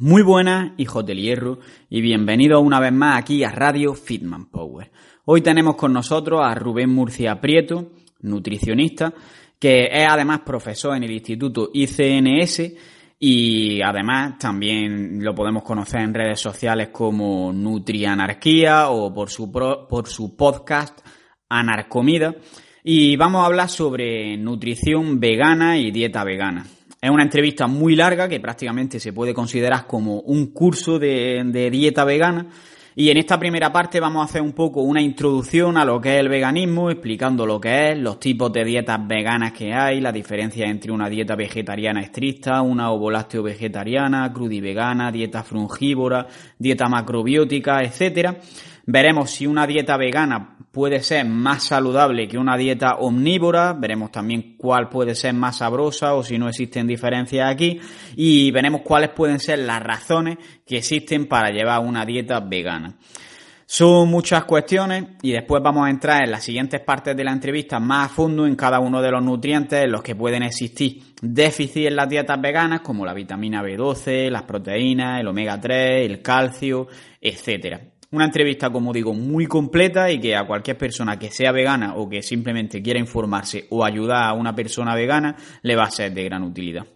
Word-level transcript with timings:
Muy 0.00 0.22
buenas, 0.22 0.74
hijos 0.76 1.04
del 1.04 1.18
hierro, 1.20 1.58
y 1.90 2.00
bienvenidos 2.00 2.62
una 2.62 2.78
vez 2.78 2.92
más 2.92 3.18
aquí 3.18 3.42
a 3.42 3.50
Radio 3.50 3.94
Fitman 3.94 4.46
Power. 4.46 4.92
Hoy 5.24 5.40
tenemos 5.40 5.74
con 5.74 5.92
nosotros 5.92 6.40
a 6.40 6.54
Rubén 6.54 6.94
Murcia 6.94 7.40
Prieto, 7.40 7.90
nutricionista, 8.20 9.12
que 9.58 9.88
es 9.90 10.06
además 10.08 10.42
profesor 10.46 10.96
en 10.96 11.02
el 11.02 11.10
Instituto 11.10 11.70
ICNS 11.74 12.62
y 13.18 13.82
además 13.82 14.38
también 14.38 15.18
lo 15.20 15.34
podemos 15.34 15.64
conocer 15.64 16.02
en 16.02 16.14
redes 16.14 16.38
sociales 16.38 16.90
como 16.92 17.52
Nutrianarquía 17.52 18.90
o 18.90 19.12
por 19.12 19.30
su, 19.30 19.50
por 19.50 20.06
su 20.06 20.36
podcast 20.36 21.04
Anarcomida. 21.48 22.36
Y 22.84 23.16
vamos 23.16 23.42
a 23.42 23.46
hablar 23.46 23.68
sobre 23.68 24.36
nutrición 24.36 25.18
vegana 25.18 25.76
y 25.76 25.90
dieta 25.90 26.22
vegana. 26.22 26.64
Es 27.00 27.10
una 27.10 27.22
entrevista 27.22 27.68
muy 27.68 27.94
larga 27.94 28.28
que 28.28 28.40
prácticamente 28.40 28.98
se 28.98 29.12
puede 29.12 29.32
considerar 29.32 29.86
como 29.86 30.18
un 30.20 30.48
curso 30.48 30.98
de, 30.98 31.68
dieta 31.70 32.04
vegana 32.04 32.48
y 32.96 33.10
en 33.10 33.18
esta 33.18 33.38
primera 33.38 33.72
parte 33.72 34.00
vamos 34.00 34.22
a 34.22 34.24
hacer 34.24 34.42
un 34.42 34.52
poco 34.52 34.80
una 34.80 35.00
introducción 35.00 35.76
a 35.76 35.84
lo 35.84 36.00
que 36.00 36.14
es 36.14 36.18
el 36.18 36.28
veganismo, 36.28 36.90
explicando 36.90 37.46
lo 37.46 37.60
que 37.60 37.92
es, 37.92 37.98
los 37.98 38.18
tipos 38.18 38.52
de 38.52 38.64
dietas 38.64 38.98
veganas 39.06 39.52
que 39.52 39.72
hay, 39.72 40.00
la 40.00 40.10
diferencia 40.10 40.66
entre 40.66 40.90
una 40.90 41.08
dieta 41.08 41.36
vegetariana 41.36 42.00
estricta, 42.00 42.60
una 42.62 42.90
ovolácteo 42.90 43.44
vegetariana, 43.44 44.32
crudivegana, 44.32 45.12
dieta 45.12 45.44
frungívora, 45.44 46.26
dieta 46.58 46.88
macrobiótica, 46.88 47.80
etcétera. 47.84 48.38
Veremos 48.86 49.30
si 49.30 49.46
una 49.46 49.68
dieta 49.68 49.96
vegana 49.96 50.56
puede 50.70 51.00
ser 51.02 51.24
más 51.24 51.64
saludable 51.64 52.28
que 52.28 52.38
una 52.38 52.56
dieta 52.56 52.96
omnívora, 52.96 53.72
veremos 53.72 54.12
también 54.12 54.56
cuál 54.56 54.88
puede 54.88 55.14
ser 55.14 55.34
más 55.34 55.58
sabrosa 55.58 56.14
o 56.14 56.22
si 56.22 56.38
no 56.38 56.48
existen 56.48 56.86
diferencias 56.86 57.50
aquí 57.50 57.80
y 58.16 58.50
veremos 58.50 58.82
cuáles 58.82 59.10
pueden 59.10 59.40
ser 59.40 59.60
las 59.60 59.82
razones 59.82 60.38
que 60.66 60.78
existen 60.78 61.26
para 61.26 61.50
llevar 61.50 61.80
una 61.80 62.04
dieta 62.04 62.40
vegana. 62.40 62.96
Son 63.70 64.08
muchas 64.08 64.44
cuestiones 64.44 65.04
y 65.20 65.32
después 65.32 65.62
vamos 65.62 65.86
a 65.86 65.90
entrar 65.90 66.24
en 66.24 66.30
las 66.30 66.42
siguientes 66.42 66.80
partes 66.80 67.14
de 67.14 67.22
la 67.22 67.32
entrevista 67.32 67.78
más 67.78 68.06
a 68.06 68.14
fondo 68.14 68.46
en 68.46 68.56
cada 68.56 68.80
uno 68.80 69.02
de 69.02 69.10
los 69.10 69.22
nutrientes 69.22 69.84
en 69.84 69.92
los 69.92 70.02
que 70.02 70.16
pueden 70.16 70.42
existir 70.42 71.02
déficit 71.20 71.88
en 71.88 71.96
las 71.96 72.08
dietas 72.08 72.40
veganas 72.40 72.80
como 72.80 73.04
la 73.04 73.12
vitamina 73.12 73.62
B12, 73.62 74.30
las 74.30 74.44
proteínas, 74.44 75.20
el 75.20 75.28
omega 75.28 75.60
3, 75.60 76.10
el 76.10 76.22
calcio, 76.22 76.88
etcétera. 77.20 77.97
Una 78.10 78.24
entrevista, 78.24 78.70
como 78.70 78.92
digo, 78.92 79.12
muy 79.12 79.46
completa 79.46 80.10
y 80.10 80.18
que 80.18 80.34
a 80.34 80.46
cualquier 80.46 80.78
persona 80.78 81.18
que 81.18 81.30
sea 81.30 81.52
vegana 81.52 81.94
o 81.96 82.08
que 82.08 82.22
simplemente 82.22 82.82
quiera 82.82 82.98
informarse 82.98 83.66
o 83.68 83.84
ayudar 83.84 84.30
a 84.30 84.32
una 84.32 84.54
persona 84.54 84.94
vegana 84.94 85.36
le 85.62 85.76
va 85.76 85.84
a 85.84 85.90
ser 85.90 86.14
de 86.14 86.24
gran 86.24 86.42
utilidad. 86.42 86.86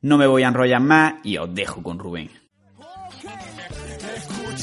No 0.00 0.18
me 0.18 0.26
voy 0.26 0.42
a 0.42 0.48
enrollar 0.48 0.80
más 0.80 1.14
y 1.24 1.36
os 1.36 1.54
dejo 1.54 1.82
con 1.82 1.98
Rubén. 1.98 2.43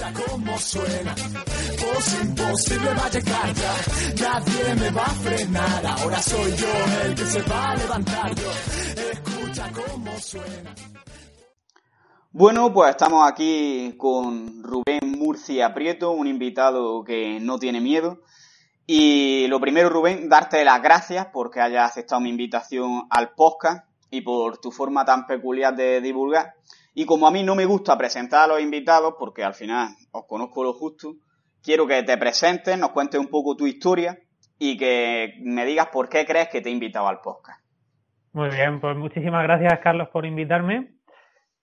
Escucha 0.01 0.25
cómo 0.31 0.57
suena, 0.57 1.15
imposible 2.23 2.87
va 2.87 3.05
a 3.05 3.09
llegar 3.11 3.53
ya, 3.53 3.75
nadie 4.19 4.75
me 4.75 4.89
va 4.89 5.03
a 5.03 5.09
frenar, 5.09 5.85
ahora 5.85 6.19
soy 6.19 6.51
yo 6.55 6.67
el 7.05 7.13
que 7.13 7.25
se 7.25 7.41
va 7.43 7.71
a 7.71 7.75
levantar 7.75 8.33
yo. 8.33 8.49
Bueno, 12.31 12.73
pues 12.73 12.89
estamos 12.89 13.31
aquí 13.31 13.93
con 13.95 14.63
Rubén 14.63 15.19
Murcia 15.19 15.71
Prieto, 15.71 16.13
un 16.13 16.25
invitado 16.25 17.03
que 17.03 17.39
no 17.39 17.59
tiene 17.59 17.79
miedo. 17.79 18.21
Y 18.87 19.45
lo 19.49 19.59
primero, 19.59 19.89
Rubén, 19.89 20.29
darte 20.29 20.65
las 20.65 20.81
gracias 20.81 21.27
porque 21.31 21.61
hayas 21.61 21.91
aceptado 21.91 22.21
mi 22.21 22.29
invitación 22.29 23.03
al 23.11 23.35
podcast 23.35 23.85
y 24.09 24.21
por 24.21 24.57
tu 24.57 24.71
forma 24.71 25.05
tan 25.05 25.27
peculiar 25.27 25.75
de 25.75 26.01
divulgar. 26.01 26.55
Y 26.93 27.05
como 27.05 27.27
a 27.27 27.31
mí 27.31 27.43
no 27.43 27.55
me 27.55 27.65
gusta 27.65 27.97
presentar 27.97 28.43
a 28.43 28.53
los 28.53 28.61
invitados, 28.61 29.15
porque 29.17 29.43
al 29.43 29.53
final 29.53 29.89
os 30.11 30.25
conozco 30.27 30.63
lo 30.63 30.73
justo, 30.73 31.15
quiero 31.63 31.87
que 31.87 32.03
te 32.03 32.17
presentes, 32.17 32.77
nos 32.77 32.91
cuentes 32.91 33.19
un 33.19 33.27
poco 33.27 33.55
tu 33.55 33.67
historia 33.67 34.17
y 34.59 34.77
que 34.77 35.35
me 35.41 35.65
digas 35.65 35.87
por 35.87 36.09
qué 36.09 36.25
crees 36.25 36.49
que 36.49 36.61
te 36.61 36.69
he 36.69 36.71
invitado 36.71 37.07
al 37.07 37.21
podcast. 37.21 37.61
Muy 38.33 38.49
bien, 38.49 38.79
pues 38.79 38.95
muchísimas 38.95 39.43
gracias 39.43 39.79
Carlos 39.79 40.09
por 40.09 40.25
invitarme. 40.25 40.93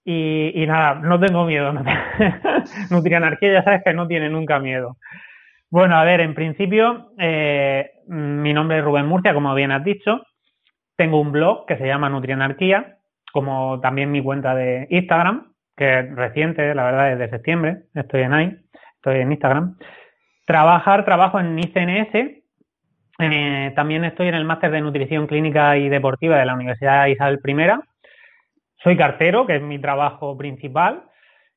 Y, 0.05 0.65
nada, 0.65 0.95
no 0.95 1.19
tengo 1.19 1.45
miedo. 1.45 1.71
Nutrianarquía 2.89 3.53
ya 3.53 3.63
sabes 3.63 3.83
que 3.83 3.93
no 3.93 4.07
tiene 4.07 4.29
nunca 4.29 4.59
miedo. 4.59 4.97
Bueno, 5.69 5.97
a 5.97 6.03
ver, 6.03 6.21
en 6.21 6.33
principio, 6.33 7.11
eh, 7.19 7.91
mi 8.07 8.53
nombre 8.53 8.79
es 8.79 8.83
Rubén 8.83 9.05
Murcia, 9.05 9.35
como 9.35 9.53
bien 9.53 9.71
has 9.71 9.83
dicho. 9.83 10.23
Tengo 10.95 11.21
un 11.21 11.31
blog 11.31 11.67
que 11.67 11.77
se 11.77 11.85
llama 11.85 12.09
Nutrianarquía, 12.09 12.97
como 13.31 13.79
también 13.79 14.11
mi 14.11 14.21
cuenta 14.21 14.55
de 14.55 14.87
Instagram, 14.89 15.53
que 15.75 15.99
es 15.99 16.15
reciente, 16.15 16.73
la 16.75 16.83
verdad, 16.83 17.11
es 17.13 17.19
de 17.19 17.29
septiembre. 17.29 17.83
Estoy 17.93 18.21
en 18.21 18.33
ahí, 18.33 18.57
estoy 18.95 19.19
en 19.19 19.31
Instagram. 19.31 19.77
Trabajar, 20.45 21.05
trabajo 21.05 21.39
en 21.39 21.57
ICNS, 21.59 22.39
eh, 23.21 23.73
también 23.75 24.05
estoy 24.05 24.29
en 24.29 24.35
el 24.35 24.45
máster 24.45 24.71
de 24.71 24.79
nutrición 24.79 25.27
clínica 25.27 25.77
y 25.77 25.89
deportiva 25.89 26.37
de 26.37 26.45
la 26.45 26.55
Universidad 26.55 27.07
Isabel 27.07 27.39
I. 27.45 27.55
Soy 28.81 28.95
cartero, 28.95 29.45
que 29.45 29.57
es 29.57 29.61
mi 29.61 29.77
trabajo 29.79 30.37
principal. 30.37 31.03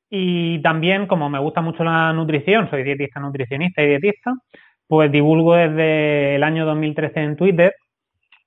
Y 0.09 0.61
también, 0.61 1.07
como 1.07 1.29
me 1.29 1.39
gusta 1.39 1.61
mucho 1.61 1.83
la 1.85 2.11
nutrición, 2.11 2.69
soy 2.69 2.83
dietista, 2.83 3.21
nutricionista 3.21 3.81
y 3.81 3.87
dietista, 3.87 4.33
pues 4.87 5.11
divulgo 5.11 5.55
desde 5.55 6.35
el 6.35 6.43
año 6.43 6.65
2013 6.65 7.19
en 7.21 7.35
Twitter. 7.37 7.75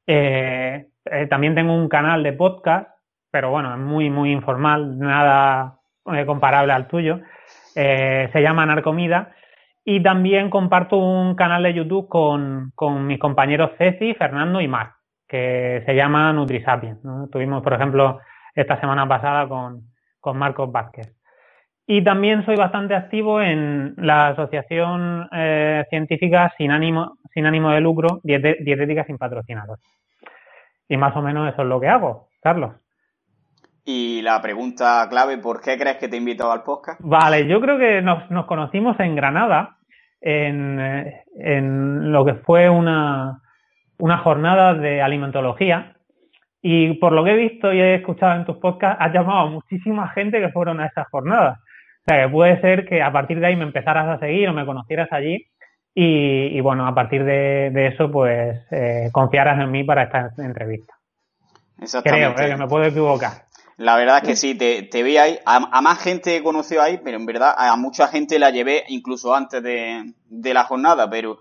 Eh, 0.06 0.86
eh, 1.06 1.26
también 1.26 1.54
tengo 1.54 1.74
un 1.74 1.88
canal 1.88 2.22
de 2.22 2.34
podcast, 2.34 2.90
pero 3.36 3.50
bueno, 3.50 3.74
es 3.74 3.78
muy, 3.78 4.08
muy 4.08 4.32
informal, 4.32 4.98
nada 4.98 5.76
comparable 6.24 6.72
al 6.72 6.88
tuyo. 6.88 7.20
se 7.74 8.40
llama 8.40 8.64
Narcomida 8.64 9.32
y 9.84 10.02
también 10.02 10.48
comparto 10.48 10.96
un 10.96 11.34
canal 11.34 11.62
de 11.64 11.74
YouTube 11.74 12.08
con, 12.08 12.72
con 12.74 13.06
mis 13.06 13.18
compañeros 13.18 13.72
Ceci, 13.76 14.14
Fernando 14.14 14.62
y 14.62 14.68
Marc, 14.68 14.94
que 15.28 15.82
se 15.84 15.94
llama 15.94 16.32
NutriSapiens. 16.32 16.98
Tuvimos, 17.30 17.62
por 17.62 17.74
ejemplo, 17.74 18.20
esta 18.54 18.80
semana 18.80 19.06
pasada 19.06 19.46
con, 19.46 19.82
con 20.18 20.38
Marcos 20.38 20.72
Vázquez. 20.72 21.14
Y 21.86 22.02
también 22.02 22.42
soy 22.46 22.56
bastante 22.56 22.94
activo 22.94 23.42
en 23.42 23.96
la 23.98 24.28
Asociación 24.28 25.28
eh, 25.30 25.84
Científica 25.90 26.54
sin 26.56 26.70
ánimo, 26.70 27.18
sin 27.34 27.44
ánimo 27.44 27.68
de 27.68 27.82
lucro, 27.82 28.20
Dietética 28.22 29.04
sin 29.04 29.18
patrocinadores. 29.18 29.84
Y 30.88 30.96
más 30.96 31.14
o 31.14 31.20
menos 31.20 31.52
eso 31.52 31.60
es 31.60 31.68
lo 31.68 31.78
que 31.78 31.88
hago, 31.88 32.30
Carlos. 32.40 32.85
Y 33.88 34.20
la 34.20 34.42
pregunta 34.42 35.06
clave, 35.08 35.38
¿por 35.38 35.60
qué 35.60 35.78
crees 35.78 35.98
que 35.98 36.08
te 36.08 36.16
he 36.16 36.18
invitado 36.18 36.50
al 36.50 36.64
podcast? 36.64 37.00
Vale, 37.04 37.46
yo 37.46 37.60
creo 37.60 37.78
que 37.78 38.02
nos, 38.02 38.28
nos 38.32 38.46
conocimos 38.46 38.98
en 38.98 39.14
Granada, 39.14 39.76
en, 40.20 40.80
en 41.38 42.10
lo 42.10 42.24
que 42.24 42.34
fue 42.34 42.68
una, 42.68 43.40
una 43.98 44.18
jornada 44.18 44.74
de 44.74 45.00
alimentología. 45.00 45.94
Y 46.60 46.94
por 46.94 47.12
lo 47.12 47.22
que 47.22 47.30
he 47.30 47.36
visto 47.36 47.72
y 47.72 47.80
he 47.80 47.94
escuchado 47.94 48.34
en 48.34 48.44
tus 48.44 48.56
podcasts, 48.56 48.98
has 49.00 49.12
llamado 49.12 49.46
a 49.46 49.50
muchísima 49.50 50.08
gente 50.08 50.40
que 50.40 50.48
fueron 50.48 50.80
a 50.80 50.86
esas 50.86 51.06
jornadas. 51.08 51.60
sea, 52.04 52.24
que 52.24 52.28
puede 52.28 52.60
ser 52.60 52.86
que 52.86 53.00
a 53.00 53.12
partir 53.12 53.38
de 53.38 53.46
ahí 53.46 53.54
me 53.54 53.62
empezaras 53.62 54.08
a 54.08 54.18
seguir 54.18 54.48
o 54.48 54.52
me 54.52 54.66
conocieras 54.66 55.12
allí 55.12 55.46
y, 55.94 56.60
bueno, 56.60 56.88
a 56.88 56.94
partir 56.94 57.24
de, 57.24 57.86
eso, 57.86 58.10
pues 58.10 58.60
eh, 58.72 59.10
confiaras 59.12 59.60
en 59.60 59.70
mí 59.70 59.84
para 59.84 60.02
esta 60.02 60.30
entrevista. 60.38 60.94
Creo, 62.02 62.30
¿eh? 62.32 62.34
que 62.34 62.56
me 62.56 62.66
puedo 62.66 62.84
equivocar. 62.84 63.45
La 63.76 63.96
verdad 63.96 64.18
es 64.22 64.28
que 64.28 64.36
sí, 64.36 64.54
te, 64.54 64.82
te 64.82 65.02
vi 65.02 65.18
ahí. 65.18 65.38
A, 65.44 65.80
más 65.80 65.98
gente 65.98 66.36
he 66.36 66.42
conocido 66.42 66.82
ahí, 66.82 66.98
pero 67.02 67.16
en 67.16 67.26
verdad 67.26 67.54
a 67.56 67.76
mucha 67.76 68.08
gente 68.08 68.38
la 68.38 68.50
llevé 68.50 68.84
incluso 68.88 69.34
antes 69.34 69.62
de, 69.62 70.14
de 70.28 70.54
la 70.54 70.64
jornada, 70.64 71.10
pero 71.10 71.38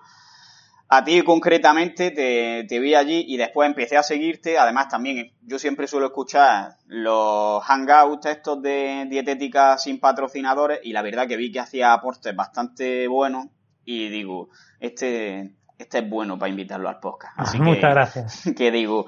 a 0.87 1.03
ti 1.03 1.21
concretamente 1.23 2.11
te, 2.11 2.65
te, 2.67 2.79
vi 2.79 2.93
allí 2.93 3.25
y 3.27 3.37
después 3.37 3.67
empecé 3.67 3.97
a 3.97 4.03
seguirte. 4.03 4.57
Además 4.57 4.89
también 4.89 5.31
yo 5.41 5.57
siempre 5.59 5.87
suelo 5.87 6.07
escuchar 6.07 6.75
los 6.87 7.63
hangouts 7.63 8.27
estos 8.27 8.61
de 8.61 9.05
dietética 9.09 9.77
sin 9.77 9.99
patrocinadores 9.99 10.79
y 10.83 10.91
la 10.91 11.01
verdad 11.01 11.27
que 11.27 11.37
vi 11.37 11.51
que 11.51 11.59
hacía 11.59 11.93
aportes 11.93 12.35
bastante 12.35 13.07
buenos 13.07 13.47
y 13.85 14.09
digo, 14.09 14.49
este, 14.79 15.53
este 15.77 15.99
es 15.99 16.09
bueno 16.09 16.37
para 16.37 16.49
invitarlo 16.49 16.89
al 16.89 16.99
podcast. 16.99 17.33
Así 17.37 17.59
Muchas 17.59 17.93
gracias. 17.93 18.43
Que 18.57 18.71
digo, 18.71 19.05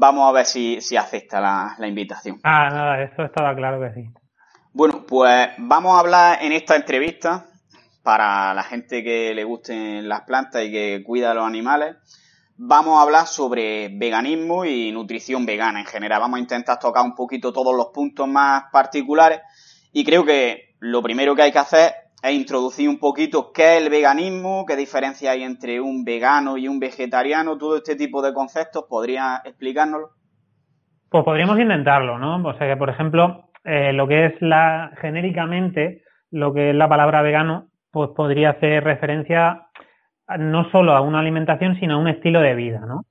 Vamos 0.00 0.28
a 0.28 0.32
ver 0.32 0.46
si, 0.46 0.80
si 0.80 0.96
acepta 0.96 1.40
la, 1.40 1.74
la, 1.76 1.88
invitación. 1.88 2.38
Ah, 2.44 2.68
nada, 2.70 3.02
eso 3.02 3.24
estaba 3.24 3.52
claro 3.56 3.80
que 3.80 3.94
sí. 3.94 4.08
Bueno, 4.72 5.04
pues 5.04 5.48
vamos 5.58 5.96
a 5.96 5.98
hablar 5.98 6.38
en 6.40 6.52
esta 6.52 6.76
entrevista 6.76 7.46
para 8.04 8.54
la 8.54 8.62
gente 8.62 9.02
que 9.02 9.34
le 9.34 9.42
gusten 9.42 10.08
las 10.08 10.20
plantas 10.20 10.62
y 10.62 10.70
que 10.70 11.02
cuida 11.04 11.32
a 11.32 11.34
los 11.34 11.44
animales. 11.44 11.96
Vamos 12.56 12.96
a 12.96 13.02
hablar 13.02 13.26
sobre 13.26 13.88
veganismo 13.88 14.64
y 14.64 14.92
nutrición 14.92 15.44
vegana 15.44 15.80
en 15.80 15.86
general. 15.86 16.20
Vamos 16.20 16.38
a 16.38 16.42
intentar 16.42 16.78
tocar 16.78 17.04
un 17.04 17.16
poquito 17.16 17.52
todos 17.52 17.74
los 17.74 17.86
puntos 17.86 18.28
más 18.28 18.66
particulares 18.70 19.40
y 19.92 20.04
creo 20.04 20.24
que 20.24 20.76
lo 20.78 21.02
primero 21.02 21.34
que 21.34 21.42
hay 21.42 21.50
que 21.50 21.58
hacer 21.58 21.92
e 22.22 22.32
introducir 22.32 22.88
un 22.88 22.98
poquito 22.98 23.52
qué 23.52 23.76
es 23.76 23.82
el 23.82 23.90
veganismo, 23.90 24.64
qué 24.66 24.76
diferencia 24.76 25.30
hay 25.30 25.44
entre 25.44 25.80
un 25.80 26.04
vegano 26.04 26.56
y 26.56 26.66
un 26.66 26.80
vegetariano, 26.80 27.56
todo 27.56 27.76
este 27.76 27.96
tipo 27.96 28.22
de 28.22 28.32
conceptos, 28.32 28.86
¿podría 28.88 29.40
explicárnoslo? 29.44 30.10
Pues 31.08 31.24
podríamos 31.24 31.58
intentarlo, 31.58 32.18
¿no? 32.18 32.36
O 32.46 32.58
sea 32.58 32.66
que, 32.66 32.76
por 32.76 32.90
ejemplo, 32.90 33.50
eh, 33.64 33.92
lo 33.92 34.08
que 34.08 34.26
es 34.26 34.32
la 34.40 34.90
genéricamente, 35.00 36.02
lo 36.30 36.52
que 36.52 36.70
es 36.70 36.76
la 36.76 36.88
palabra 36.88 37.22
vegano, 37.22 37.68
pues 37.90 38.10
podría 38.16 38.50
hacer 38.50 38.84
referencia 38.84 39.68
no 40.38 40.70
solo 40.70 40.92
a 40.94 41.00
una 41.00 41.20
alimentación, 41.20 41.78
sino 41.80 41.94
a 41.94 41.98
un 41.98 42.08
estilo 42.08 42.40
de 42.40 42.54
vida, 42.54 42.80
¿no? 42.80 43.06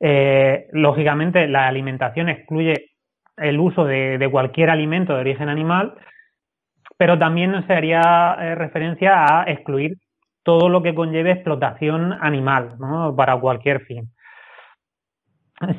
Eh, 0.00 0.68
lógicamente, 0.72 1.46
la 1.46 1.66
alimentación 1.66 2.28
excluye 2.28 2.92
el 3.36 3.58
uso 3.60 3.84
de 3.84 4.28
cualquier 4.30 4.70
alimento 4.70 5.14
de 5.14 5.20
origen 5.20 5.48
animal, 5.48 5.94
pero 7.02 7.18
también 7.18 7.66
se 7.66 7.72
haría 7.72 8.36
eh, 8.38 8.54
referencia 8.54 9.40
a 9.40 9.50
excluir 9.50 9.96
todo 10.44 10.68
lo 10.68 10.84
que 10.84 10.94
conlleve 10.94 11.32
explotación 11.32 12.12
animal 12.12 12.76
¿no? 12.78 13.16
para 13.16 13.36
cualquier 13.40 13.80
fin. 13.86 14.12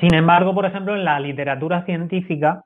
Sin 0.01 0.13
embargo, 0.13 0.53
por 0.53 0.65
ejemplo, 0.65 0.93
en 0.93 1.05
la 1.05 1.21
literatura 1.21 1.85
científica 1.85 2.65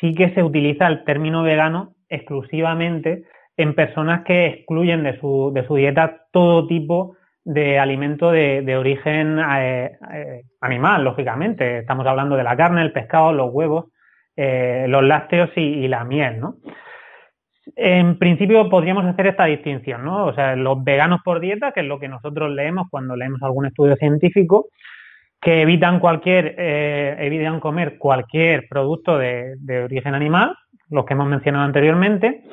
sí 0.00 0.14
que 0.14 0.30
se 0.30 0.42
utiliza 0.42 0.86
el 0.86 1.04
término 1.04 1.42
vegano 1.42 1.92
exclusivamente 2.08 3.24
en 3.58 3.74
personas 3.74 4.24
que 4.24 4.46
excluyen 4.46 5.02
de 5.02 5.20
su, 5.20 5.50
de 5.52 5.66
su 5.66 5.74
dieta 5.74 6.22
todo 6.32 6.66
tipo 6.66 7.18
de 7.44 7.78
alimento 7.78 8.30
de, 8.30 8.76
origen 8.78 9.38
eh, 9.40 9.90
eh, 10.10 10.44
animal, 10.62 11.04
lógicamente. 11.04 11.80
Estamos 11.80 12.06
hablando 12.06 12.34
de 12.36 12.44
la 12.44 12.56
carne, 12.56 12.80
el 12.80 12.92
pescado, 12.92 13.34
los 13.34 13.52
huevos, 13.52 13.92
los 14.38 15.04
lácteos 15.04 15.50
y, 15.54 15.60
y, 15.60 15.88
la 15.88 16.04
miel, 16.04 16.40
¿no? 16.40 16.54
En 17.76 18.18
principio 18.18 18.68
podríamos 18.68 19.04
hacer 19.04 19.28
esta 19.28 19.44
distinción, 19.44 20.04
¿no? 20.04 20.26
O 20.26 20.34
sea, 20.34 20.56
los 20.56 20.82
veganos 20.82 21.20
por 21.24 21.40
dieta, 21.40 21.72
que 21.72 21.80
es 21.80 21.86
lo 21.86 21.98
que 21.98 22.08
nosotros 22.08 22.50
leemos 22.50 22.86
cuando 22.90 23.16
leemos 23.16 23.42
algún 23.42 23.66
estudio 23.66 23.96
científico, 23.96 24.68
que 25.40 25.62
evitan 25.62 26.00
cualquier, 26.00 26.54
eh, 26.58 27.16
evitan 27.20 27.60
comer 27.60 27.96
cualquier 27.98 28.68
producto 28.68 29.16
de, 29.16 29.56
origen 29.84 30.14
animal, 30.14 30.54
los 30.90 31.06
que 31.06 31.14
hemos 31.14 31.28
mencionado 31.28 31.64
anteriormente, 31.64 32.44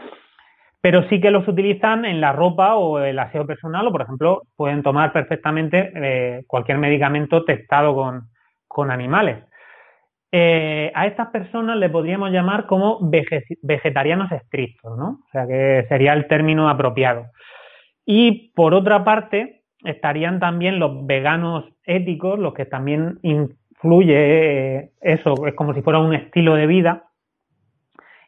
pero 0.80 1.08
sí 1.10 1.20
que 1.20 1.32
los 1.32 1.48
utilizan 1.48 2.06
en 2.06 2.22
la 2.22 2.32
ropa 2.32 2.76
o 2.76 3.00
el 3.00 3.20
aseo 3.20 3.46
personal, 3.46 3.88
o 3.88 3.92
por 3.92 4.04
ejemplo, 4.04 4.44
pueden 4.56 4.84
tomar 4.84 5.12
perfectamente 5.12 5.92
eh, 5.96 6.44
cualquier 6.48 6.78
medicamento 6.78 7.44
testado 7.44 7.94
con, 7.94 8.30
con 8.68 8.92
animales. 8.92 9.44
Eh, 10.32 10.92
a 10.94 11.08
estas 11.08 11.28
personas 11.30 11.78
le 11.78 11.90
podríamos 11.90 12.32
llamar 12.32 12.66
como 12.66 13.00
vegetarianos 13.62 14.32
estrictos, 14.32 14.98
¿no? 14.98 15.22
O 15.26 15.32
sea 15.32 15.48
que 15.48 15.86
sería 15.88 16.14
el 16.14 16.28
término 16.28 16.70
apropiado. 16.70 17.28
Y 18.06 18.52
por 18.54 18.74
otra 18.74 19.04
parte, 19.06 19.64
estarían 19.86 20.40
también 20.40 20.80
los 20.80 21.06
veganos 21.06 21.66
éticos, 21.86 22.40
los 22.40 22.54
que 22.54 22.66
también 22.66 23.20
influye 23.22 24.16
eh, 24.16 24.92
eso, 25.00 25.48
es 25.48 25.54
como 25.54 25.74
si 25.74 25.82
fuera 25.82 26.00
un 26.00 26.14
estilo 26.14 26.56
de 26.56 26.68
vida, 26.68 27.04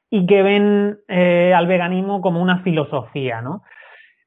y 0.10 0.26
que 0.26 0.42
ven 0.42 1.00
eh, 1.08 1.54
al 1.54 1.68
veganismo 1.68 2.22
como 2.22 2.42
una 2.42 2.64
filosofía, 2.64 3.42
¿no? 3.42 3.62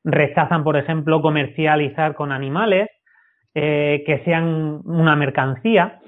Rechazan, 0.05 0.63
por 0.63 0.77
ejemplo, 0.77 1.23
comercializar 1.23 2.15
con 2.15 2.33
animales, 2.33 2.89
que 3.55 4.23
sean 4.25 4.81
una 4.87 5.15
mercancía, 5.15 6.01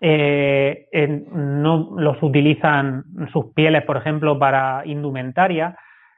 eh, 0.00 0.88
no 1.32 1.90
los 1.96 2.22
utilizan 2.22 3.04
sus 3.32 3.52
pieles, 3.54 3.84
por 3.84 3.96
ejemplo, 3.96 4.38
para 4.38 4.82
indumentaria 4.84 5.76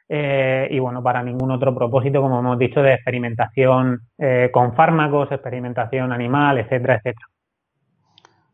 eh, 0.08 0.68
y 0.70 0.78
bueno, 0.78 1.02
para 1.02 1.22
ningún 1.22 1.50
otro 1.50 1.74
propósito, 1.74 2.22
como 2.22 2.38
hemos 2.38 2.58
dicho, 2.58 2.80
de 2.80 2.94
experimentación 2.94 4.00
eh, 4.16 4.48
con 4.50 4.74
fármacos, 4.74 5.30
experimentación 5.30 6.12
animal, 6.12 6.58
etcétera, 6.58 6.94
etcétera. 6.96 7.26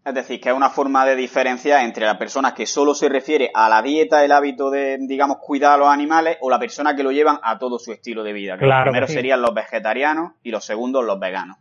Es 0.05 0.15
decir, 0.15 0.39
que 0.39 0.51
es 0.51 0.55
una 0.55 0.69
forma 0.69 1.07
de 1.07 1.17
diferenciar 1.17 1.83
entre 1.83 2.05
la 2.05 2.19
persona 2.19 2.53
que 2.55 2.67
solo 2.67 2.93
se 2.93 3.09
refiere 3.09 3.51
a 3.55 3.71
la 3.71 3.81
dieta, 3.81 4.23
el 4.23 4.33
hábito 4.33 4.69
de, 4.71 4.99
digamos, 5.01 5.39
cuidar 5.41 5.75
a 5.75 5.77
los 5.79 5.89
animales, 5.89 6.37
o 6.43 6.51
la 6.51 6.59
persona 6.59 6.95
que 6.95 7.03
lo 7.03 7.11
llevan 7.11 7.39
a 7.43 7.59
todo 7.59 7.79
su 7.79 7.91
estilo 7.93 8.23
de 8.23 8.35
vida. 8.35 8.59
Que 8.59 8.67
los 8.67 8.83
primeros 8.83 9.11
serían 9.11 9.41
los 9.41 9.55
vegetarianos 9.55 10.33
y 10.43 10.51
los 10.51 10.65
segundos 10.65 11.05
los 11.05 11.19
veganos. 11.19 11.57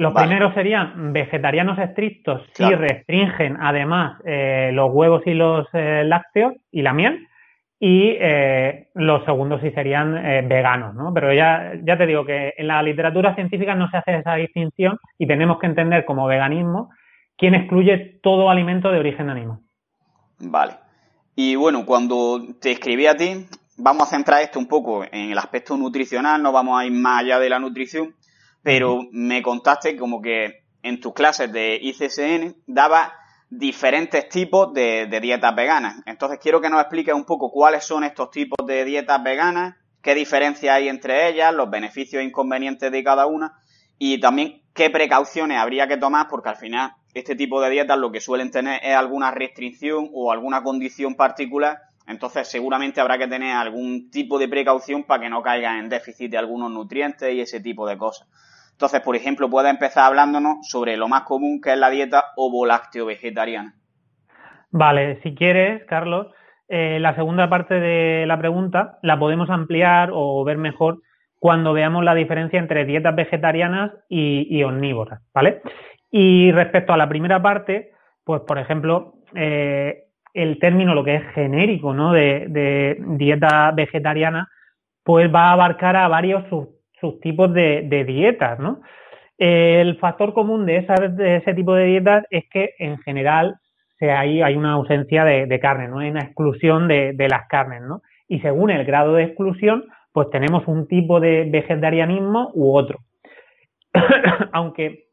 Los 0.00 0.14
primeros 0.14 0.54
serían 0.54 1.12
vegetarianos 1.12 1.78
estrictos 1.78 2.40
si 2.54 2.64
restringen 2.64 3.58
además 3.60 4.18
eh, 4.24 4.70
los 4.72 4.90
huevos 4.90 5.20
y 5.26 5.34
los 5.34 5.66
eh, 5.74 6.04
lácteos 6.06 6.54
y 6.72 6.80
la 6.80 6.94
miel. 6.94 7.28
Y 7.78 8.16
eh, 8.18 8.88
los 8.94 9.26
segundos 9.26 9.60
sí 9.60 9.70
serían 9.72 10.14
veganos, 10.48 10.94
¿no? 10.94 11.12
Pero 11.12 11.34
ya, 11.34 11.72
ya 11.82 11.98
te 11.98 12.06
digo 12.06 12.24
que 12.24 12.54
en 12.56 12.68
la 12.68 12.82
literatura 12.82 13.34
científica 13.34 13.74
no 13.74 13.90
se 13.90 13.98
hace 13.98 14.16
esa 14.16 14.36
distinción 14.36 14.98
y 15.18 15.26
tenemos 15.26 15.58
que 15.58 15.66
entender 15.66 16.06
como 16.06 16.26
veganismo 16.26 16.88
quien 17.36 17.54
excluye 17.54 18.20
todo 18.22 18.48
alimento 18.48 18.90
de 18.90 19.00
origen 19.00 19.28
animal. 19.28 19.58
Vale. 20.38 20.76
Y 21.36 21.56
bueno, 21.56 21.84
cuando 21.84 22.40
te 22.58 22.70
escribí 22.70 23.06
a 23.06 23.16
ti, 23.16 23.46
vamos 23.76 24.04
a 24.04 24.16
centrar 24.16 24.40
esto 24.40 24.58
un 24.58 24.66
poco 24.66 25.04
en 25.04 25.30
el 25.30 25.38
aspecto 25.38 25.76
nutricional, 25.76 26.42
no 26.42 26.52
vamos 26.52 26.80
a 26.80 26.86
ir 26.86 26.92
más 26.92 27.20
allá 27.20 27.38
de 27.38 27.50
la 27.50 27.58
nutrición 27.58 28.14
pero 28.62 29.00
me 29.12 29.42
contaste 29.42 29.96
como 29.96 30.20
que 30.20 30.64
en 30.82 31.00
tus 31.00 31.12
clases 31.12 31.52
de 31.52 31.78
ICSN 31.80 32.62
daba 32.66 33.14
diferentes 33.50 34.28
tipos 34.28 34.72
de, 34.72 35.06
dietas 35.20 35.54
veganas. 35.54 36.02
Entonces 36.06 36.38
quiero 36.40 36.60
que 36.60 36.70
nos 36.70 36.80
expliques 36.80 37.14
un 37.14 37.24
poco 37.24 37.50
cuáles 37.50 37.84
son 37.84 38.04
estos 38.04 38.30
tipos 38.30 38.64
de 38.66 38.84
dietas 38.84 39.22
veganas, 39.22 39.76
qué 40.02 40.14
diferencia 40.14 40.74
hay 40.74 40.88
entre 40.88 41.28
ellas, 41.28 41.52
los 41.52 41.68
beneficios 41.68 42.22
e 42.22 42.24
inconvenientes 42.24 42.90
de 42.90 43.04
cada 43.04 43.26
una 43.26 43.58
y 43.98 44.18
también 44.20 44.62
qué 44.72 44.88
precauciones 44.88 45.58
habría 45.58 45.88
que 45.88 45.96
tomar 45.96 46.28
porque 46.28 46.48
al 46.48 46.56
final 46.56 46.92
este 47.12 47.34
tipo 47.34 47.60
de 47.60 47.70
dietas 47.70 47.98
lo 47.98 48.12
que 48.12 48.20
suelen 48.20 48.50
tener 48.50 48.80
es 48.84 48.94
alguna 48.94 49.32
restricción 49.32 50.08
o 50.12 50.30
alguna 50.30 50.62
condición 50.62 51.16
particular. 51.16 51.80
Entonces 52.06 52.48
seguramente 52.48 53.00
habrá 53.00 53.18
que 53.18 53.26
tener 53.26 53.54
algún 53.54 54.10
tipo 54.10 54.38
de 54.38 54.48
precaución 54.48 55.04
para 55.04 55.22
que 55.22 55.28
no 55.28 55.42
caigan 55.42 55.78
en 55.78 55.88
déficit 55.88 56.30
de 56.30 56.38
algunos 56.38 56.70
nutrientes 56.70 57.34
y 57.34 57.40
ese 57.40 57.60
tipo 57.60 57.86
de 57.86 57.98
cosas. 57.98 58.28
Entonces, 58.80 59.02
por 59.02 59.14
ejemplo, 59.14 59.50
puedes 59.50 59.70
empezar 59.70 60.04
hablándonos 60.04 60.66
sobre 60.66 60.96
lo 60.96 61.06
más 61.06 61.24
común 61.24 61.60
que 61.60 61.74
es 61.74 61.78
la 61.78 61.90
dieta 61.90 62.28
ovo-lácteo 62.34 63.04
vegetariana. 63.04 63.74
Vale, 64.70 65.20
si 65.22 65.34
quieres, 65.34 65.84
Carlos, 65.84 66.28
eh, 66.66 66.98
la 66.98 67.14
segunda 67.14 67.50
parte 67.50 67.74
de 67.74 68.24
la 68.26 68.38
pregunta 68.38 68.98
la 69.02 69.18
podemos 69.18 69.50
ampliar 69.50 70.08
o 70.14 70.42
ver 70.44 70.56
mejor 70.56 71.02
cuando 71.38 71.74
veamos 71.74 72.04
la 72.04 72.14
diferencia 72.14 72.58
entre 72.58 72.86
dietas 72.86 73.14
vegetarianas 73.14 73.92
y, 74.08 74.62
omnívoras, 74.62 75.20
¿vale? 75.34 75.60
Y 76.10 76.50
respecto 76.52 76.94
a 76.94 76.96
la 76.96 77.10
primera 77.10 77.42
parte, 77.42 77.90
pues 78.24 78.40
por 78.48 78.58
ejemplo, 78.58 79.12
eh, 79.34 80.04
el 80.32 80.58
término, 80.58 80.94
lo 80.94 81.04
que 81.04 81.16
es 81.16 81.24
genérico, 81.34 81.92
¿no? 81.92 82.14
De, 82.14 82.96
dieta 83.08 83.72
vegetariana, 83.72 84.48
pues 85.04 85.30
va 85.30 85.50
a 85.50 85.52
abarcar 85.52 85.96
a 85.96 86.08
varios 86.08 86.44
sus 87.00 87.20
tipos 87.20 87.52
de, 87.52 88.04
dietas, 88.06 88.58
¿no? 88.58 88.80
El 89.38 89.98
factor 89.98 90.34
común 90.34 90.66
de, 90.66 90.86
ese 91.36 91.54
tipo 91.54 91.74
de 91.74 91.86
dietas 91.86 92.24
es 92.30 92.44
que 92.50 92.74
en 92.78 92.98
general 92.98 93.56
hay, 94.00 94.42
hay 94.42 94.56
una 94.56 94.72
ausencia 94.72 95.24
de, 95.24 95.60
carne, 95.60 95.88
no 95.88 95.98
hay 95.98 96.10
una 96.10 96.22
exclusión 96.22 96.88
de, 96.88 97.26
las 97.28 97.46
carnes, 97.48 97.82
¿no? 97.82 98.02
y 98.30 98.38
según 98.40 98.70
el 98.70 98.84
grado 98.84 99.14
de 99.14 99.24
exclusión, 99.24 99.86
pues 100.12 100.30
tenemos 100.30 100.66
un 100.68 100.86
tipo 100.86 101.18
de 101.18 101.48
vegetarianismo 101.50 102.52
u 102.54 102.76
otro. 102.76 103.00
Aunque 104.52 105.06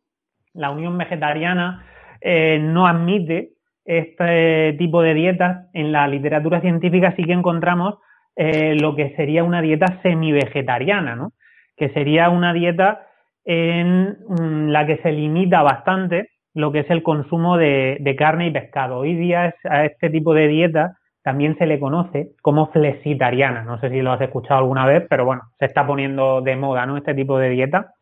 la 0.53 0.69
Unión 0.69 0.97
Vegetariana 0.97 1.83
eh, 2.21 2.59
no 2.61 2.85
admite 2.85 3.53
este 3.85 4.75
tipo 4.77 5.01
de 5.01 5.15
dietas, 5.15 5.65
en 5.73 5.91
la 5.91 6.07
literatura 6.07 6.61
científica 6.61 7.15
sí 7.15 7.23
que 7.23 7.33
encontramos 7.33 7.95
eh, 8.35 8.75
lo 8.79 8.95
que 8.95 9.15
sería 9.15 9.43
una 9.43 9.61
dieta 9.61 9.99
semi-vegetariana, 10.03 11.15
¿no? 11.15 11.31
Que 11.77 11.89
sería 11.89 12.29
una 12.29 12.53
dieta 12.53 13.07
en 13.45 14.17
mm, 14.27 14.69
la 14.69 14.85
que 14.85 14.97
se 14.97 15.11
limita 15.11 15.61
bastante 15.61 16.31
lo 16.53 16.71
que 16.71 16.79
es 16.79 16.89
el 16.89 17.03
consumo 17.03 17.55
de, 17.55 18.15
carne 18.17 18.47
y 18.47 18.51
pescado. 18.51 18.97
Hoy 18.97 19.15
día 19.15 19.53
a 19.63 19.85
este 19.85 20.09
tipo 20.09 20.33
de 20.33 20.47
dieta 20.47 20.97
también 21.23 21.55
se 21.57 21.67
le 21.67 21.79
conoce 21.79 22.31
como 22.41 22.71
flexitariana. 22.71 23.63
No 23.63 23.79
sé 23.79 23.89
si 23.91 24.01
lo 24.01 24.11
has 24.11 24.21
escuchado 24.21 24.61
alguna 24.61 24.85
vez, 24.85 25.05
pero 25.07 25.23
bueno, 25.23 25.43
se 25.59 25.65
está 25.65 25.85
poniendo 25.85 26.41
de 26.41 26.55
moda 26.55 26.85
¿no? 26.87 26.97
este 26.97 27.13
tipo 27.13 27.37
de 27.37 27.49
dieta. 27.49 27.93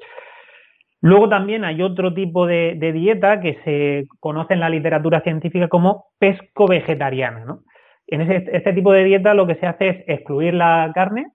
Luego 1.01 1.27
también 1.27 1.65
hay 1.65 1.81
otro 1.81 2.13
tipo 2.13 2.47
de, 2.47 2.77
dieta 2.93 3.41
que 3.41 3.59
se 3.65 4.07
conoce 4.19 4.53
en 4.53 4.61
la 4.61 4.69
literatura 4.69 5.19
científica 5.19 5.67
como 5.67 6.05
pesco-vegetariana. 6.17 7.43
¿no? 7.43 7.59
En 8.07 8.21
este 8.21 8.73
tipo 8.73 8.93
de 8.93 9.03
dieta 9.03 9.33
lo 9.33 9.45
que 9.45 9.55
se 9.55 9.67
hace 9.67 9.89
es 9.89 9.97
excluir 10.07 10.53
la 10.53 10.91
carne, 10.95 11.27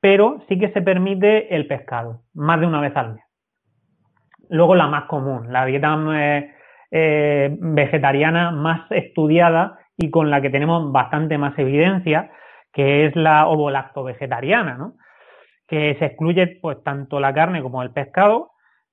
pero 0.00 0.42
sí 0.48 0.58
que 0.58 0.70
se 0.72 0.82
permite 0.82 1.54
el 1.54 1.66
pescado, 1.66 2.22
más 2.34 2.60
de 2.60 2.66
una 2.66 2.80
vez 2.80 2.96
al 2.96 3.14
mes. 3.14 3.24
Luego 4.48 4.74
la 4.74 4.86
más 4.86 5.04
común, 5.04 5.52
la 5.52 5.66
dieta 5.66 5.98
eh, 6.14 6.54
eh, 6.90 7.56
vegetariana 7.60 8.50
más 8.50 8.90
estudiada 8.90 9.78
y 9.96 10.10
con 10.10 10.30
la 10.30 10.40
que 10.40 10.50
tenemos 10.50 10.90
bastante 10.92 11.36
más 11.36 11.58
evidencia, 11.58 12.30
que 12.72 13.06
es 13.06 13.16
la 13.16 13.46
ovolacto-vegetariana, 13.48 14.74
¿no? 14.74 14.94
que 15.66 15.96
se 15.98 16.06
excluye 16.06 16.58
pues 16.62 16.82
tanto 16.82 17.20
la 17.20 17.34
carne 17.34 17.60
como 17.60 17.82
el 17.82 17.90
pescado, 17.90 18.52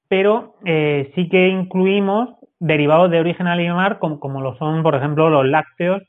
pero 0.09 0.55
eh, 0.65 1.12
sí 1.15 1.29
que 1.29 1.47
incluimos 1.47 2.35
derivados 2.59 3.09
de 3.12 3.19
origen 3.19 3.47
animal 3.47 4.00
como, 4.00 4.41
lo 4.41 4.57
son, 4.57 4.83
por 4.83 4.95
ejemplo, 4.95 5.29
los 5.29 5.45
lácteos 5.45 6.01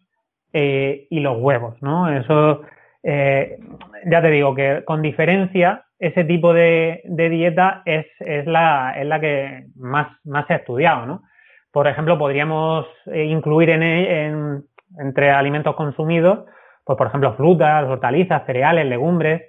y 0.53 1.21
los 1.21 1.37
huevos, 1.39 1.77
¿no? 1.83 2.09
Eso, 2.09 2.63
ya 3.07 4.21
te 4.21 4.31
digo 4.31 4.55
que 4.55 4.83
con 4.85 5.01
diferencia 5.01 5.87
ese 5.99 6.25
tipo 6.25 6.53
de, 6.53 7.03
dieta 7.05 7.83
es, 7.85 8.07
la, 8.47 9.19
que 9.21 9.67
más, 9.77 10.09
se 10.47 10.53
ha 10.53 10.57
estudiado, 10.57 11.07
¿no? 11.07 11.23
Por 11.71 11.87
ejemplo, 11.87 12.19
podríamos 12.19 12.87
eh, 13.07 13.25
incluir 13.25 13.71
en, 13.71 13.83
en, 13.83 14.65
entre 14.99 15.31
alimentos 15.31 15.75
consumidos, 15.77 16.45
pues 16.85 16.97
por 16.97 17.07
ejemplo, 17.09 17.35
frutas, 17.35 17.85
hortalizas, 17.85 18.45
cereales, 18.47 18.87
legumbres, 18.87 19.43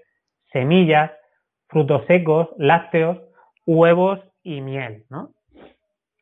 semillas, 0.52 1.12
frutos 1.68 2.04
secos, 2.08 2.50
lácteos, 2.58 3.18
huevos 3.66 4.20
y 4.44 4.62
miel, 4.62 5.04
¿no? 5.10 5.32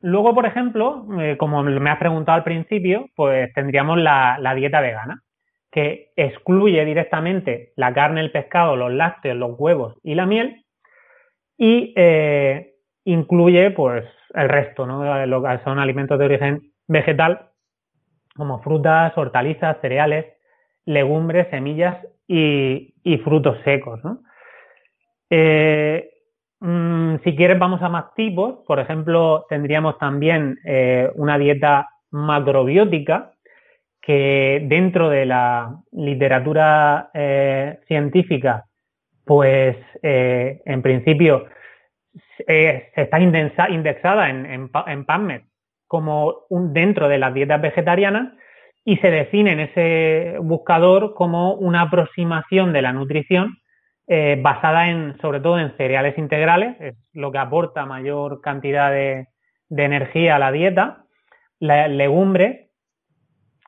Luego, 0.02 0.36
por 0.36 0.46
ejemplo, 0.46 1.08
eh, 1.20 1.38
como 1.38 1.64
me 1.64 1.90
has 1.90 1.98
preguntado 1.98 2.36
al 2.36 2.44
principio, 2.44 3.08
pues 3.16 3.52
tendríamos 3.54 3.98
la 3.98 4.54
dieta 4.56 4.82
vegana 4.82 5.25
que 5.76 6.14
excluye 6.16 6.86
directamente 6.86 7.74
la 7.76 7.94
carne, 7.94 8.22
el 8.22 8.32
pescado, 8.32 8.78
los 8.78 8.94
lácteos, 8.94 9.36
los 9.36 9.60
huevos 9.60 9.98
y 10.04 10.16
la 10.16 10.26
miel 10.26 10.64
y 11.58 11.94
eh, 11.98 12.76
incluye 13.04 13.72
pues 13.72 14.06
el 14.34 14.48
resto, 14.48 14.88
¿no? 14.88 15.26
Lo 15.26 15.44
que 15.44 15.60
son 15.66 15.78
alimentos 15.78 16.18
de 16.18 16.26
origen 16.26 16.72
vegetal 16.88 17.50
como 18.38 18.62
frutas, 18.62 19.18
hortalizas, 19.18 19.76
cereales, 19.82 20.26
legumbres, 20.86 21.50
semillas 21.50 21.98
y, 22.26 22.94
frutos 23.26 23.58
secos, 23.66 24.02
¿no? 24.02 24.20
Eh, 25.30 26.10
mm, 26.62 27.16
si 27.26 27.36
quieres 27.36 27.60
vamos 27.60 27.82
a 27.82 27.90
más 27.90 28.14
tipos, 28.16 28.64
por 28.66 28.80
ejemplo 28.80 29.46
tendríamos 29.50 29.98
también 29.98 30.58
eh, 30.64 31.12
una 31.16 31.38
dieta 31.38 31.90
macrobiótica 32.12 33.35
que 34.06 34.64
dentro 34.68 35.10
de 35.10 35.26
la 35.26 35.82
literatura 35.92 37.10
eh, 37.14 37.80
científica, 37.88 38.66
pues 39.26 39.78
eh, 40.04 40.62
en 40.64 40.82
principio 40.84 41.48
eh, 42.48 42.92
está 42.96 43.20
indexada 43.20 44.30
en, 44.30 44.46
en, 44.46 44.70
PubMed 44.70 45.42
como 45.88 46.46
un, 46.50 46.72
dentro 46.72 47.10
de 47.10 47.18
las 47.18 47.34
dietas 47.34 47.60
vegetarianas 47.60 48.34
y 48.84 48.98
se 48.98 49.10
define 49.10 49.54
en 49.54 49.60
ese 49.62 50.38
buscador 50.40 51.16
como 51.16 51.56
una 51.56 51.82
aproximación 51.82 52.74
de 52.74 52.82
la 52.84 52.94
nutrición 52.94 53.58
basada 54.44 54.88
en, 54.88 55.18
sobre 55.20 55.40
todo 55.40 55.58
en 55.58 55.76
cereales 55.78 56.16
integrales, 56.20 56.80
es 56.80 56.96
lo 57.14 57.32
que 57.32 57.40
aporta 57.40 57.88
mayor 57.88 58.40
cantidad 58.40 58.92
de, 58.92 59.26
energía 59.76 60.36
a 60.36 60.40
la 60.40 60.52
dieta, 60.52 61.06
la, 61.58 61.88
legumbres, 61.88 62.65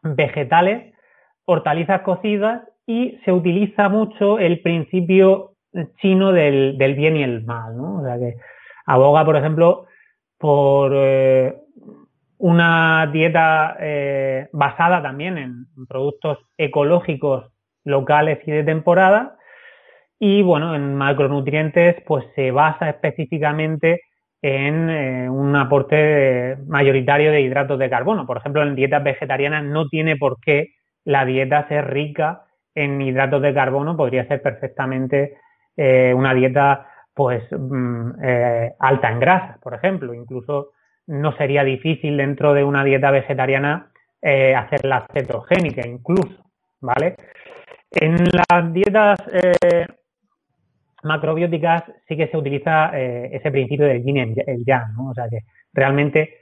vegetales, 0.04 0.94
hortalizas 1.46 2.02
cocidas 2.02 2.64
y 2.86 3.20
se 3.26 3.32
utiliza 3.32 3.90
mucho 3.90 4.40
el 4.40 4.62
principio 4.62 5.54
chino 6.02 6.32
del, 6.32 6.78
bien 6.78 7.18
y 7.18 7.24
el 7.24 7.44
mal, 7.46 7.78
¿no? 7.78 8.00
O 8.00 8.04
sea 8.04 8.18
que 8.18 8.38
aboga, 8.86 9.26
por 9.26 9.36
ejemplo, 9.36 9.86
por 10.38 10.92
eh, 10.96 11.56
una 12.38 13.10
dieta 13.12 13.78
eh, 13.80 14.50
basada 14.52 15.02
también 15.02 15.38
en 15.38 15.66
productos 15.88 16.40
ecológicos 16.58 17.52
locales 17.84 18.40
y 18.46 18.52
de 18.52 18.64
temporada 18.64 19.38
y 20.20 20.42
bueno, 20.42 20.76
en 20.76 20.96
macronutrientes 20.96 21.98
pues 22.06 22.26
se 22.36 22.52
basa 22.52 22.90
específicamente 22.90 24.02
en 24.42 24.90
eh, 24.90 25.30
un 25.30 25.56
aporte 25.56 26.58
mayoritario 26.68 27.32
de 27.32 27.42
hidratos 27.42 27.80
de 27.80 27.90
carbono. 27.90 28.26
Por 28.26 28.38
ejemplo, 28.38 28.62
en 28.62 28.76
dietas 28.76 29.04
vegetarianas 29.04 29.64
no 29.64 29.88
tiene 29.88 30.16
por 30.16 30.40
qué 30.40 30.74
la 31.06 31.26
dieta 31.26 31.68
ser 31.68 31.90
rica 31.90 32.44
en 32.76 33.02
hidratos 33.02 33.42
de 33.42 33.54
carbono, 33.54 33.98
podría 33.98 34.28
ser 34.28 34.42
perfectamente 34.42 35.38
eh, 35.76 36.14
una 36.14 36.34
dieta 36.34 36.88
pues 37.14 37.44
mm, 37.52 38.12
eh, 38.24 38.74
alta 38.80 39.12
en 39.12 39.20
grasas, 39.20 39.58
por 39.60 39.74
ejemplo. 39.74 40.14
Incluso 40.14 40.72
no 41.08 41.36
sería 41.38 41.64
difícil 41.64 42.18
dentro 42.18 42.54
de 42.54 42.64
una 42.64 42.84
dieta 42.84 43.12
vegetariana 43.12 43.92
hacerla 44.20 45.06
cetogénica, 45.14 45.88
incluso, 45.88 46.44
¿vale? 46.82 47.16
En 47.92 48.18
las 48.26 48.74
dietas 48.74 49.18
macrobióticas 51.08 51.84
sí 52.08 52.16
que 52.16 52.28
se 52.28 52.38
utiliza 52.38 52.92
eh, 52.94 53.30
ese 53.34 53.50
principio 53.52 53.86
del 53.88 54.04
yin 54.04 54.18
y 54.18 54.36
el 54.46 54.66
yang, 54.66 54.94
¿no? 54.94 55.10
O 55.10 55.14
sea 55.14 55.28
que 55.30 55.40
realmente 55.74 56.38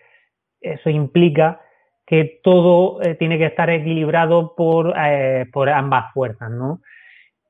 eso 0.60 0.90
implica 0.90 1.62
que 2.06 2.40
todo 2.44 3.02
eh, 3.02 3.16
tiene 3.16 3.38
que 3.38 3.46
estar 3.46 3.70
equilibrado 3.70 4.54
por, 4.56 4.94
eh, 4.98 5.46
por 5.52 5.70
ambas 5.70 6.14
fuerzas, 6.14 6.52
¿no? 6.52 6.82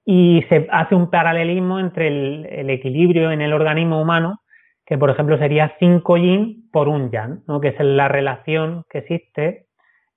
Y 0.05 0.43
se 0.50 0.67
hace 0.69 0.95
un 0.95 1.10
paralelismo 1.10 1.79
entre 1.79 2.07
el, 2.07 2.69
equilibrio 2.69 3.31
en 3.31 3.41
el 3.41 3.53
organismo 3.53 4.01
humano, 4.01 4.41
que 4.86 4.98
por 4.98 5.10
ejemplo 5.10 5.38
sería 5.38 5.75
5 5.79 6.17
yin 6.17 6.69
por 6.72 6.88
un 6.88 7.10
yang, 7.10 7.43
¿no? 7.48 7.60
Que 7.60 7.69
es 7.69 7.79
la 7.79 8.07
relación 8.07 8.84
que 8.89 9.00
existe 9.00 9.65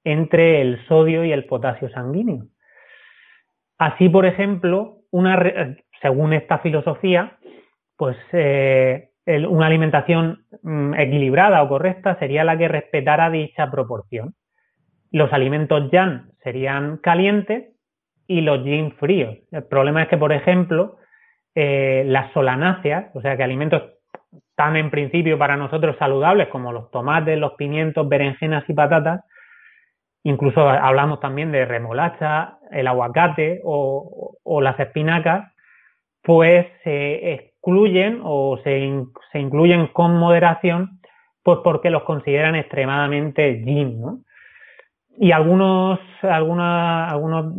entre 0.04 0.60
el 0.60 0.86
sodio 0.86 1.24
y 1.24 1.32
el 1.32 1.46
potasio 1.46 1.88
sanguíneo. 1.90 2.44
Así, 3.78 4.08
por 4.08 4.26
ejemplo, 4.26 4.98
una, 5.10 5.76
según 6.00 6.32
esta 6.32 6.58
filosofía, 6.58 7.38
pues 7.96 8.16
eh, 8.32 9.10
una 9.48 9.66
alimentación 9.66 10.44
mm, 10.62 10.94
equilibrada 10.94 11.62
o 11.62 11.68
correcta 11.68 12.18
sería 12.18 12.44
la 12.44 12.56
que 12.56 12.68
respetara 12.68 13.30
dicha 13.30 13.70
proporción. 13.70 14.34
Los 15.10 15.32
alimentos 15.32 15.90
yang 15.90 16.30
serían 16.42 16.98
calientes 16.98 17.74
y 18.26 18.40
los 18.42 18.64
yin 18.64 18.92
fríos. 18.92 19.36
El 19.50 19.64
problema 19.64 20.02
es 20.02 20.08
que, 20.08 20.16
por 20.18 20.32
ejemplo, 20.32 20.96
eh, 21.54 22.04
las 22.06 22.32
solanáceas, 22.32 23.10
o 23.14 23.20
sea 23.20 23.36
que 23.36 23.42
alimentos 23.42 23.82
tan 24.54 24.76
en 24.76 24.90
principio 24.90 25.38
para 25.38 25.56
nosotros 25.56 25.96
saludables 25.98 26.48
como 26.48 26.72
los 26.72 26.90
tomates, 26.90 27.38
los 27.38 27.54
pimientos, 27.54 28.08
berenjenas 28.08 28.64
y 28.68 28.74
patatas, 28.74 29.24
incluso 30.24 30.68
hablamos 30.68 31.20
también 31.20 31.52
de 31.52 31.64
remolacha, 31.64 32.58
el 32.70 32.86
aguacate 32.86 33.60
o 33.64 34.60
las 34.60 34.78
espinacas, 34.78 35.52
pues 36.22 36.66
se 36.84 37.32
excluyen 37.32 38.20
o 38.22 38.58
se, 38.62 38.78
incluyen 39.34 39.88
con 39.88 40.16
moderación, 40.16 41.00
pues 41.42 41.58
porque 41.64 41.90
los 41.90 42.02
consideran 42.04 42.54
extremadamente 42.54 43.62
yin, 43.64 44.00
¿no? 44.00 44.20
Y 45.20 45.32
algunos, 45.32 45.98
algunos, 46.22 47.10
algunos 47.10 47.52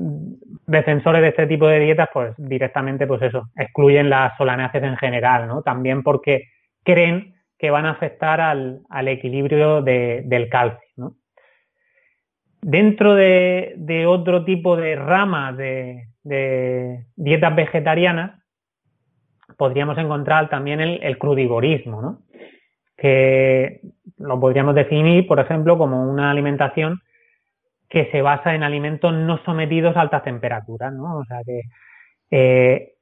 defensores 0.66 1.22
de 1.22 1.28
este 1.30 1.48
tipo 1.48 1.68
de 1.68 1.80
dietas, 1.80 2.10
pues 2.14 2.34
directamente, 2.38 3.06
pues 3.06 3.22
eso, 3.22 3.50
excluyen 3.56 4.10
las 4.10 4.38
solanáceas 4.38 4.84
en 4.84 4.96
general, 4.96 5.48
¿no? 5.48 5.62
También 5.62 6.02
porque 6.02 6.46
creen 6.84 7.36
que 7.58 7.70
van 7.70 7.86
a 7.86 7.92
afectar 7.92 8.40
al, 8.40 9.08
equilibrio 9.08 9.82
del 9.82 10.50
calcio, 10.50 10.88
¿no? 10.96 11.16
Dentro 12.62 13.16
de, 13.16 14.06
otro 14.08 14.44
tipo 14.46 14.76
de 14.76 14.96
ramas 14.96 15.58
de, 15.58 16.06
dietas 17.16 17.56
vegetarianas, 17.56 18.39
podríamos 19.60 19.98
encontrar 19.98 20.50
también 20.50 20.80
el, 20.80 21.18
crudivorismo, 21.18 22.02
¿no? 22.02 22.20
que 22.98 23.82
lo 24.18 24.40
podríamos 24.40 24.74
definir, 24.74 25.28
por 25.28 25.40
ejemplo, 25.40 25.78
como 25.78 26.10
una 26.10 26.32
alimentación 26.32 27.02
que 27.90 28.10
se 28.12 28.22
basa 28.22 28.56
en 28.56 28.64
alimentos 28.64 29.14
no 29.14 29.38
sometidos 29.44 29.98
a 29.98 30.02
altas 30.02 30.24
temperaturas, 30.24 30.94
¿no? 30.94 31.18
O 31.18 31.26
sea 31.26 31.40
que 31.46 31.64
eh, 32.32 32.94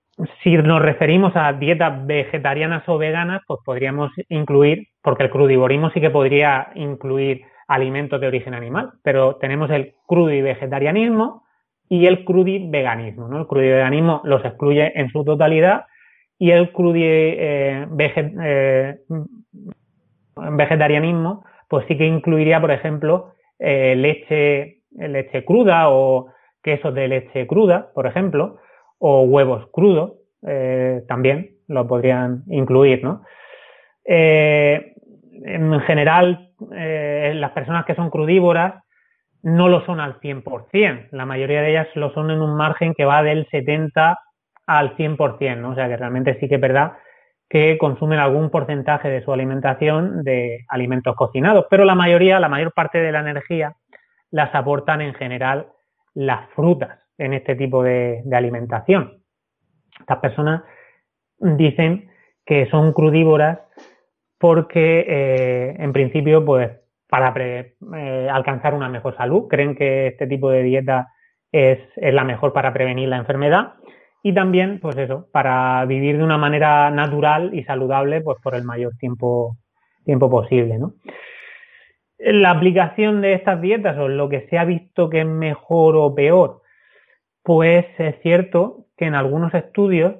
si 0.44 0.58
nos 0.58 0.82
referimos 0.82 1.36
a 1.36 1.54
dietas 1.54 2.06
vegetarianas 2.08 2.84
o 2.88 2.98
veganas, 2.98 3.42
pues 3.48 3.60
podríamos 3.64 4.12
incluir, 4.30 4.88
porque 5.02 5.24
el 5.24 5.30
crudivorismo 5.30 5.92
sí 5.92 6.02
que 6.02 6.10
podría 6.10 6.70
incluir 6.76 7.44
alimentos 7.68 8.20
de 8.20 8.28
origen 8.28 8.56
animal, 8.56 8.94
pero 9.04 9.36
tenemos 9.36 9.70
el 9.70 9.94
crudivegetarianismo 10.08 11.44
y 11.90 12.08
el 12.08 12.26
crudiveganismo, 12.26 13.28
¿no? 13.28 13.40
El 13.42 13.48
crudiveganismo 13.48 14.22
los 14.24 14.44
excluye 14.44 14.92
en 15.00 15.10
su 15.10 15.24
totalidad 15.24 15.86
y 16.40 16.52
el 16.52 16.72
crudivegetarianismo 16.72 18.44
eh, 18.44 19.00
vegetarianismo, 20.52 21.44
pues 21.68 21.86
sí 21.88 21.98
que 21.98 22.06
incluiría, 22.06 22.62
por 22.62 22.72
ejemplo, 22.72 23.34
eh, 23.60 23.96
leche, 23.96 24.82
leche 24.92 25.44
cruda 25.44 25.90
o 25.90 26.28
quesos 26.62 26.94
de 26.94 27.08
leche 27.08 27.48
cruda, 27.48 27.92
por 27.94 28.06
ejemplo, 28.08 28.58
o 29.00 29.24
huevos 29.24 29.68
crudos, 29.72 30.14
eh, 30.46 31.04
también 31.08 31.56
lo 31.68 31.88
podrían 31.88 32.44
incluir, 32.48 33.04
¿no? 33.04 33.24
Eh, 34.06 34.94
en 35.44 35.80
general, 35.82 36.52
las 36.70 37.52
personas 37.52 37.86
que 37.86 37.94
son 37.94 38.10
crudívoras 38.10 38.84
no 39.44 39.70
lo 39.70 39.86
son 39.86 40.00
al 40.00 40.20
100%. 40.20 41.10
La 41.12 41.26
mayoría 41.26 41.62
de 41.62 41.70
ellas 41.70 41.88
lo 41.94 42.12
son 42.14 42.32
en 42.32 42.42
un 42.42 42.58
margen 42.58 42.96
que 42.96 43.06
va 43.06 43.22
del 43.22 43.48
70 43.52 44.18
al 44.68 44.96
100%, 44.96 45.58
¿no? 45.58 45.72
O 45.72 45.76
sea 45.76 45.88
que 45.88 45.98
realmente 45.98 46.38
sí 46.40 46.48
que 46.48 46.56
es 46.56 46.62
verdad 46.62 46.94
que 47.50 47.78
consumen 47.78 48.20
algún 48.20 48.50
porcentaje 48.50 49.10
de 49.10 49.24
su 49.24 49.32
alimentación 49.32 50.24
de 50.24 50.66
alimentos 50.68 51.16
cocinados, 51.16 51.66
pero 51.70 51.86
la 51.86 51.96
mayoría, 51.96 52.40
la 52.40 52.50
mayor 52.50 52.74
parte 52.74 53.00
de 53.00 53.12
la 53.12 53.22
energía 53.22 53.76
las 54.32 54.54
aportan 54.54 55.00
en 55.02 55.14
general 55.14 55.68
las 56.14 56.50
frutas 56.50 57.00
en 57.18 57.34
este 57.34 57.56
tipo 57.56 57.84
de, 57.84 58.22
alimentación. 58.32 59.24
Estas 59.98 60.18
personas 60.20 60.64
dicen 61.40 62.10
que 62.46 62.70
son 62.70 62.92
crudívoras 62.92 63.60
porque 64.38 65.06
eh, 65.08 65.76
en 65.80 65.94
principio 65.94 66.44
pues 66.44 66.70
para 67.08 67.34
eh, 67.38 68.30
alcanzar 68.30 68.74
una 68.74 68.90
mejor 68.90 69.16
salud 69.16 69.48
creen 69.48 69.76
que 69.76 70.08
este 70.08 70.28
tipo 70.28 70.52
de 70.52 70.64
dieta 70.64 71.14
es 71.52 71.80
la 71.96 72.26
mejor 72.26 72.52
para 72.52 72.74
prevenir 72.74 73.08
la 73.08 73.18
enfermedad 73.18 73.76
y 74.24 74.34
también, 74.34 74.80
pues 74.80 74.98
eso, 74.98 75.28
para 75.32 75.86
vivir 75.86 76.18
de 76.18 76.24
una 76.24 76.38
manera 76.38 76.90
natural 76.92 77.54
y 77.54 77.64
saludable, 77.64 78.22
pues 78.22 78.38
por 78.42 78.56
el 78.56 78.64
mayor 78.64 78.94
tiempo, 78.98 79.58
tiempo 80.06 80.30
posible, 80.30 80.78
¿no? 80.78 80.94
La 82.18 82.52
aplicación 82.52 83.22
de 83.22 83.34
estas 83.34 83.62
dietas 83.62 83.98
o 83.98 84.08
lo 84.08 84.28
que 84.28 84.48
se 84.50 84.58
ha 84.58 84.66
visto 84.66 85.10
que 85.10 85.22
es 85.22 85.28
mejor 85.28 85.96
o 85.96 86.16
peor, 86.16 86.62
pues 87.44 87.86
es 88.00 88.20
cierto 88.22 88.86
que 88.98 89.06
en 89.06 89.14
algunos 89.14 89.54
estudios 89.54 90.16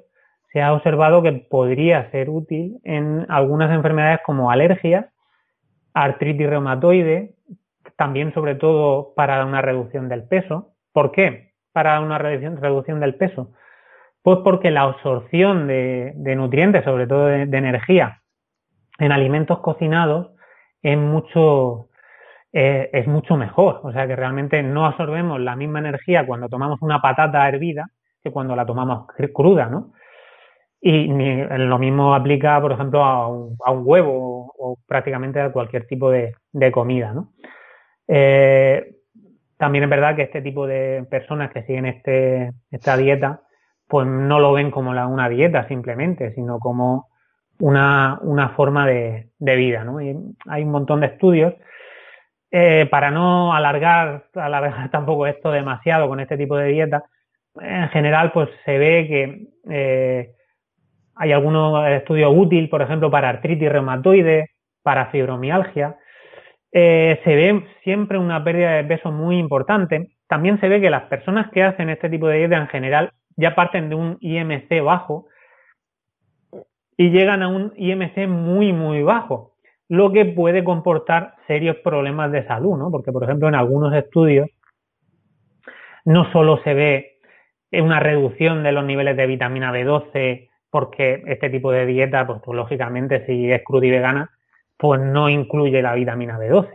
se 0.52 0.62
ha 0.62 0.72
observado 0.72 1.22
que 1.22 1.32
podría 1.32 2.10
ser 2.10 2.30
útil 2.30 2.78
en 2.84 3.26
algunas 3.28 3.70
enfermedades 3.72 4.20
como 4.24 4.50
alergias, 4.50 5.06
artritis 5.92 6.48
reumatoide, 6.48 7.34
también 7.96 8.32
sobre 8.32 8.54
todo 8.54 9.12
para 9.14 9.44
una 9.44 9.60
reducción 9.60 10.08
del 10.08 10.22
peso. 10.22 10.72
¿Por 10.92 11.10
qué? 11.10 11.52
Para 11.72 12.00
una 12.00 12.16
reducción 12.16 13.00
del 13.00 13.16
peso 13.16 13.52
pues 14.22 14.38
porque 14.44 14.70
la 14.70 14.82
absorción 14.82 15.66
de, 15.66 16.12
nutrientes, 16.36 16.84
sobre 16.84 17.06
todo 17.06 17.26
de, 17.26 17.42
energía, 17.42 18.22
en 18.98 19.12
alimentos 19.12 19.60
cocinados 19.60 20.32
es 20.82 20.98
mucho, 20.98 21.88
eh, 22.52 22.90
es 22.92 23.06
mucho 23.06 23.36
mejor. 23.36 23.80
O 23.84 23.92
sea 23.92 24.06
que 24.06 24.16
realmente 24.16 24.62
no 24.62 24.86
absorbemos 24.86 25.40
la 25.40 25.56
misma 25.56 25.78
energía 25.78 26.26
cuando 26.26 26.48
tomamos 26.48 26.82
una 26.82 27.00
patata 27.00 27.48
hervida 27.48 27.86
que 28.22 28.32
cuando 28.32 28.56
la 28.56 28.66
tomamos 28.66 29.06
cruda, 29.32 29.66
¿no? 29.66 29.92
Y 30.80 31.08
lo 31.08 31.78
mismo 31.78 32.14
aplica, 32.14 32.60
por 32.60 32.72
ejemplo, 32.72 33.02
a 33.02 33.28
un, 33.28 33.56
huevo 33.84 34.52
o, 34.56 34.78
prácticamente 34.86 35.40
a 35.40 35.50
cualquier 35.50 35.86
tipo 35.86 36.10
de, 36.10 36.34
comida, 36.72 37.12
¿no? 37.12 37.32
Eh, 38.06 38.94
también 39.56 39.84
es 39.84 39.90
verdad 39.90 40.14
que 40.14 40.22
este 40.22 40.40
tipo 40.40 40.66
de 40.66 41.04
personas 41.10 41.50
que 41.52 41.64
siguen 41.64 41.86
este, 41.86 42.52
esta 42.70 42.96
dieta 42.96 43.42
pues 43.88 44.06
no 44.06 44.38
lo 44.38 44.52
ven 44.52 44.70
como 44.70 44.90
una 44.90 45.28
dieta 45.28 45.66
simplemente, 45.66 46.34
sino 46.34 46.58
como 46.58 47.08
una, 47.58 48.52
forma 48.54 48.86
de, 48.86 49.30
vida. 49.38 49.84
¿no? 49.84 49.98
Hay 49.98 50.62
un 50.62 50.70
montón 50.70 51.00
de 51.00 51.06
estudios. 51.06 51.54
Eh, 52.50 52.86
para 52.90 53.10
no 53.10 53.54
alargar, 53.54 54.24
alargar 54.34 54.90
tampoco 54.90 55.26
esto 55.26 55.50
demasiado 55.50 56.08
con 56.08 56.20
este 56.20 56.38
tipo 56.38 56.56
de 56.56 56.68
dieta, 56.68 57.04
en 57.60 57.88
general 57.88 58.32
pues 58.32 58.48
se 58.64 58.78
ve 58.78 59.06
que 59.06 59.48
eh, 59.70 60.30
hay 61.14 61.32
algunos 61.32 61.86
estudios 61.88 62.32
útiles, 62.34 62.70
por 62.70 62.80
ejemplo, 62.80 63.10
para 63.10 63.28
artritis 63.28 63.70
reumatoide, 63.70 64.50
para 64.82 65.06
fibromialgia. 65.06 65.96
Eh, 66.70 67.20
se 67.24 67.34
ve 67.34 67.64
siempre 67.82 68.18
una 68.18 68.44
pérdida 68.44 68.74
de 68.74 68.84
peso 68.84 69.10
muy 69.10 69.38
importante. 69.38 70.12
También 70.28 70.60
se 70.60 70.68
ve 70.68 70.80
que 70.80 70.90
las 70.90 71.04
personas 71.04 71.50
que 71.50 71.64
hacen 71.64 71.90
este 71.90 72.08
tipo 72.08 72.28
de 72.28 72.38
dieta 72.38 72.56
en 72.56 72.68
general 72.68 73.12
ya 73.38 73.54
parten 73.54 73.88
de 73.88 73.94
un 73.94 74.18
IMC 74.20 74.82
bajo 74.82 75.28
y 76.96 77.10
llegan 77.10 77.42
a 77.42 77.48
un 77.48 77.72
IMC 77.76 78.26
muy, 78.28 78.72
muy 78.72 79.02
bajo, 79.02 79.52
lo 79.88 80.12
que 80.12 80.24
puede 80.24 80.64
comportar 80.64 81.36
serios 81.46 81.76
problemas 81.76 82.32
de 82.32 82.44
salud, 82.46 82.76
¿no? 82.76 82.90
Porque, 82.90 83.12
por 83.12 83.22
ejemplo, 83.22 83.48
en 83.48 83.54
algunos 83.54 83.94
estudios 83.94 84.50
no 86.04 86.30
solo 86.32 86.60
se 86.64 86.74
ve 86.74 87.18
una 87.72 88.00
reducción 88.00 88.64
de 88.64 88.72
los 88.72 88.84
niveles 88.84 89.16
de 89.16 89.26
vitamina 89.26 89.72
B12, 89.72 90.48
porque 90.70 91.22
este 91.26 91.48
tipo 91.48 91.70
de 91.70 91.86
dieta, 91.86 92.26
pues, 92.26 92.40
pues 92.44 92.56
lógicamente, 92.56 93.24
si 93.26 93.50
es 93.50 93.62
cruda 93.62 93.86
y 93.86 93.90
vegana, 93.90 94.30
pues 94.76 95.00
no 95.00 95.28
incluye 95.28 95.80
la 95.80 95.94
vitamina 95.94 96.38
B12, 96.38 96.68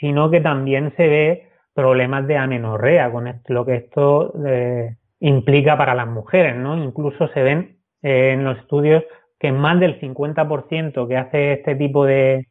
sino 0.00 0.30
que 0.30 0.40
también 0.40 0.94
se 0.96 1.08
ve 1.08 1.48
problemas 1.74 2.26
de 2.26 2.38
amenorrea, 2.38 3.10
con 3.10 3.40
lo 3.48 3.66
que 3.66 3.74
esto 3.74 4.32
eh, 4.46 4.96
implica 5.22 5.78
para 5.78 5.94
las 5.94 6.08
mujeres, 6.08 6.56
¿no? 6.56 6.76
Incluso 6.76 7.28
se 7.28 7.42
ven 7.42 7.78
eh, 8.02 8.32
en 8.32 8.44
los 8.44 8.58
estudios 8.58 9.04
que 9.38 9.52
más 9.52 9.78
del 9.78 10.00
50% 10.00 11.08
que 11.08 11.16
hace 11.16 11.52
este 11.52 11.76
tipo 11.76 12.04
de, 12.04 12.48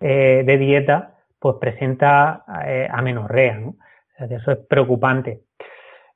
eh, 0.00 0.42
de 0.46 0.58
dieta, 0.58 1.14
pues 1.40 1.56
presenta 1.60 2.44
eh, 2.66 2.88
amenorrea, 2.90 3.58
¿no? 3.58 3.74
Eso 4.18 4.52
es 4.52 4.58
preocupante. 4.68 5.40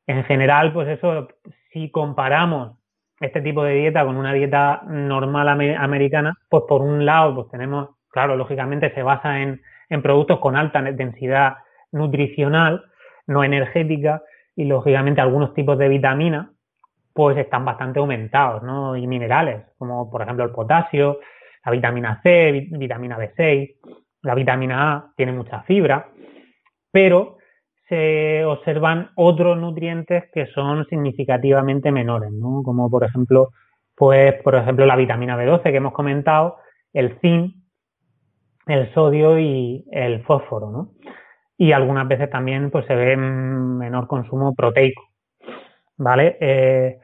En 0.06 0.22
general, 0.24 0.72
pues 0.72 0.88
eso, 0.88 1.28
si 1.72 1.90
comparamos 1.90 2.78
este 3.20 3.42
tipo 3.42 3.64
de 3.64 3.74
dieta 3.74 4.04
con 4.04 4.16
una 4.16 4.32
dieta 4.32 4.82
normal 4.86 5.48
americana, 5.48 6.38
pues 6.48 6.62
por 6.68 6.80
un 6.80 7.04
lado, 7.04 7.34
pues 7.34 7.48
tenemos, 7.50 7.90
claro, 8.08 8.36
lógicamente 8.36 8.94
se 8.94 9.02
basa 9.02 9.40
en, 9.40 9.60
en 9.88 10.02
productos 10.02 10.38
con 10.38 10.56
alta 10.56 10.80
densidad 10.80 11.56
nutricional, 11.90 12.84
no 13.26 13.42
energética, 13.42 14.22
y 14.58 14.64
lógicamente 14.64 15.20
algunos 15.20 15.54
tipos 15.54 15.78
de 15.78 15.88
vitaminas 15.88 16.48
pues 17.12 17.38
están 17.38 17.64
bastante 17.64 18.00
aumentados, 18.00 18.60
¿no? 18.64 18.96
Y 18.96 19.06
minerales, 19.06 19.64
como 19.78 20.10
por 20.10 20.20
ejemplo 20.22 20.44
el 20.44 20.50
potasio, 20.50 21.20
la 21.64 21.70
vitamina 21.70 22.20
C, 22.24 22.66
vitamina 22.72 23.16
B6, 23.16 23.76
la 24.22 24.34
vitamina 24.34 24.92
A 24.92 25.12
tiene 25.16 25.30
mucha 25.30 25.62
fibra, 25.62 26.08
pero 26.90 27.36
se 27.88 28.44
observan 28.44 29.10
otros 29.14 29.56
nutrientes 29.56 30.24
que 30.34 30.46
son 30.46 30.84
significativamente 30.86 31.92
menores, 31.92 32.32
¿no? 32.32 32.64
Como 32.64 32.90
por 32.90 33.04
ejemplo, 33.04 33.50
pues 33.94 34.42
por 34.42 34.56
ejemplo 34.56 34.86
la 34.86 34.96
vitamina 34.96 35.38
B12 35.38 35.62
que 35.62 35.76
hemos 35.76 35.92
comentado, 35.92 36.56
el 36.92 37.16
zinc, 37.20 37.54
el 38.66 38.92
sodio 38.92 39.38
y 39.38 39.84
el 39.92 40.24
fósforo, 40.24 40.72
¿no? 40.72 40.88
Y 41.58 41.72
algunas 41.72 42.06
veces 42.06 42.30
también 42.30 42.70
pues 42.70 42.86
se 42.86 42.94
ve 42.94 43.16
menor 43.16 44.06
consumo 44.06 44.54
proteico. 44.54 45.02
¿Vale? 45.96 46.36
Eh, 46.40 46.98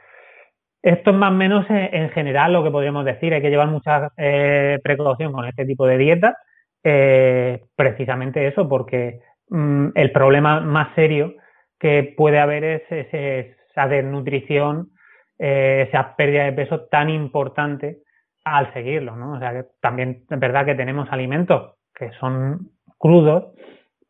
esto 0.80 1.10
es 1.10 1.16
más 1.16 1.32
o 1.32 1.34
menos 1.34 1.66
en, 1.68 2.10
general 2.10 2.52
lo 2.52 2.62
que 2.62 2.70
podríamos 2.70 3.04
decir. 3.04 3.34
Hay 3.34 3.42
que 3.42 3.50
llevar 3.50 3.66
mucha 3.66 4.12
eh, 4.16 4.78
precaución 4.82 5.32
con 5.32 5.44
este 5.46 5.66
tipo 5.66 5.86
de 5.86 5.98
dieta, 5.98 6.36
eh, 6.84 7.64
precisamente 7.74 8.46
eso, 8.46 8.68
porque 8.68 9.20
mm, 9.48 9.88
el 9.96 10.12
problema 10.12 10.60
más 10.60 10.94
serio 10.94 11.34
que 11.80 12.14
puede 12.16 12.38
haber 12.38 12.62
es, 12.62 12.82
esa 12.90 13.88
desnutrición, 13.88 14.90
esa 15.36 16.14
pérdida 16.14 16.44
de 16.44 16.52
peso 16.52 16.82
tan 16.82 17.10
importante 17.10 17.98
al 18.44 18.72
seguirlo, 18.72 19.16
¿no? 19.16 19.32
O 19.32 19.38
sea 19.40 19.52
que 19.52 19.64
también 19.80 20.24
es 20.30 20.38
verdad 20.38 20.64
que 20.64 20.76
tenemos 20.76 21.08
alimentos 21.10 21.74
que 21.92 22.12
son 22.20 22.70
crudos 22.98 23.54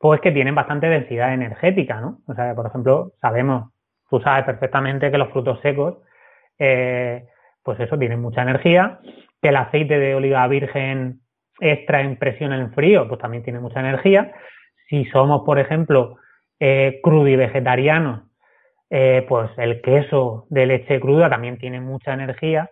pues 0.05 0.21
que 0.21 0.33
tienen 0.33 0.55
bastante 0.55 0.87
densidad 0.87 1.33
energética, 1.33 1.99
¿no? 1.99 2.19
O 2.27 2.35
sea, 2.35 2.55
por 2.55 2.67
ejemplo, 2.67 3.13
sabemos, 3.23 3.73
tú 4.11 4.21
sabes 4.21 4.45
perfectamente 4.45 5.11
que 5.11 5.17
los 5.17 5.31
frutos 5.31 5.59
secos, 5.63 5.97
eh, 6.59 7.25
pues 7.63 7.81
eso, 7.81 7.99
tienen 7.99 8.21
mucha 8.21 8.43
energía, 8.43 8.99
que 9.41 9.49
el 9.49 9.57
aceite 9.57 9.99
de 9.99 10.15
oliva 10.15 10.47
virgen 10.47 11.21
extra 11.59 12.03
en 12.03 12.19
presión 12.19 12.53
en 12.53 12.71
frío, 12.75 13.09
pues 13.09 13.19
también 13.19 13.45
tiene 13.45 13.61
mucha 13.61 13.81
energía. 13.81 14.31
Si 14.91 15.07
somos, 15.07 15.41
por 15.47 15.59
ejemplo, 15.59 16.19
eh, 16.61 17.01
y 17.03 17.37
vegetarianos, 17.37 18.25
eh, 18.91 19.25
pues 19.27 19.53
el 19.57 19.81
queso 19.81 20.47
de 20.51 20.67
leche 20.67 21.01
cruda 21.01 21.31
también 21.31 21.57
tiene 21.57 21.81
mucha 21.81 22.13
energía 22.13 22.71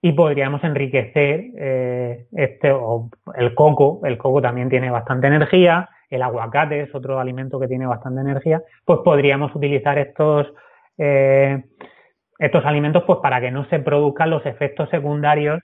y 0.00 0.14
podríamos 0.14 0.64
enriquecer 0.64 1.44
eh, 1.56 2.26
este 2.32 2.72
o 2.72 3.08
el 3.36 3.54
coco, 3.54 4.00
el 4.02 4.18
coco 4.18 4.42
también 4.42 4.68
tiene 4.68 4.90
bastante 4.90 5.28
energía, 5.28 5.88
el 6.14 6.22
aguacate 6.22 6.82
es 6.82 6.94
otro 6.94 7.18
alimento 7.18 7.58
que 7.58 7.68
tiene 7.68 7.86
bastante 7.86 8.20
energía, 8.20 8.62
pues 8.84 9.00
podríamos 9.04 9.54
utilizar 9.54 9.98
estos 9.98 10.52
eh, 10.98 11.62
estos 12.38 12.64
alimentos 12.66 13.04
pues 13.06 13.20
para 13.22 13.40
que 13.40 13.50
no 13.50 13.64
se 13.66 13.78
produzcan 13.78 14.30
los 14.30 14.44
efectos 14.46 14.90
secundarios 14.90 15.60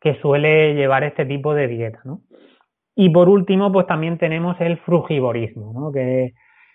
que 0.00 0.20
suele 0.20 0.74
llevar 0.74 1.04
este 1.04 1.24
tipo 1.24 1.54
de 1.54 1.68
dieta, 1.68 2.00
¿no? 2.04 2.20
Y 2.94 3.10
por 3.10 3.28
último, 3.28 3.70
pues 3.70 3.86
también 3.86 4.18
tenemos 4.18 4.60
el 4.60 4.78
frugivorismo, 4.78 5.72
¿no? 5.72 5.92
Que 5.92 6.32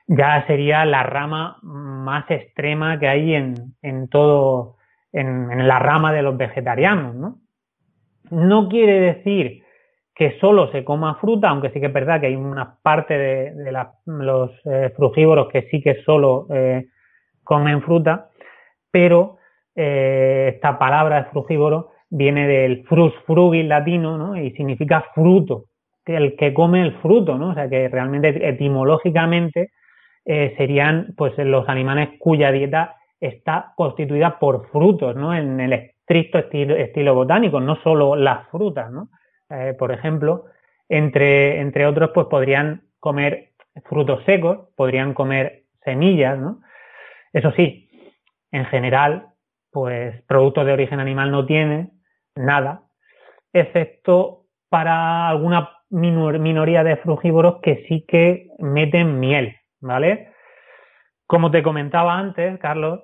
ya 0.07 0.45
sería 0.45 0.85
la 0.85 1.03
rama 1.03 1.57
más 1.63 2.29
extrema 2.29 2.99
que 2.99 3.07
hay 3.07 3.33
en, 3.33 3.55
en 3.81 4.07
todo, 4.07 4.77
en, 5.11 5.67
la 5.67 5.79
rama 5.79 6.13
de 6.13 6.21
los 6.21 6.37
vegetarianos, 6.37 7.15
¿no? 7.15 7.37
No 8.29 8.69
quiere 8.69 8.99
decir 8.99 9.63
que 10.13 10.37
solo 10.39 10.71
se 10.71 10.83
coma 10.83 11.15
fruta, 11.15 11.49
aunque 11.49 11.69
sí 11.69 11.79
que 11.79 11.87
es 11.87 11.93
verdad 11.93 12.19
que 12.19 12.27
hay 12.27 12.35
una 12.35 12.75
parte 12.81 13.17
de, 13.17 13.71
los 14.05 14.51
eh, 14.65 14.91
frugívoros 14.95 15.47
que 15.49 15.63
sí 15.71 15.81
que 15.81 16.03
solo 16.03 16.47
eh, 16.49 16.87
comen 17.43 17.81
fruta, 17.81 18.29
pero 18.91 19.37
eh, 19.75 20.51
esta 20.53 20.77
palabra 20.77 21.23
de 21.23 21.29
frugívoro 21.29 21.91
viene 22.09 22.47
del 22.47 22.83
frus 22.83 23.13
frugis 23.25 23.65
latino, 23.65 24.17
¿no? 24.17 24.35
Y 24.37 24.51
significa 24.51 25.05
fruto, 25.15 25.65
el 26.05 26.35
que 26.35 26.53
come 26.53 26.81
el 26.81 26.93
fruto, 26.97 27.37
¿no? 27.37 27.49
O 27.49 27.53
sea 27.53 27.69
que 27.69 27.87
realmente 27.87 28.47
etimológicamente 28.47 29.71
serían 30.23 31.15
pues 31.17 31.35
los 31.39 31.67
animales 31.67 32.09
cuya 32.19 32.51
dieta 32.51 32.95
está 33.19 33.73
constituida 33.75 34.39
por 34.39 34.67
frutos, 34.69 35.15
¿no? 35.15 35.33
En 35.33 35.59
el 35.59 35.73
estricto 35.73 36.39
estilo, 36.39 37.15
botánico, 37.15 37.61
no 37.61 37.77
solo 37.77 38.15
las 38.15 38.47
frutas, 38.49 38.91
¿no? 38.91 39.09
Eh, 39.51 39.75
por 39.77 39.91
ejemplo, 39.91 40.45
entre, 40.87 41.59
entre 41.59 41.85
otros, 41.85 42.11
pues 42.13 42.27
podrían 42.27 42.83
comer 42.99 43.51
frutos 43.85 44.23
secos, 44.25 44.69
podrían 44.75 45.13
comer 45.13 45.63
semillas, 45.83 46.37
¿no? 46.37 46.61
Eso 47.33 47.51
sí, 47.51 47.89
en 48.51 48.65
general, 48.65 49.27
pues 49.71 50.21
productos 50.23 50.65
de 50.65 50.73
origen 50.73 50.99
animal 50.99 51.31
no 51.31 51.45
tiene 51.45 51.91
nada, 52.35 52.83
excepto 53.53 54.45
para 54.69 55.27
alguna 55.27 55.69
minoría 55.89 56.83
de 56.83 56.97
frugívoros 56.97 57.59
que 57.61 57.85
sí 57.87 58.05
que 58.07 58.47
meten 58.59 59.19
miel, 59.19 59.57
¿vale? 59.81 60.31
Como 61.27 61.51
te 61.51 61.63
comentaba 61.63 62.17
antes, 62.17 62.57
Carlos, 62.59 63.01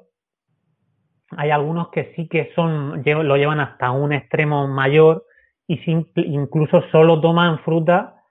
hay 1.31 1.51
algunos 1.51 1.89
que 1.89 2.13
sí 2.15 2.29
que 2.29 2.51
son, 2.55 3.03
lo 3.03 3.35
llevan 3.35 3.59
hasta 3.59 3.91
un 3.91 4.13
extremo 4.13 4.67
mayor 4.67 5.26
y 5.67 5.79
incluso 6.15 6.81
solo 6.91 7.19
toman 7.19 7.59
fruta 7.59 8.23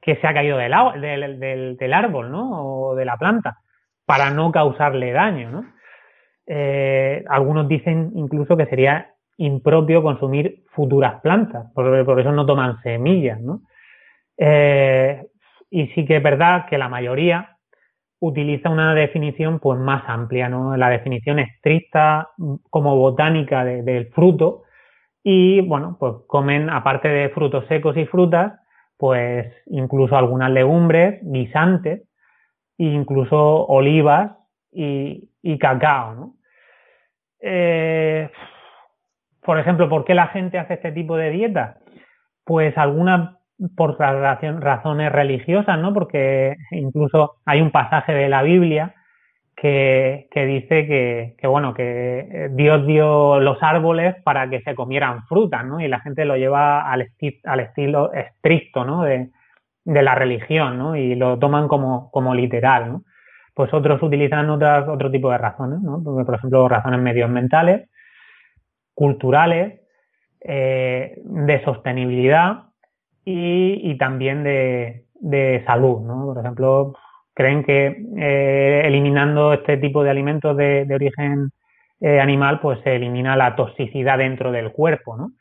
que 0.00 0.16
se 0.16 0.26
ha 0.26 0.34
caído 0.34 0.58
del, 0.58 1.92
árbol, 1.94 2.30
¿no? 2.30 2.90
O 2.90 2.94
de 2.94 3.06
la 3.06 3.16
planta, 3.16 3.58
para 4.04 4.30
no 4.30 4.52
causarle 4.52 5.12
daño, 5.12 5.50
¿no? 5.50 5.64
Eh, 6.46 7.24
algunos 7.26 7.66
dicen 7.68 8.12
incluso 8.16 8.54
que 8.54 8.66
sería 8.66 9.14
impropio 9.38 10.02
consumir 10.02 10.62
futuras 10.72 11.22
plantas, 11.22 11.72
por, 11.74 12.20
eso 12.20 12.32
no 12.32 12.44
toman 12.44 12.82
semillas, 12.82 13.40
¿no? 13.40 13.62
Eh, 14.36 15.26
y 15.70 15.86
sí 15.88 16.04
que 16.04 16.16
es 16.16 16.22
verdad 16.22 16.66
que 16.68 16.76
la 16.76 16.90
mayoría 16.90 17.56
utiliza 18.20 18.68
una 18.68 18.94
definición 18.94 19.58
pues 19.58 19.80
más 19.80 20.02
amplia, 20.06 20.50
¿no? 20.50 20.76
La 20.76 20.90
definición 20.90 21.38
estricta 21.38 22.28
como 22.68 22.96
botánica 22.96 23.64
del 23.64 24.08
fruto 24.12 24.63
y 25.26 25.62
bueno, 25.62 25.96
pues 25.98 26.16
comen 26.26 26.68
aparte 26.68 27.08
de 27.08 27.30
frutos 27.30 27.66
secos 27.66 27.96
y 27.96 28.04
frutas, 28.04 28.60
pues 28.98 29.50
incluso 29.66 30.16
algunas 30.16 30.50
legumbres, 30.50 31.18
guisantes, 31.22 32.02
e 32.76 32.84
incluso 32.84 33.66
olivas 33.66 34.32
y, 34.70 35.30
cacao, 35.58 36.14
¿no? 36.14 36.34
Eh, 37.40 38.30
por 39.40 39.58
ejemplo, 39.58 39.88
¿por 39.88 40.04
qué 40.04 40.14
la 40.14 40.28
gente 40.28 40.58
hace 40.58 40.74
este 40.74 40.92
tipo 40.92 41.16
de 41.16 41.30
dieta? 41.30 41.78
Pues 42.44 42.76
algunas 42.76 43.38
por 43.76 43.98
razones 43.98 45.10
religiosas, 45.10 45.78
¿no? 45.78 45.94
Porque 45.94 46.56
incluso 46.70 47.36
hay 47.46 47.62
un 47.62 47.70
pasaje 47.70 48.12
de 48.12 48.28
la 48.28 48.42
Biblia 48.42 48.94
que, 49.56 50.28
dice 50.34 50.86
que, 50.86 51.36
que, 51.38 51.46
bueno, 51.46 51.74
que 51.74 52.48
Dios 52.52 52.86
dio 52.86 53.40
los 53.40 53.62
árboles 53.62 54.16
para 54.22 54.48
que 54.50 54.60
se 54.62 54.74
comieran 54.74 55.24
frutas, 55.26 55.64
¿no? 55.64 55.80
Y 55.80 55.88
la 55.88 56.00
gente 56.00 56.24
lo 56.24 56.36
lleva 56.36 56.90
al, 56.90 57.08
al 57.44 57.60
estilo 57.60 58.12
estricto, 58.12 58.84
¿no? 58.84 59.04
De, 59.04 59.30
de, 59.84 60.02
la 60.02 60.14
religión, 60.14 60.78
¿no? 60.78 60.96
Y 60.96 61.14
lo 61.14 61.38
toman 61.38 61.68
como, 61.68 62.10
como 62.10 62.34
literal, 62.34 62.92
¿no? 62.92 63.02
Pues 63.54 63.72
otros 63.72 64.02
utilizan 64.02 64.50
otras, 64.50 64.88
otro 64.88 65.10
tipo 65.10 65.30
de 65.30 65.38
razones, 65.38 65.80
¿no? 65.80 66.02
Por 66.02 66.34
ejemplo, 66.34 66.68
razones 66.68 67.00
medioambientales, 67.00 67.88
culturales, 68.94 69.80
eh, 70.46 71.22
de 71.24 71.64
sostenibilidad 71.64 72.64
y, 73.24 73.96
también 73.96 74.44
de, 74.44 75.62
salud, 75.66 76.02
¿no? 76.02 76.26
Por 76.26 76.38
ejemplo, 76.38 76.94
creen 77.34 77.64
que 77.64 78.04
eh, 78.16 78.82
eliminando 78.84 79.52
este 79.52 79.76
tipo 79.76 80.02
de 80.02 80.10
alimentos 80.10 80.56
de, 80.56 80.86
origen 80.94 81.50
eh, 82.00 82.20
animal, 82.20 82.60
pues 82.60 82.80
se 82.82 82.96
elimina 82.96 83.36
la 83.36 83.56
toxicidad 83.56 84.18
dentro 84.18 84.52
del 84.52 84.72
cuerpo, 84.72 85.16
¿no? 85.16 85.32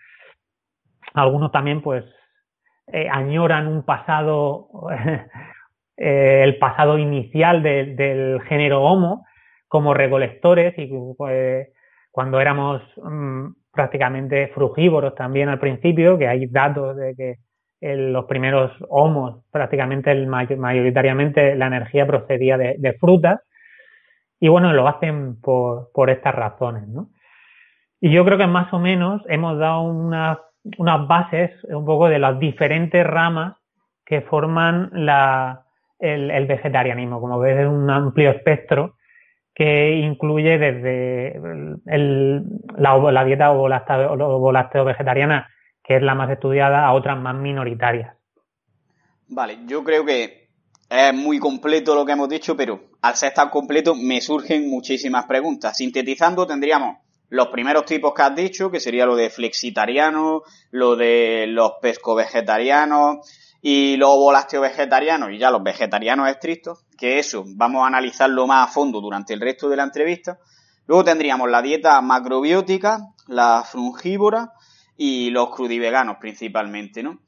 Algunos 1.14 1.52
también, 1.52 1.82
pues, 1.82 2.04
eh, 2.88 3.08
añoran 3.10 3.68
un 3.68 3.84
pasado, 3.84 4.70
el 5.98 6.58
pasado 6.58 6.98
inicial 6.98 7.62
del 7.62 8.42
género 8.42 8.82
Homo, 8.82 9.26
como 9.68 9.94
recolectores 9.94 10.74
y 10.78 10.90
pues, 11.18 11.70
cuando 12.12 12.40
éramos 12.40 12.82
mm, 12.98 13.48
prácticamente 13.72 14.50
frugívoros 14.50 15.16
también 15.16 15.50
al 15.50 15.60
principio, 15.60 16.18
que 16.18 16.28
hay 16.28 16.46
datos 16.48 16.96
de 16.96 17.16
que 17.16 17.36
los 17.84 18.26
primeros 18.26 18.72
homos, 18.90 19.44
prácticamente 19.52 20.16
mayoritariamente 20.26 21.56
la 21.56 21.68
energía 21.68 22.08
procedía 22.08 22.58
de, 22.58 22.98
frutas, 23.00 23.42
y 24.40 24.48
bueno, 24.48 24.72
lo 24.74 24.88
hacen 24.88 25.40
por, 25.42 26.10
estas 26.10 26.34
razones, 26.34 26.88
¿no? 26.88 27.10
Y 28.00 28.12
yo 28.12 28.26
creo 28.26 28.38
que 28.38 28.48
más 28.48 28.74
o 28.74 28.80
menos 28.80 29.22
hemos 29.28 29.58
dado 29.60 29.84
unas, 29.84 30.38
bases 31.08 31.52
un 31.66 31.86
poco 31.86 32.10
de 32.10 32.20
las 32.20 32.40
diferentes 32.40 33.06
ramas 33.06 33.56
que 34.06 34.22
forman 34.22 34.92
el, 36.00 36.46
vegetarianismo. 36.48 37.22
Como 37.22 37.40
ves, 37.40 37.60
es 37.60 37.68
un 37.68 37.90
amplio 37.90 38.32
espectro 38.32 38.96
que 39.56 39.92
incluye 39.98 40.58
desde 40.58 41.40
la, 42.78 42.98
la, 42.98 43.24
dieta 43.24 43.52
ovo-lácteo 43.52 44.84
vegetariana 44.84 45.48
que 45.84 45.98
es 45.98 46.02
la 46.02 46.16
más 46.16 46.30
estudiada, 46.30 46.86
a 46.86 46.94
otras 46.94 47.20
más 47.20 47.36
minoritarias. 47.36 48.16
Vale, 49.28 49.60
yo 49.66 49.84
creo 49.84 50.06
que 50.06 50.50
es 50.90 51.14
muy 51.14 51.40
completo 51.40 51.96
lo 51.96 52.06
que 52.06 52.12
hemos 52.12 52.30
dicho, 52.30 52.56
pero 52.56 52.92
al 53.02 53.16
ser 53.16 53.34
tan 53.34 53.50
completo 53.50 53.96
me 53.96 54.22
surgen 54.22 54.70
muchísimas 54.70 55.26
preguntas. 55.26 55.78
Sintetizando, 55.78 56.46
tendríamos 56.46 56.98
los 57.30 57.48
primeros 57.48 57.86
tipos 57.86 58.14
que 58.14 58.22
has 58.22 58.36
dicho, 58.36 58.70
que 58.70 58.80
sería 58.80 59.06
lo 59.06 59.16
de 59.16 59.32
flexitariano, 59.32 60.44
lo 60.70 60.96
de 60.96 61.48
los 61.48 61.74
pesco-vegetarianos 61.82 63.28
y 63.60 63.98
los 63.98 64.16
volácteo-vegetarianos 64.18 65.32
y 65.32 65.40
ya 65.40 65.50
los 65.50 65.64
vegetarianos 65.64 66.30
estrictos, 66.30 66.86
que 66.96 67.18
eso 67.18 67.44
vamos 67.56 67.84
a 67.84 67.88
analizarlo 67.88 68.46
más 68.46 68.70
a 68.70 68.72
fondo 68.72 69.02
durante 69.02 69.34
el 69.34 69.42
resto 69.42 69.68
de 69.68 69.78
la 69.78 69.84
entrevista. 69.84 70.38
Luego 70.86 71.06
tendríamos 71.06 71.50
la 71.50 71.62
dieta 71.62 72.00
macrobiótica, 72.02 73.00
la 73.28 73.64
frungívora, 73.64 74.52
y 74.98 75.30
los 75.30 75.50
crudiveganos 75.50 76.18
principalmente, 76.20 77.04
¿no? 77.04 77.20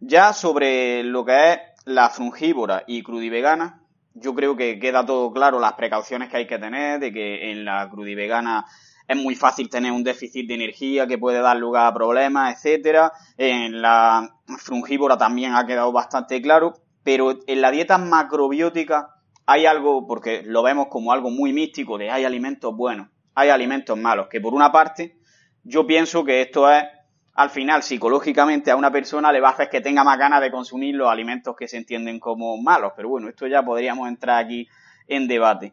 Ya 0.00 0.32
sobre 0.32 1.02
lo 1.04 1.24
que 1.24 1.52
es 1.52 1.58
la 1.84 2.10
frungívora 2.10 2.84
y 2.86 3.02
crudivegana, 3.02 3.82
yo 4.14 4.34
creo 4.34 4.56
que 4.56 4.78
queda 4.78 5.06
todo 5.06 5.32
claro 5.32 5.58
las 5.58 5.74
precauciones 5.74 6.28
que 6.28 6.38
hay 6.38 6.46
que 6.46 6.58
tener, 6.58 7.00
de 7.00 7.12
que 7.12 7.50
en 7.50 7.64
la 7.64 7.88
crudivegana 7.88 8.66
es 9.08 9.16
muy 9.16 9.34
fácil 9.34 9.68
tener 9.68 9.92
un 9.92 10.04
déficit 10.04 10.46
de 10.48 10.54
energía 10.54 11.06
que 11.06 11.18
puede 11.18 11.40
dar 11.40 11.56
lugar 11.56 11.86
a 11.86 11.94
problemas, 11.94 12.54
etcétera. 12.54 13.12
En 13.36 13.80
la 13.80 14.36
frungívora 14.58 15.16
también 15.16 15.54
ha 15.54 15.66
quedado 15.66 15.92
bastante 15.92 16.40
claro. 16.40 16.74
pero 17.02 17.38
en 17.46 17.60
la 17.60 17.70
dieta 17.70 17.98
macrobiótica 17.98 19.08
hay 19.46 19.66
algo, 19.66 20.06
porque 20.06 20.42
lo 20.44 20.62
vemos 20.62 20.86
como 20.88 21.12
algo 21.12 21.30
muy 21.30 21.52
místico, 21.52 21.98
de 21.98 22.10
hay 22.10 22.24
alimentos 22.24 22.74
buenos, 22.76 23.08
hay 23.34 23.48
alimentos 23.48 23.98
malos, 23.98 24.28
que 24.28 24.40
por 24.40 24.54
una 24.54 24.70
parte 24.70 25.16
yo 25.64 25.86
pienso 25.86 26.24
que 26.24 26.42
esto 26.42 26.70
es, 26.70 26.84
al 27.34 27.50
final, 27.50 27.82
psicológicamente 27.82 28.70
a 28.70 28.76
una 28.76 28.90
persona 28.90 29.32
le 29.32 29.40
va 29.40 29.48
a 29.48 29.52
hacer 29.52 29.70
que 29.70 29.80
tenga 29.80 30.04
más 30.04 30.18
ganas 30.18 30.40
de 30.40 30.50
consumir 30.50 30.94
los 30.94 31.10
alimentos 31.10 31.56
que 31.56 31.66
se 31.66 31.78
entienden 31.78 32.20
como 32.20 32.60
malos, 32.60 32.92
pero 32.94 33.08
bueno, 33.08 33.28
esto 33.28 33.46
ya 33.46 33.62
podríamos 33.62 34.08
entrar 34.08 34.44
aquí 34.44 34.68
en 35.08 35.28
debate. 35.28 35.72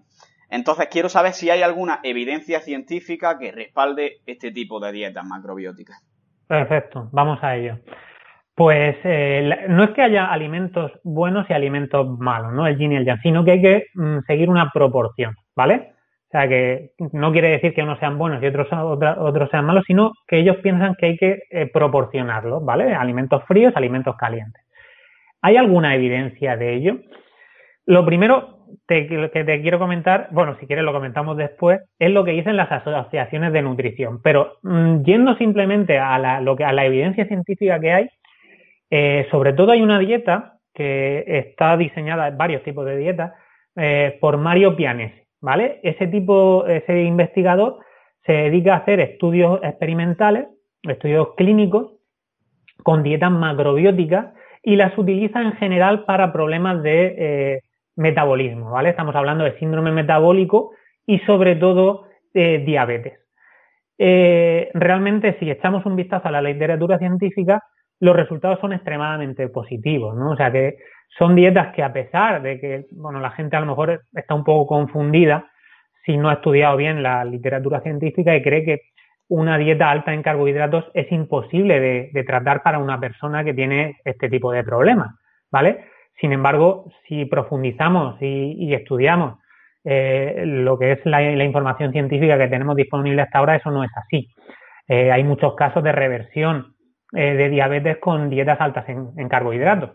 Entonces, 0.49 0.87
quiero 0.89 1.09
saber 1.09 1.33
si 1.33 1.49
hay 1.49 1.61
alguna 1.61 1.99
evidencia 2.03 2.61
científica 2.61 3.37
que 3.37 3.51
respalde 3.51 4.17
este 4.25 4.51
tipo 4.51 4.79
de 4.79 4.91
dietas 4.91 5.25
macrobióticas. 5.25 6.01
Perfecto, 6.47 7.09
vamos 7.11 7.39
a 7.43 7.55
ello. 7.55 7.77
Pues 8.55 8.97
eh, 9.03 9.67
no 9.69 9.83
es 9.83 9.91
que 9.91 10.01
haya 10.01 10.25
alimentos 10.25 10.91
buenos 11.03 11.49
y 11.49 11.53
alimentos 11.53 12.07
malos, 12.19 12.51
¿no? 12.53 12.67
El 12.67 12.77
yin 12.77 12.93
y 12.93 12.95
el 12.97 13.05
yang, 13.05 13.21
sino 13.21 13.45
que 13.45 13.51
hay 13.51 13.61
que 13.61 13.83
mm, 13.93 14.19
seguir 14.25 14.49
una 14.49 14.71
proporción, 14.71 15.35
¿vale? 15.55 15.93
O 16.29 16.31
sea, 16.31 16.47
que 16.47 16.91
no 17.11 17.31
quiere 17.31 17.49
decir 17.49 17.73
que 17.73 17.81
unos 17.81 17.97
sean 17.97 18.19
buenos 18.19 18.43
y 18.43 18.45
otros, 18.45 18.67
otros 18.71 19.49
sean 19.49 19.65
malos, 19.65 19.83
sino 19.87 20.13
que 20.27 20.37
ellos 20.37 20.57
piensan 20.57 20.93
que 20.93 21.07
hay 21.07 21.17
que 21.17 21.43
eh, 21.49 21.65
proporcionarlos, 21.65 22.63
¿vale? 22.63 22.93
Alimentos 22.93 23.43
fríos, 23.45 23.75
alimentos 23.75 24.15
calientes. 24.15 24.63
¿Hay 25.41 25.57
alguna 25.57 25.95
evidencia 25.95 26.55
de 26.55 26.75
ello? 26.75 26.99
Lo 27.87 28.05
primero 28.05 28.59
que 28.87 29.43
te 29.43 29.61
quiero 29.63 29.79
comentar, 29.79 30.27
bueno, 30.29 30.55
si 30.59 30.67
quieres 30.67 30.85
lo 30.85 30.93
comentamos 30.93 31.35
después, 31.35 31.81
es 31.97 32.11
lo 32.11 32.23
que 32.23 32.33
dicen 32.33 32.57
las 32.57 32.71
asociaciones 32.71 33.51
de 33.51 33.63
nutrición. 33.63 34.21
Pero 34.21 34.59
mm, 34.61 35.01
yendo 35.01 35.35
simplemente 35.35 35.97
a 35.97 36.19
la, 36.19 36.41
lo 36.41 36.55
que, 36.55 36.63
a 36.63 36.71
la 36.71 36.85
evidencia 36.85 37.25
científica 37.25 37.79
que 37.79 37.91
hay, 37.91 38.09
eh, 38.91 39.27
sobre 39.31 39.53
todo 39.53 39.71
hay 39.71 39.81
una 39.81 39.97
dieta 39.97 40.59
que 40.75 41.23
está 41.27 41.75
diseñada, 41.77 42.29
varios 42.29 42.63
tipos 42.63 42.85
de 42.85 42.97
dietas, 42.97 43.33
eh, 43.75 44.17
por 44.21 44.37
Mario 44.37 44.75
Pianesi, 44.75 45.23
¿vale? 45.41 45.79
Ese 45.83 46.07
tipo, 46.07 46.65
ese 46.65 47.03
investigador 47.03 47.79
se 48.25 48.33
dedica 48.33 48.73
a 48.73 48.77
hacer 48.77 48.99
estudios 48.99 49.59
experimentales, 49.63 50.47
estudios 50.83 51.29
clínicos, 51.35 51.93
con 52.83 53.03
dietas 53.03 53.31
macrobióticas 53.31 54.33
y 54.63 54.75
las 54.75 54.97
utiliza 54.97 55.41
en 55.41 55.53
general 55.53 56.05
para 56.05 56.31
problemas 56.31 56.81
de 56.83 57.15
eh, 57.17 57.61
metabolismo, 57.95 58.71
¿vale? 58.71 58.89
Estamos 58.89 59.15
hablando 59.15 59.43
de 59.43 59.57
síndrome 59.59 59.91
metabólico 59.91 60.71
y 61.05 61.19
sobre 61.19 61.55
todo 61.55 62.05
de 62.33 62.59
diabetes. 62.59 63.19
realmente, 63.97 65.37
si 65.39 65.49
echamos 65.49 65.85
un 65.85 65.95
vistazo 65.95 66.27
a 66.27 66.31
la 66.31 66.41
literatura 66.41 66.97
científica, 66.97 67.61
los 67.99 68.15
resultados 68.15 68.59
son 68.59 68.73
extremadamente 68.73 69.49
positivos, 69.49 70.15
¿no? 70.15 70.31
O 70.31 70.35
sea 70.37 70.51
que 70.51 70.77
son 71.17 71.35
dietas 71.35 71.73
que 71.73 71.83
a 71.83 71.91
pesar 71.91 72.41
de 72.41 72.59
que, 72.59 72.85
bueno, 72.91 73.19
la 73.19 73.31
gente 73.31 73.55
a 73.55 73.59
lo 73.59 73.65
mejor 73.65 74.03
está 74.13 74.35
un 74.35 74.43
poco 74.43 74.67
confundida 74.67 75.49
si 76.05 76.17
no 76.17 76.29
ha 76.29 76.33
estudiado 76.33 76.77
bien 76.77 77.03
la 77.03 77.25
literatura 77.25 77.81
científica 77.81 78.35
y 78.35 78.41
cree 78.41 78.63
que 78.63 78.81
una 79.29 79.57
dieta 79.57 79.91
alta 79.91 80.13
en 80.13 80.23
carbohidratos 80.23 80.85
es 80.93 81.11
imposible 81.11 81.79
de, 82.11 82.23
tratar 82.23 82.63
para 82.63 82.79
una 82.79 82.99
persona 82.99 83.43
que 83.43 83.53
tiene 83.53 83.97
este 84.03 84.27
tipo 84.27 84.51
de 84.51 84.63
problemas, 84.63 85.15
¿vale? 85.51 85.85
Sin 86.19 86.33
embargo, 86.33 86.91
si 87.07 87.25
profundizamos 87.25 88.17
y, 88.21 88.73
estudiamos 88.73 89.39
eh, 89.83 90.43
lo 90.45 90.77
que 90.77 90.93
es 90.93 91.05
la, 91.05 91.21
información 91.43 91.91
científica 91.91 92.37
que 92.37 92.47
tenemos 92.47 92.75
disponible 92.75 93.21
hasta 93.21 93.37
ahora, 93.37 93.55
eso 93.55 93.71
no 93.71 93.83
es 93.83 93.91
así. 93.95 94.29
Eh, 94.87 95.11
hay 95.11 95.23
muchos 95.23 95.55
casos 95.55 95.83
de 95.83 95.91
reversión 95.91 96.73
eh, 97.13 97.35
de 97.35 97.49
diabetes 97.49 97.97
con 97.97 98.29
dietas 98.29 98.59
altas 98.59 98.89
en, 98.89 99.29
carbohidratos. 99.29 99.91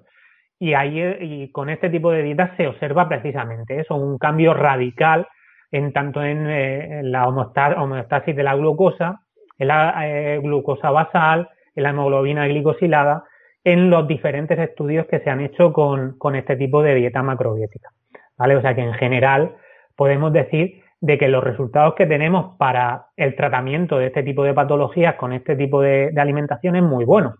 Y, 0.64 0.72
ahí, 0.72 0.98
y 1.20 1.52
con 1.52 1.68
este 1.68 1.90
tipo 1.90 2.10
de 2.10 2.22
dietas 2.22 2.52
se 2.56 2.66
observa 2.66 3.06
precisamente 3.06 3.80
eso, 3.80 3.96
un 3.96 4.16
cambio 4.16 4.54
radical 4.54 5.28
en 5.70 5.92
tanto 5.92 6.22
en, 6.22 6.46
eh, 6.48 7.00
la 7.02 7.28
homeostasis 7.28 8.34
de 8.34 8.42
la 8.42 8.54
glucosa, 8.54 9.20
en 9.58 9.68
la 9.68 10.08
eh, 10.08 10.40
glucosa 10.42 10.90
basal, 10.90 11.50
en 11.74 11.82
la 11.82 11.90
hemoglobina 11.90 12.46
glicosilada, 12.46 13.24
en 13.62 13.90
los 13.90 14.08
diferentes 14.08 14.58
estudios 14.58 15.04
que 15.04 15.20
se 15.20 15.28
han 15.28 15.42
hecho 15.42 15.70
con, 15.70 16.16
con 16.16 16.34
este 16.34 16.56
tipo 16.56 16.82
de 16.82 16.94
dieta 16.94 17.22
macrobiótica. 17.22 17.90
¿Vale? 18.38 18.56
O 18.56 18.62
sea 18.62 18.74
que 18.74 18.80
en 18.80 18.94
general 18.94 19.56
podemos 19.96 20.32
decir 20.32 20.82
de 21.02 21.18
que 21.18 21.28
los 21.28 21.44
resultados 21.44 21.92
que 21.94 22.06
tenemos 22.06 22.56
para 22.56 23.08
el 23.18 23.36
tratamiento 23.36 23.98
de 23.98 24.06
este 24.06 24.22
tipo 24.22 24.44
de 24.44 24.54
patologías 24.54 25.16
con 25.16 25.34
este 25.34 25.56
tipo 25.56 25.82
de, 25.82 26.10
alimentación 26.16 26.76
es 26.76 26.82
muy 26.82 27.04
bueno. 27.04 27.34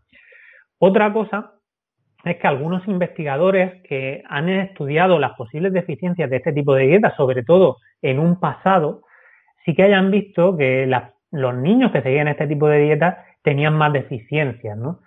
Otra 0.78 1.10
cosa 1.14 1.53
es 2.24 2.36
que 2.38 2.46
algunos 2.46 2.86
investigadores 2.88 3.82
que 3.82 4.22
han 4.28 4.48
estudiado 4.48 5.18
las 5.18 5.32
posibles 5.32 5.72
deficiencias 5.72 6.30
de 6.30 6.36
este 6.36 6.52
tipo 6.52 6.74
de 6.74 6.86
dietas, 6.86 7.14
sobre 7.16 7.42
todo 7.42 7.76
en 8.02 8.18
un 8.18 8.40
pasado, 8.40 9.02
sí 9.64 9.74
que 9.74 9.82
hayan 9.82 10.10
visto 10.10 10.56
que 10.56 10.90
los 11.30 11.54
niños 11.54 11.92
que 11.92 12.02
seguían 12.02 12.28
este 12.28 12.46
tipo 12.46 12.68
de 12.68 12.80
dietas 12.80 13.16
tenían 13.42 13.76
más 13.76 13.92
deficiencias, 13.92 14.76
¿no? 14.76 15.00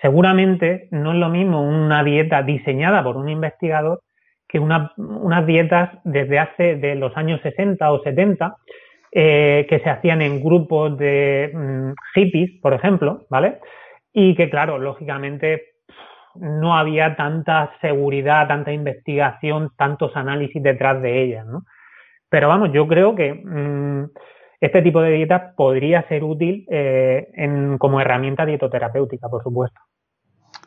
Seguramente 0.00 0.88
no 0.90 1.12
es 1.12 1.18
lo 1.18 1.28
mismo 1.28 1.62
una 1.62 2.04
dieta 2.04 2.42
diseñada 2.42 3.02
por 3.02 3.16
un 3.16 3.28
investigador 3.28 4.02
que 4.48 4.58
unas 4.58 5.46
dietas 5.46 5.90
desde 6.04 6.38
hace 6.38 6.76
de 6.76 6.94
los 6.94 7.16
años 7.16 7.40
60 7.42 7.92
o 7.92 8.02
70 8.02 8.56
eh, 9.12 9.66
que 9.68 9.80
se 9.80 9.90
hacían 9.90 10.22
en 10.22 10.42
grupos 10.42 10.96
de 10.96 11.50
mm, 11.52 11.92
hippies, 12.14 12.60
por 12.62 12.72
ejemplo, 12.72 13.26
¿vale? 13.28 13.58
Y 14.12 14.34
que, 14.34 14.48
claro, 14.48 14.78
lógicamente 14.78 15.77
no 16.34 16.76
había 16.76 17.16
tanta 17.16 17.72
seguridad, 17.80 18.48
tanta 18.48 18.72
investigación, 18.72 19.70
tantos 19.76 20.16
análisis 20.16 20.62
detrás 20.62 21.00
de 21.02 21.24
ellas, 21.24 21.46
¿no? 21.46 21.64
Pero 22.28 22.48
vamos, 22.48 22.70
yo 22.72 22.86
creo 22.86 23.14
que 23.14 23.32
mm, 23.32 24.10
este 24.60 24.82
tipo 24.82 25.00
de 25.00 25.12
dietas 25.12 25.54
podría 25.56 26.06
ser 26.08 26.24
útil 26.24 26.66
eh, 26.70 27.28
en, 27.34 27.78
como 27.78 28.00
herramienta 28.00 28.44
dietoterapéutica, 28.44 29.28
por 29.28 29.42
supuesto 29.42 29.80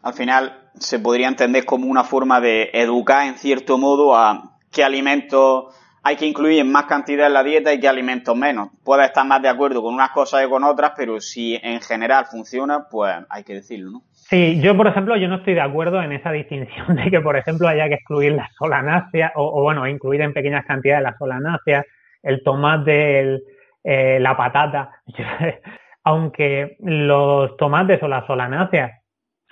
al 0.04 0.14
final 0.14 0.72
se 0.80 1.00
podría 1.00 1.28
entender 1.28 1.66
como 1.66 1.88
una 1.88 2.04
forma 2.04 2.42
de 2.42 2.72
educar 2.74 3.28
en 3.28 3.38
cierto 3.38 3.78
modo 3.78 4.16
a 4.16 4.58
qué 4.72 4.84
alimentos 4.84 5.76
hay 6.04 6.16
que 6.16 6.26
incluir 6.26 6.60
en 6.60 6.72
más 6.72 6.86
cantidad 6.86 7.28
en 7.28 7.34
la 7.34 7.44
dieta 7.44 7.72
y 7.74 7.80
qué 7.80 7.88
alimentos 7.88 8.36
menos. 8.36 8.70
Puedes 8.84 9.08
estar 9.08 9.26
más 9.26 9.42
de 9.42 9.50
acuerdo 9.50 9.84
con 9.84 9.94
unas 9.94 10.10
cosas 10.10 10.44
y 10.44 10.50
con 10.50 10.64
otras, 10.64 10.94
pero 10.98 11.20
si 11.20 11.60
en 11.62 11.80
general 11.82 12.26
funciona, 12.26 12.88
pues 12.90 13.14
hay 13.30 13.44
que 13.44 13.54
decirlo, 13.54 13.92
¿no? 13.92 14.04
Sí, 14.32 14.62
yo 14.62 14.78
por 14.78 14.88
ejemplo, 14.88 15.18
yo 15.18 15.28
no 15.28 15.36
estoy 15.36 15.56
de 15.56 15.62
acuerdo 15.62 16.02
en 16.02 16.14
esa 16.14 16.32
distinción 16.32 16.96
de 16.96 17.12
que, 17.12 17.20
por 17.20 17.36
ejemplo, 17.36 17.68
haya 17.68 17.90
que 17.90 17.96
excluir 17.96 18.32
la 18.32 18.50
solanácea 18.58 19.34
o, 19.36 19.62
bueno, 19.62 19.86
incluir 19.86 20.22
en 20.22 20.32
pequeñas 20.32 20.66
cantidades 20.66 21.04
la 21.04 21.18
solanácea, 21.18 21.84
el 22.24 22.42
tomate, 22.42 23.42
eh, 23.84 24.20
la 24.22 24.38
patata. 24.38 24.90
Aunque 26.06 26.78
los 26.80 27.58
tomates 27.58 28.02
o 28.04 28.08
las 28.08 28.26
solanáceas 28.26 28.92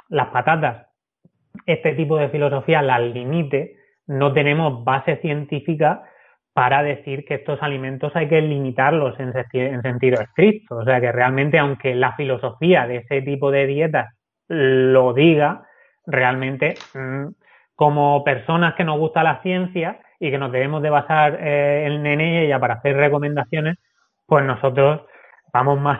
las 0.07 0.29
patatas, 0.29 0.87
este 1.65 1.93
tipo 1.93 2.15
de 2.15 2.29
filosofía 2.29 2.81
las 2.81 3.01
limite, 3.01 3.75
no 4.07 4.31
tenemos 4.31 4.85
base 4.85 5.17
científica 5.17 6.03
para 6.53 6.83
decir 6.83 7.25
que 7.25 7.35
estos 7.35 7.61
alimentos 7.61 8.15
hay 8.15 8.29
que 8.29 8.41
limitarlos 8.41 9.19
en, 9.19 9.33
sentido 9.81 10.21
estricto. 10.21 10.77
O 10.77 10.85
sea 10.85 11.01
que 11.01 11.11
realmente, 11.11 11.59
aunque 11.59 11.95
la 11.95 12.13
filosofía 12.13 12.87
de 12.87 12.97
ese 12.97 13.21
tipo 13.21 13.51
de 13.51 13.67
dietas 13.67 14.15
lo 14.49 15.13
diga, 15.13 15.63
realmente 16.05 16.75
mm, 16.93 17.27
como 17.75 18.23
personas 18.23 18.75
que 18.75 18.83
nos 18.83 18.99
gusta 18.99 19.23
la 19.23 19.41
ciencia 19.41 20.01
y 20.19 20.31
que 20.31 20.37
nos 20.37 20.51
debemos 20.51 20.81
de 20.81 20.89
basar 20.89 21.37
eh, 21.39 21.85
en, 21.85 22.05
ella 22.05 22.59
para 22.59 22.75
hacer 22.75 22.97
recomendaciones, 22.97 23.77
pues 24.25 24.43
nosotros 24.43 25.01
vamos 25.53 25.79
más, 25.79 25.99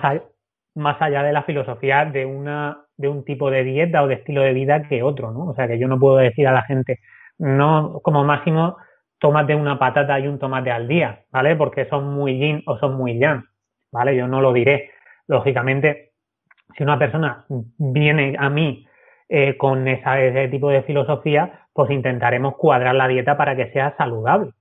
más 0.75 1.01
allá 1.01 1.23
de 1.23 1.31
la 1.31 1.43
filosofía 1.43 2.05
de 2.05 2.25
una 2.25 2.85
de 2.97 3.07
un 3.07 3.23
tipo 3.23 3.49
de 3.49 3.63
dieta 3.63 4.03
o 4.03 4.07
de 4.07 4.15
estilo 4.15 4.41
de 4.41 4.51
vida 4.51 4.83
que 4.89 5.03
otro, 5.03 5.31
¿no? 5.31 5.45
O 5.45 5.55
sea, 5.55 5.69
que 5.69 5.79
yo 5.79 5.87
no 5.87 5.97
puedo 5.97 6.17
decir 6.17 6.45
a 6.49 6.51
la 6.51 6.63
gente, 6.63 6.99
no, 7.37 8.01
como 8.03 8.25
máximo, 8.25 8.75
tómate 9.19 9.55
una 9.55 9.79
patata 9.79 10.19
y 10.19 10.27
un 10.27 10.37
tomate 10.37 10.69
al 10.69 10.89
día, 10.89 11.23
¿vale? 11.31 11.55
Porque 11.55 11.85
son 11.85 12.13
muy 12.13 12.37
yin 12.37 12.61
o 12.65 12.77
son 12.77 12.95
muy 12.95 13.17
yang, 13.17 13.45
¿vale? 13.89 14.17
Yo 14.17 14.27
no 14.27 14.41
lo 14.41 14.51
diré. 14.51 14.91
Lógicamente, 15.27 16.08
si 16.77 16.83
una 16.83 16.97
persona 16.97 17.45
viene 17.77 18.35
a 18.37 18.49
mí 18.49 18.85
eh, 19.27 19.57
con 19.57 19.87
ese 19.87 20.47
tipo 20.49 20.69
de 20.69 20.83
filosofía, 20.83 21.67
pues 21.73 21.91
intentaremos 21.91 22.55
cuadrar 22.57 22.95
la 22.95 23.07
dieta 23.07 23.37
para 23.37 23.55
que 23.55 23.71
sea 23.71 23.95
saludable. 23.97 24.53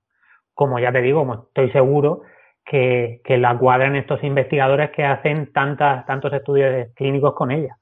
Como 0.53 0.79
ya 0.79 0.91
te 0.91 1.01
digo, 1.01 1.47
estoy 1.47 1.71
seguro 1.71 2.21
que, 2.65 3.21
que 3.23 3.37
la 3.37 3.57
cuadran 3.57 3.95
estos 3.95 4.23
investigadores 4.23 4.91
que 4.91 5.03
hacen 5.03 5.51
tantas, 5.53 6.05
tantos 6.05 6.33
estudios 6.33 6.89
clínicos 6.95 7.33
con 7.33 7.51
ella. 7.51 7.77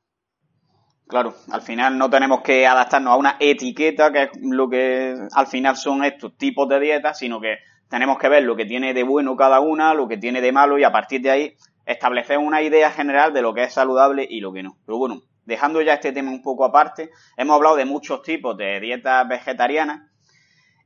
Claro, 1.08 1.34
al 1.52 1.62
final 1.62 1.98
no 1.98 2.10
tenemos 2.10 2.42
que 2.42 2.68
adaptarnos 2.68 3.14
a 3.14 3.18
una 3.18 3.38
etiqueta, 3.40 4.12
que 4.12 4.24
es 4.24 4.30
lo 4.42 4.70
que 4.70 5.16
al 5.34 5.48
final 5.48 5.78
son 5.78 6.04
estos 6.04 6.38
tipos 6.38 6.68
de 6.68 6.82
dietas, 6.82 7.18
sino 7.18 7.40
que 7.40 7.60
tenemos 7.90 8.18
que 8.18 8.28
ver 8.28 8.44
lo 8.44 8.58
que 8.58 8.66
tiene 8.66 8.94
de 8.94 9.04
bueno 9.04 9.38
cada 9.38 9.62
una, 9.62 9.94
lo 9.94 10.08
que 10.08 10.18
tiene 10.18 10.42
de 10.42 10.52
malo 10.52 10.78
y 10.78 10.84
a 10.84 10.92
partir 10.92 11.22
de 11.22 11.32
ahí 11.32 11.54
establecer 11.88 12.38
una 12.38 12.62
idea 12.62 12.92
general 12.92 13.34
de 13.34 13.42
lo 13.42 13.54
que 13.54 13.64
es 13.64 13.74
saludable 13.74 14.28
y 14.30 14.42
lo 14.42 14.54
que 14.54 14.62
no. 14.62 14.78
Pero 14.86 14.98
bueno, 14.98 15.22
dejando 15.46 15.82
ya 15.82 15.96
este 15.96 16.12
tema 16.12 16.30
un 16.30 16.44
poco 16.44 16.66
aparte, 16.66 17.10
hemos 17.38 17.56
hablado 17.56 17.78
de 17.78 17.86
muchos 17.86 18.22
tipos 18.22 18.56
de 18.58 18.80
dietas 18.80 19.28
vegetarianas 19.28 20.12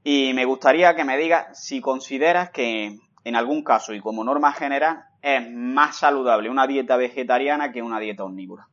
y 0.03 0.31
me 0.33 0.45
gustaría 0.45 0.95
que 0.95 1.03
me 1.03 1.17
digas 1.17 1.59
si 1.59 1.81
consideras 1.81 2.51
que 2.51 2.97
en 3.23 3.35
algún 3.35 3.63
caso 3.63 3.93
y 3.93 3.99
como 3.99 4.23
norma 4.23 4.53
general 4.53 5.03
es 5.21 5.51
más 5.51 5.97
saludable 5.97 6.49
una 6.49 6.67
dieta 6.67 6.97
vegetariana 6.97 7.71
que 7.71 7.81
una 7.81 7.99
dieta 7.99 8.23
omnívora. 8.23 8.67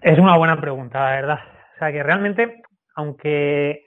Es 0.00 0.18
una 0.18 0.36
buena 0.36 0.60
pregunta, 0.60 1.00
la 1.00 1.10
verdad. 1.10 1.38
O 1.74 1.78
sea 1.78 1.92
que 1.92 2.02
realmente, 2.02 2.62
aunque 2.94 3.84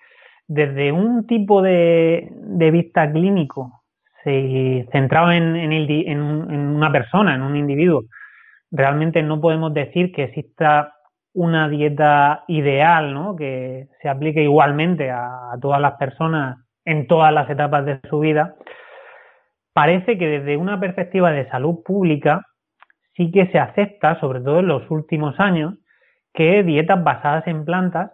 desde 0.48 0.92
un 0.92 1.28
tipo 1.28 1.62
de, 1.62 2.28
vista 2.72 3.12
clínico 3.12 3.79
se 4.24 4.88
centrado 4.92 5.32
en, 5.32 5.56
en, 5.56 6.22
una 6.22 6.92
persona, 6.92 7.36
en 7.36 7.42
un 7.42 7.56
individuo, 7.56 8.04
realmente 8.72 9.24
no 9.24 9.40
podemos 9.40 9.74
decir 9.74 10.12
que 10.12 10.24
exista 10.26 10.94
una 11.34 11.70
dieta 11.70 12.44
ideal, 12.48 13.14
¿no? 13.14 13.36
Que 13.36 13.88
se 14.02 14.10
aplique 14.10 14.44
igualmente 14.44 15.12
a, 15.12 15.52
todas 15.62 15.80
las 15.80 15.94
personas 15.94 16.58
en 16.86 17.08
todas 17.08 17.34
las 17.34 17.50
etapas 17.50 17.86
de 17.86 18.00
su 18.10 18.20
vida. 18.20 18.56
Parece 19.74 20.18
que 20.18 20.28
desde 20.28 20.58
una 20.58 20.80
perspectiva 20.80 21.32
de 21.32 21.48
salud 21.50 21.84
pública 21.86 22.46
sí 23.16 23.32
que 23.32 23.48
se 23.48 23.60
acepta, 23.60 24.20
sobre 24.20 24.42
todo 24.42 24.60
en 24.60 24.68
los 24.68 24.90
últimos 24.90 25.40
años, 25.40 25.76
que 26.34 26.64
dietas 26.64 27.04
basadas 27.04 27.48
en 27.48 27.66
plantas 27.66 28.12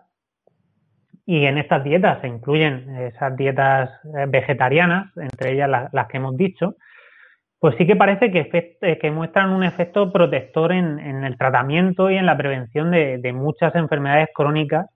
y 1.25 1.45
en 1.45 1.57
estas 1.57 1.83
dietas 1.83 2.21
se 2.21 2.27
incluyen 2.27 2.95
esas 2.97 3.35
dietas 3.35 3.89
eh, 4.05 4.25
vegetarianas, 4.27 5.15
entre 5.17 5.53
ellas 5.53 5.89
las, 5.91 6.07
que 6.07 6.17
hemos 6.17 6.37
dicho, 6.37 6.75
pues 7.59 7.75
sí 7.77 7.87
que 7.87 7.95
parece 7.95 8.31
que, 8.31 8.77
eh, 8.81 8.99
que 8.99 9.11
muestran 9.11 9.49
un 9.49 9.63
efecto 9.63 10.11
protector 10.11 10.71
en, 10.71 10.99
el 10.99 11.37
tratamiento 11.37 12.11
y 12.11 12.17
en 12.17 12.27
la 12.27 12.37
prevención 12.37 12.91
de, 12.91 13.33
muchas 13.33 13.73
enfermedades 13.75 14.29
crónicas 14.35 14.87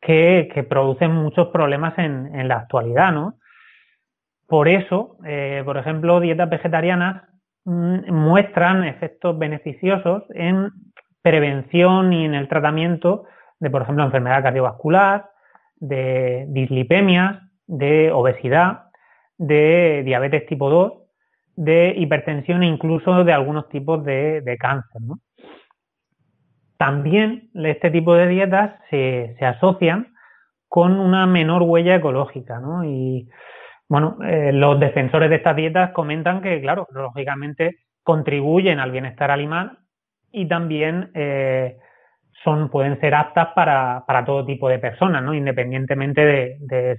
que, 0.00 0.66
producen 0.68 1.12
muchos 1.12 1.48
problemas 1.48 1.96
en, 1.98 2.48
la 2.48 2.56
actualidad, 2.56 3.12
¿no? 3.12 3.34
Por 4.48 4.68
eso, 4.68 5.16
eh, 5.24 5.62
por 5.64 5.76
ejemplo, 5.76 6.20
dietas 6.20 6.48
vegetarianas 6.48 7.22
mm, 7.64 8.12
muestran 8.12 8.84
efectos 8.84 9.38
beneficiosos 9.38 10.24
en 10.30 10.70
prevención 11.22 12.12
y 12.12 12.24
en 12.24 12.34
el 12.34 12.48
tratamiento 12.48 13.24
de, 13.58 13.70
por 13.70 13.82
ejemplo, 13.82 14.04
enfermedad 14.04 14.42
cardiovascular, 14.42 15.30
de 15.76 16.46
dislipemias, 16.48 17.42
de 17.66 18.10
obesidad, 18.12 18.90
de 19.38 20.02
diabetes 20.04 20.46
tipo 20.46 20.70
2, 20.70 20.92
de 21.56 21.94
hipertensión 21.96 22.62
e 22.62 22.66
incluso 22.66 23.24
de 23.24 23.32
algunos 23.32 23.68
tipos 23.68 24.04
de, 24.04 24.56
cáncer. 24.58 25.02
También 26.76 27.50
este 27.54 27.90
tipo 27.90 28.14
de 28.14 28.28
dietas 28.28 28.74
se, 28.90 29.36
asocian 29.40 30.14
con 30.68 30.98
una 31.00 31.26
menor 31.26 31.62
huella 31.62 31.94
ecológica, 31.94 32.60
¿no? 32.60 32.84
Y 32.84 33.28
bueno, 33.88 34.18
eh, 34.24 34.52
los 34.52 34.78
defensores 34.78 35.30
de 35.30 35.36
estas 35.36 35.56
dietas 35.56 35.92
comentan 35.92 36.42
que, 36.42 36.60
claro, 36.60 36.86
lógicamente 36.90 37.78
contribuyen 38.02 38.78
al 38.78 38.90
bienestar 38.90 39.30
animal 39.30 39.78
y 40.32 40.46
también 40.46 41.10
eh, 41.14 41.78
son, 42.44 42.70
pueden 42.70 43.00
ser 43.00 43.14
aptas 43.14 43.48
para, 43.54 44.04
para 44.06 44.24
todo 44.24 44.44
tipo 44.44 44.68
de 44.68 44.78
personas, 44.78 45.22
¿no? 45.22 45.34
independientemente 45.34 46.58
de, 46.60 46.96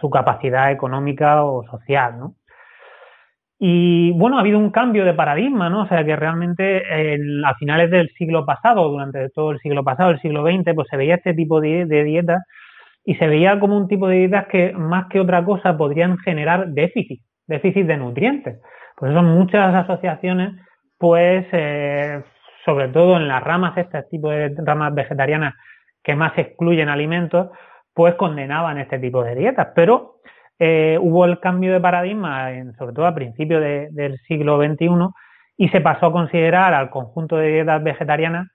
su 0.00 0.10
capacidad 0.10 0.70
económica 0.70 1.44
o 1.44 1.64
social. 1.64 2.18
¿no? 2.18 2.34
Y 3.58 4.12
bueno, 4.12 4.36
ha 4.36 4.40
habido 4.40 4.58
un 4.58 4.70
cambio 4.70 5.04
de 5.04 5.14
paradigma, 5.14 5.68
¿no? 5.68 5.82
O 5.82 5.88
sea 5.88 6.04
que 6.04 6.14
realmente 6.14 6.82
a 7.44 7.54
finales 7.54 7.90
del 7.90 8.08
siglo 8.10 8.46
pasado, 8.46 8.88
durante 8.88 9.28
todo 9.30 9.50
el 9.50 9.58
siglo 9.58 9.82
pasado, 9.82 10.10
el 10.10 10.20
siglo 10.20 10.44
XX, 10.44 10.74
pues 10.74 10.88
se 10.88 10.96
veía 10.96 11.16
este 11.16 11.34
tipo 11.34 11.60
de, 11.60 11.84
de 11.86 12.04
dietas 12.04 12.42
y 13.04 13.16
se 13.16 13.26
veía 13.26 13.58
como 13.58 13.76
un 13.76 13.88
tipo 13.88 14.06
de 14.06 14.18
dietas 14.18 14.46
que 14.46 14.72
más 14.72 15.06
que 15.08 15.18
otra 15.18 15.44
cosa 15.44 15.76
podrían 15.76 16.18
generar 16.18 16.68
déficit, 16.68 17.20
déficit 17.46 17.86
de 17.86 17.96
nutrientes. 17.96 18.60
Por 18.96 19.10
eso 19.10 19.22
muchas 19.22 19.74
asociaciones 19.74 20.54
pues 20.98 21.46
eh, 21.52 22.22
sobre 22.68 22.88
todo 22.88 23.16
en 23.16 23.28
las 23.28 23.42
ramas, 23.42 23.78
este 23.78 24.02
tipo 24.10 24.28
de 24.28 24.54
ramas 24.58 24.94
vegetarianas 24.94 25.54
que 26.04 26.14
más 26.14 26.36
excluyen 26.36 26.90
alimentos, 26.90 27.48
pues 27.94 28.14
condenaban 28.16 28.76
este 28.76 28.98
tipo 28.98 29.24
de 29.24 29.34
dietas. 29.34 29.68
Pero 29.74 30.16
eh, 30.58 30.98
hubo 31.00 31.24
el 31.24 31.40
cambio 31.40 31.72
de 31.72 31.80
paradigma, 31.80 32.52
en, 32.52 32.74
sobre 32.74 32.92
todo 32.92 33.06
a 33.06 33.14
principios 33.14 33.62
del 33.62 34.18
siglo 34.28 34.62
XXI, 34.62 34.86
y 35.56 35.70
se 35.70 35.80
pasó 35.80 36.06
a 36.06 36.12
considerar 36.12 36.74
al 36.74 36.90
conjunto 36.90 37.38
de 37.38 37.52
dietas 37.54 37.82
vegetarianas, 37.82 38.48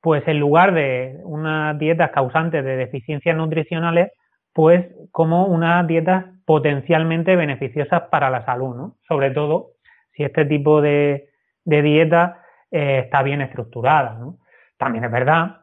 pues 0.00 0.22
en 0.28 0.38
lugar 0.38 0.72
de 0.72 1.18
unas 1.24 1.76
dietas 1.76 2.12
causantes 2.12 2.64
de 2.64 2.76
deficiencias 2.76 3.36
nutricionales, 3.36 4.12
pues 4.52 4.86
como 5.10 5.46
unas 5.46 5.88
dietas 5.88 6.26
potencialmente 6.46 7.34
beneficiosas 7.34 8.02
para 8.12 8.30
la 8.30 8.44
salud, 8.44 8.76
¿no? 8.76 8.94
Sobre 9.08 9.32
todo 9.32 9.70
si 10.12 10.22
este 10.22 10.44
tipo 10.44 10.80
de, 10.80 11.30
de 11.64 11.82
dieta 11.82 12.39
eh, 12.70 13.02
está 13.04 13.22
bien 13.22 13.40
estructurada. 13.40 14.14
¿no? 14.18 14.38
También 14.76 15.04
es 15.04 15.10
verdad 15.10 15.62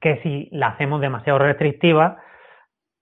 que 0.00 0.20
si 0.22 0.48
la 0.52 0.68
hacemos 0.68 1.00
demasiado 1.00 1.38
restrictiva, 1.38 2.18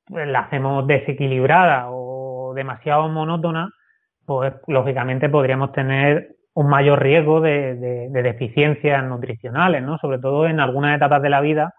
pues 0.06 0.26
la 0.26 0.40
hacemos 0.40 0.86
desequilibrada 0.86 1.86
o 1.90 2.52
demasiado 2.54 3.08
monótona, 3.08 3.70
pues 4.26 4.54
lógicamente 4.66 5.28
podríamos 5.28 5.72
tener 5.72 6.36
un 6.54 6.68
mayor 6.68 7.00
riesgo 7.00 7.40
de, 7.40 8.08
deficiencias 8.10 9.04
nutricionales, 9.04 9.82
¿no? 9.82 9.96
Sobre 9.98 10.18
todo 10.18 10.46
en 10.48 10.58
algunas 10.58 10.96
etapas 10.96 11.22
de 11.22 11.30
la 11.30 11.40
vida, 11.40 11.74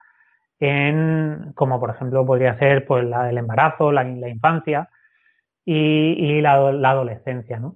en, 0.59 1.51
como 1.53 1.79
por 1.79 1.89
ejemplo 1.89 2.25
podría 2.25 2.57
ser 2.57 2.85
pues 2.85 3.03
la 3.05 3.25
del 3.25 3.39
embarazo, 3.39 3.91
la, 3.91 4.05
infancia 4.05 4.87
y, 5.65 6.39
la, 6.41 6.53
adolescencia, 6.53 7.59
¿no? 7.59 7.75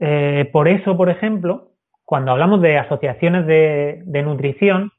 Eh, 0.00 0.50
por 0.52 0.66
eso, 0.66 0.96
por 0.96 1.08
ejemplo, 1.08 1.73
cuando 2.04 2.32
hablamos 2.32 2.60
de 2.60 2.78
asociaciones 2.78 3.46
de, 3.46 4.22
nutrición, 4.22 4.92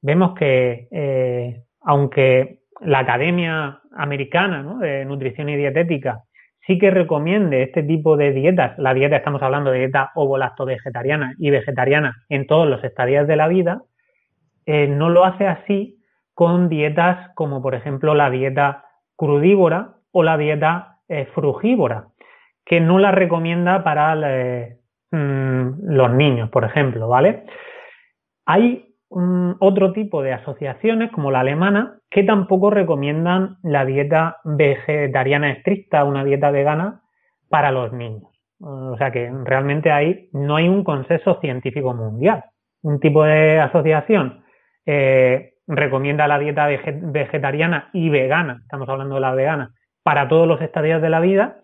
vemos 0.00 0.34
que 0.38 0.88
eh, 0.90 1.62
aunque 1.80 2.60
la 2.80 3.00
Academia 3.00 3.80
Americana 3.92 4.76
de 4.80 5.04
Nutrición 5.04 5.48
y 5.48 5.56
Dietética 5.56 6.22
sí 6.66 6.78
que 6.78 6.90
recomiende 6.90 7.62
este 7.62 7.82
tipo 7.82 8.16
de 8.16 8.32
dietas, 8.32 8.76
la 8.78 8.92
dieta 8.92 9.16
estamos 9.16 9.42
hablando 9.42 9.70
de 9.70 9.78
dieta 9.78 10.10
ovo-lacto-vegetariana 10.14 11.34
y 11.38 11.50
vegetariana 11.50 12.24
en 12.28 12.46
todos 12.46 12.68
los 12.68 12.82
estadios 12.82 13.26
de 13.28 13.36
la 13.36 13.48
vida, 13.48 13.82
eh, 14.66 14.88
no 14.88 15.10
lo 15.10 15.24
hace 15.24 15.46
así 15.46 15.98
con 16.34 16.68
dietas 16.68 17.30
como 17.34 17.62
por 17.62 17.74
ejemplo 17.74 18.14
la 18.14 18.30
dieta 18.30 18.84
crudívora 19.16 19.94
o 20.10 20.22
la 20.22 20.36
dieta 20.36 20.98
eh, 21.08 21.28
frugívora, 21.34 22.08
que 22.64 22.80
no 22.80 22.98
la 22.98 23.12
recomienda 23.12 23.84
para 23.84 24.14
Mm, 25.10 25.94
los 25.94 26.12
niños, 26.12 26.50
por 26.50 26.64
ejemplo, 26.64 27.08
¿vale? 27.08 27.44
Hay 28.44 28.94
mm, 29.10 29.52
otro 29.60 29.92
tipo 29.92 30.22
de 30.22 30.32
asociaciones, 30.32 31.10
como 31.12 31.30
la 31.30 31.40
alemana, 31.40 31.98
que 32.10 32.24
tampoco 32.24 32.70
recomiendan 32.70 33.56
la 33.62 33.84
dieta 33.84 34.38
vegetariana 34.44 35.52
estricta, 35.52 36.04
una 36.04 36.24
dieta 36.24 36.50
vegana, 36.50 37.02
para 37.48 37.70
los 37.70 37.92
niños. 37.92 38.30
O 38.60 38.96
sea 38.96 39.10
que 39.12 39.30
realmente 39.44 39.92
ahí 39.92 40.28
no 40.32 40.56
hay 40.56 40.68
un 40.68 40.82
consenso 40.82 41.38
científico 41.40 41.94
mundial. 41.94 42.44
Un 42.82 43.00
tipo 43.00 43.22
de 43.24 43.60
asociación 43.60 44.44
eh, 44.86 45.54
recomienda 45.66 46.28
la 46.28 46.38
dieta 46.38 46.66
vegetariana 46.66 47.90
y 47.92 48.08
vegana, 48.08 48.60
estamos 48.62 48.88
hablando 48.88 49.16
de 49.16 49.20
la 49.20 49.34
vegana, 49.34 49.74
para 50.02 50.28
todos 50.28 50.46
los 50.46 50.60
estadios 50.62 51.02
de 51.02 51.10
la 51.10 51.20
vida, 51.20 51.58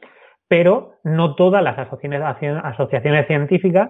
pero 0.52 0.96
no 1.02 1.34
todas 1.34 1.62
las 1.62 1.78
asociaciones, 1.78 3.26
científicas 3.26 3.88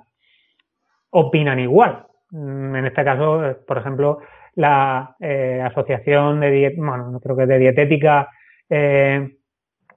opinan 1.11 1.59
igual. 1.59 2.07
Mm, 2.31 2.77
en 2.77 2.87
este 2.87 3.03
caso, 3.03 3.57
por 3.67 3.79
ejemplo, 3.79 4.21
la 4.55 5.17
eh, 5.19 5.61
asociación 5.61 6.39
de, 6.39 6.73
bueno, 6.77 7.11
no 7.11 7.19
creo 7.19 7.37
que 7.37 7.47
de 7.47 7.59
dietética 7.59 8.29
eh, 8.71 9.29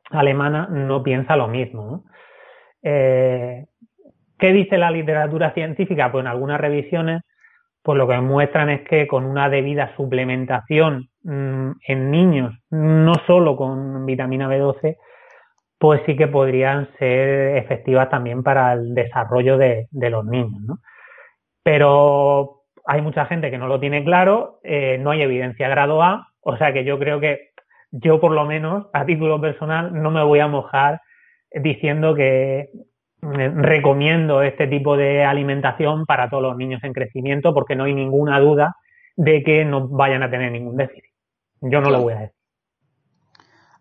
alemana 0.09 0.67
no 0.71 1.03
piensa 1.03 1.35
lo 1.35 1.47
mismo. 1.47 2.05
Eh, 2.81 3.65
¿Qué 4.39 4.51
dice 4.51 4.79
la 4.79 4.89
literatura 4.89 5.53
científica? 5.53 6.11
Pues 6.11 6.23
en 6.23 6.27
algunas 6.29 6.59
revisiones, 6.59 7.21
pues 7.83 7.95
lo 7.95 8.07
que 8.07 8.19
muestran 8.21 8.71
es 8.71 8.81
que 8.89 9.05
con 9.05 9.23
una 9.25 9.49
debida 9.49 9.95
suplementación 9.95 11.09
mm, 11.21 11.73
en 11.87 12.09
niños, 12.09 12.55
no 12.71 13.13
solo 13.27 13.55
con 13.55 14.03
vitamina 14.07 14.49
B12, 14.49 14.97
pues 15.77 16.01
sí 16.05 16.15
que 16.15 16.27
podrían 16.27 16.89
ser 16.97 17.57
efectivas 17.57 18.09
también 18.09 18.43
para 18.43 18.73
el 18.73 18.93
desarrollo 18.93 19.57
de, 19.57 19.87
los 19.91 20.25
niños, 20.25 20.61
¿no? 20.61 20.79
Pero 21.63 22.61
hay 22.85 23.01
mucha 23.01 23.25
gente 23.25 23.51
que 23.51 23.57
no 23.57 23.67
lo 23.67 23.79
tiene 23.79 24.03
claro, 24.03 24.59
eh, 24.63 24.97
no 24.99 25.11
hay 25.11 25.21
evidencia 25.21 25.67
grado 25.67 26.01
A, 26.03 26.27
o 26.41 26.57
sea 26.57 26.71
que 26.73 26.85
yo 26.85 26.99
creo 26.99 27.19
que 27.19 27.49
yo 27.91 28.19
por 28.19 28.31
lo 28.31 28.45
menos 28.45 28.87
a 28.93 29.05
título 29.05 29.41
personal 29.41 30.01
no 30.01 30.11
me 30.11 30.23
voy 30.23 30.39
a 30.39 30.47
mojar 30.47 31.01
diciendo 31.51 32.13
que 32.13 32.69
recomiendo 33.21 34.41
este 34.43 34.67
tipo 34.67 34.97
de 34.97 35.23
alimentación 35.23 36.05
para 36.05 36.29
todos 36.29 36.43
los 36.43 36.57
niños 36.57 36.83
en 36.83 36.93
crecimiento 36.93 37.53
porque 37.53 37.75
no 37.75 37.85
hay 37.85 37.93
ninguna 37.93 38.39
duda 38.39 38.75
de 39.15 39.43
que 39.43 39.65
no 39.65 39.87
vayan 39.87 40.23
a 40.23 40.29
tener 40.29 40.51
ningún 40.51 40.77
déficit. 40.77 41.11
Yo 41.61 41.81
no 41.81 41.89
lo 41.89 42.01
voy 42.01 42.13
a 42.13 42.19
decir. 42.19 42.34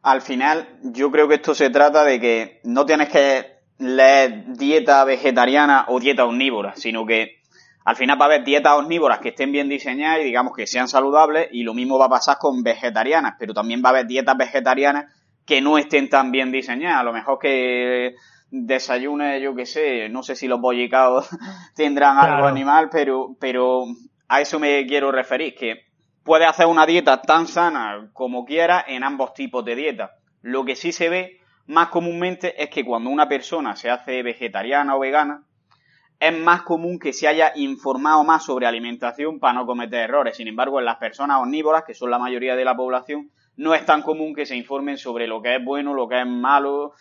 Al 0.04 0.20
final, 0.20 0.68
yo 0.82 1.10
creo 1.10 1.26
que 1.28 1.36
esto 1.36 1.54
se 1.54 1.70
trata 1.70 2.04
de 2.04 2.20
que 2.20 2.60
no 2.64 2.84
tienes 2.84 3.08
que 3.08 3.54
leer 3.78 4.44
dieta 4.48 5.02
vegetariana 5.04 5.86
o 5.88 5.98
dieta 5.98 6.26
omnívora, 6.26 6.74
sino 6.76 7.06
que 7.06 7.40
al 7.86 7.96
final 7.96 8.20
va 8.20 8.26
a 8.26 8.28
haber 8.28 8.44
dietas 8.44 8.74
omnívoras 8.74 9.20
que 9.20 9.30
estén 9.30 9.50
bien 9.50 9.70
diseñadas 9.70 10.20
y 10.20 10.24
digamos 10.24 10.54
que 10.54 10.66
sean 10.66 10.88
saludables 10.88 11.48
y 11.52 11.62
lo 11.62 11.72
mismo 11.72 11.98
va 11.98 12.04
a 12.04 12.10
pasar 12.10 12.36
con 12.38 12.62
vegetarianas, 12.62 13.36
pero 13.38 13.54
también 13.54 13.82
va 13.82 13.88
a 13.88 13.92
haber 13.92 14.06
dietas 14.06 14.36
vegetarianas 14.36 15.06
que 15.46 15.62
no 15.62 15.78
estén 15.78 16.10
tan 16.10 16.30
bien 16.30 16.52
diseñadas. 16.52 17.00
A 17.00 17.04
lo 17.04 17.14
mejor 17.14 17.38
que 17.38 18.14
desayune, 18.50 19.40
yo 19.40 19.54
qué 19.54 19.64
sé, 19.64 20.10
no 20.10 20.22
sé 20.22 20.36
si 20.36 20.48
los 20.48 20.60
bollicaos 20.60 21.30
tendrán 21.74 22.18
algo 22.18 22.46
animal, 22.46 22.90
pero, 22.92 23.36
pero 23.40 23.86
a 24.28 24.42
eso 24.42 24.58
me 24.58 24.84
quiero 24.86 25.10
referir, 25.12 25.54
que 25.54 25.93
puede 26.24 26.46
hacer 26.46 26.66
una 26.66 26.86
dieta 26.86 27.20
tan 27.22 27.46
sana 27.46 28.08
como 28.12 28.44
quiera 28.44 28.84
en 28.86 29.04
ambos 29.04 29.34
tipos 29.34 29.64
de 29.64 29.76
dieta. 29.76 30.16
Lo 30.40 30.64
que 30.64 30.74
sí 30.74 30.90
se 30.90 31.08
ve 31.08 31.40
más 31.66 31.88
comúnmente 31.88 32.62
es 32.62 32.70
que 32.70 32.84
cuando 32.84 33.10
una 33.10 33.28
persona 33.28 33.76
se 33.76 33.90
hace 33.90 34.22
vegetariana 34.22 34.96
o 34.96 35.00
vegana, 35.00 35.44
es 36.18 36.36
más 36.38 36.62
común 36.62 36.98
que 36.98 37.12
se 37.12 37.28
haya 37.28 37.52
informado 37.54 38.24
más 38.24 38.44
sobre 38.44 38.66
alimentación 38.66 39.38
para 39.38 39.54
no 39.54 39.66
cometer 39.66 40.00
errores. 40.00 40.36
Sin 40.36 40.48
embargo, 40.48 40.78
en 40.78 40.86
las 40.86 40.96
personas 40.96 41.40
omnívoras, 41.42 41.84
que 41.84 41.94
son 41.94 42.10
la 42.10 42.18
mayoría 42.18 42.56
de 42.56 42.64
la 42.64 42.76
población, 42.76 43.30
no 43.56 43.74
es 43.74 43.84
tan 43.84 44.02
común 44.02 44.34
que 44.34 44.46
se 44.46 44.56
informen 44.56 44.96
sobre 44.96 45.26
lo 45.26 45.42
que 45.42 45.56
es 45.56 45.64
bueno, 45.64 45.92
lo 45.92 46.08
que 46.08 46.20
es 46.20 46.26
malo, 46.26 46.92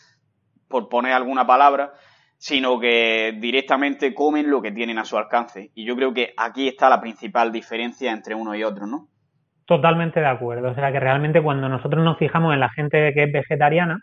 por 0.68 0.90
poner 0.90 1.14
alguna 1.14 1.48
palabra, 1.48 1.94
sino 2.38 2.80
que 2.80 3.38
directamente 3.40 4.14
comen 4.14 4.50
lo 4.50 4.62
que 4.62 4.72
tienen 4.72 4.98
a 4.98 5.06
su 5.06 5.18
alcance. 5.18 5.72
Y 5.76 5.86
yo 5.86 5.96
creo 5.96 6.14
que 6.14 6.34
aquí 6.36 6.68
está 6.68 6.90
la 6.90 7.00
principal 7.00 7.52
diferencia 7.52 8.12
entre 8.12 8.36
uno 8.36 8.56
y 8.56 8.64
otro, 8.64 8.88
¿no? 8.88 9.08
Totalmente 9.66 10.20
de 10.20 10.26
acuerdo. 10.28 10.72
O 10.72 10.76
sea 10.76 10.92
que 10.92 11.00
realmente 11.00 11.42
cuando 11.42 11.70
nosotros 11.70 12.04
nos 12.04 12.18
fijamos 12.18 12.54
en 12.54 12.60
la 12.60 12.70
gente 12.70 13.14
que 13.14 13.24
es 13.24 13.32
vegetariana, 13.32 14.00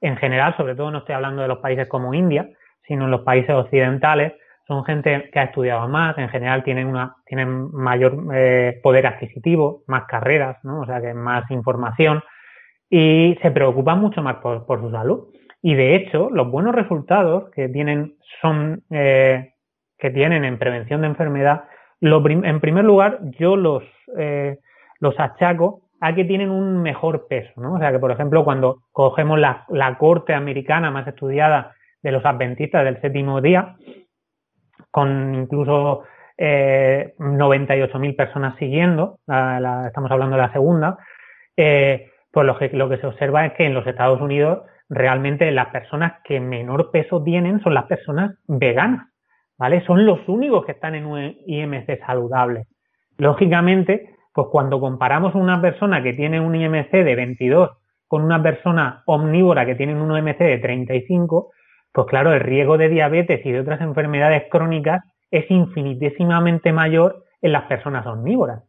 en 0.00 0.16
general, 0.16 0.56
sobre 0.56 0.74
todo 0.74 0.90
no 0.90 0.98
estoy 0.98 1.14
hablando 1.14 1.42
de 1.42 1.48
los 1.48 1.58
países 1.58 1.88
como 1.88 2.14
India, 2.14 2.48
sino 2.86 3.04
en 3.04 3.10
los 3.10 3.22
países 3.22 3.50
occidentales, 3.50 4.32
son 4.66 4.84
gente 4.84 5.30
que 5.32 5.38
ha 5.38 5.44
estudiado 5.44 5.88
más, 5.88 6.18
en 6.18 6.28
general 6.28 6.64
tienen 6.64 6.88
una 6.88 7.14
tienen 7.24 7.70
mayor 7.72 8.16
eh, 8.34 8.80
poder 8.82 9.06
adquisitivo, 9.06 9.84
más 9.86 10.04
carreras, 10.06 10.56
¿no? 10.64 10.80
O 10.80 10.86
sea, 10.86 11.00
que 11.00 11.14
más 11.14 11.48
información 11.50 12.22
y 12.90 13.38
se 13.42 13.50
preocupan 13.50 14.00
mucho 14.00 14.22
más 14.22 14.36
por, 14.36 14.80
su 14.80 14.90
salud. 14.90 15.28
Y 15.62 15.74
de 15.74 15.94
hecho, 15.94 16.30
los 16.30 16.50
buenos 16.50 16.74
resultados 16.74 17.50
que 17.50 17.68
tienen 17.68 18.16
son 18.40 18.82
eh, 18.90 19.54
que 19.98 20.10
tienen 20.10 20.44
en 20.44 20.58
prevención 20.58 21.00
de 21.00 21.08
enfermedad, 21.08 21.64
en 22.00 22.60
primer 22.60 22.84
lugar, 22.84 23.20
yo 23.38 23.56
los 23.56 23.82
eh, 24.18 24.58
los 25.00 25.18
achaco 25.18 25.82
a 26.00 26.14
que 26.14 26.24
tienen 26.24 26.50
un 26.50 26.82
mejor 26.82 27.26
peso, 27.28 27.60
¿no? 27.60 27.74
O 27.74 27.78
sea, 27.78 27.92
que 27.92 27.98
por 27.98 28.10
ejemplo, 28.10 28.44
cuando 28.44 28.82
cogemos 28.92 29.38
la, 29.38 29.64
la 29.68 29.96
corte 29.98 30.34
americana 30.34 30.90
más 30.90 31.06
estudiada 31.06 31.74
de 32.02 32.12
los 32.12 32.24
adventistas 32.24 32.84
del 32.84 33.00
séptimo 33.00 33.40
día, 33.40 33.76
con 34.90 35.34
incluso 35.34 36.04
eh, 36.38 37.14
98.000 37.18 38.16
personas 38.16 38.56
siguiendo, 38.58 39.18
estamos 39.26 40.10
hablando 40.10 40.36
de 40.36 40.42
la 40.42 40.52
segunda, 40.52 40.98
eh, 41.56 42.10
pues 42.30 42.46
lo 42.46 42.58
que, 42.58 42.68
lo 42.70 42.88
que 42.88 42.98
se 42.98 43.06
observa 43.06 43.46
es 43.46 43.52
que 43.54 43.64
en 43.64 43.74
los 43.74 43.86
Estados 43.86 44.20
Unidos 44.20 44.62
realmente 44.88 45.50
las 45.50 45.68
personas 45.68 46.14
que 46.24 46.40
menor 46.40 46.90
peso 46.90 47.22
tienen 47.22 47.60
son 47.60 47.74
las 47.74 47.84
personas 47.84 48.36
veganas, 48.46 49.08
¿vale? 49.58 49.84
Son 49.86 50.04
los 50.04 50.20
únicos 50.28 50.64
que 50.64 50.72
están 50.72 50.94
en 50.94 51.06
un 51.06 51.36
IMC 51.46 51.98
saludable. 52.06 52.66
Lógicamente, 53.18 54.15
pues 54.36 54.48
cuando 54.50 54.78
comparamos 54.78 55.34
una 55.34 55.62
persona 55.62 56.02
que 56.02 56.12
tiene 56.12 56.38
un 56.40 56.54
IMC 56.54 56.90
de 56.90 57.14
22 57.14 57.70
con 58.06 58.22
una 58.22 58.42
persona 58.42 59.02
omnívora 59.06 59.64
que 59.64 59.74
tiene 59.76 59.98
un 59.98 60.14
IMC 60.14 60.36
de 60.36 60.58
35, 60.58 61.52
pues 61.90 62.06
claro, 62.06 62.34
el 62.34 62.40
riesgo 62.40 62.76
de 62.76 62.90
diabetes 62.90 63.40
y 63.46 63.50
de 63.50 63.60
otras 63.60 63.80
enfermedades 63.80 64.44
crónicas 64.50 65.02
es 65.30 65.50
infinitesimamente 65.50 66.70
mayor 66.70 67.24
en 67.40 67.52
las 67.52 67.62
personas 67.62 68.06
omnívoras. 68.06 68.62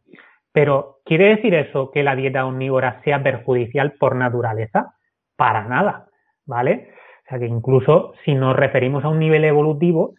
Pero, 0.52 1.00
¿quiere 1.04 1.36
decir 1.36 1.52
eso 1.52 1.90
que 1.90 2.02
la 2.02 2.16
dieta 2.16 2.46
omnívora 2.46 3.02
sea 3.04 3.22
perjudicial 3.22 3.92
por 4.00 4.16
naturaleza? 4.16 4.94
Para 5.36 5.64
nada, 5.64 6.06
¿vale? 6.46 6.92
O 7.26 7.28
sea 7.28 7.38
que 7.38 7.46
incluso 7.46 8.14
si 8.24 8.34
nos 8.34 8.56
referimos 8.56 9.04
a 9.04 9.08
un 9.08 9.18
nivel 9.18 9.44
evolutivo, 9.44 10.14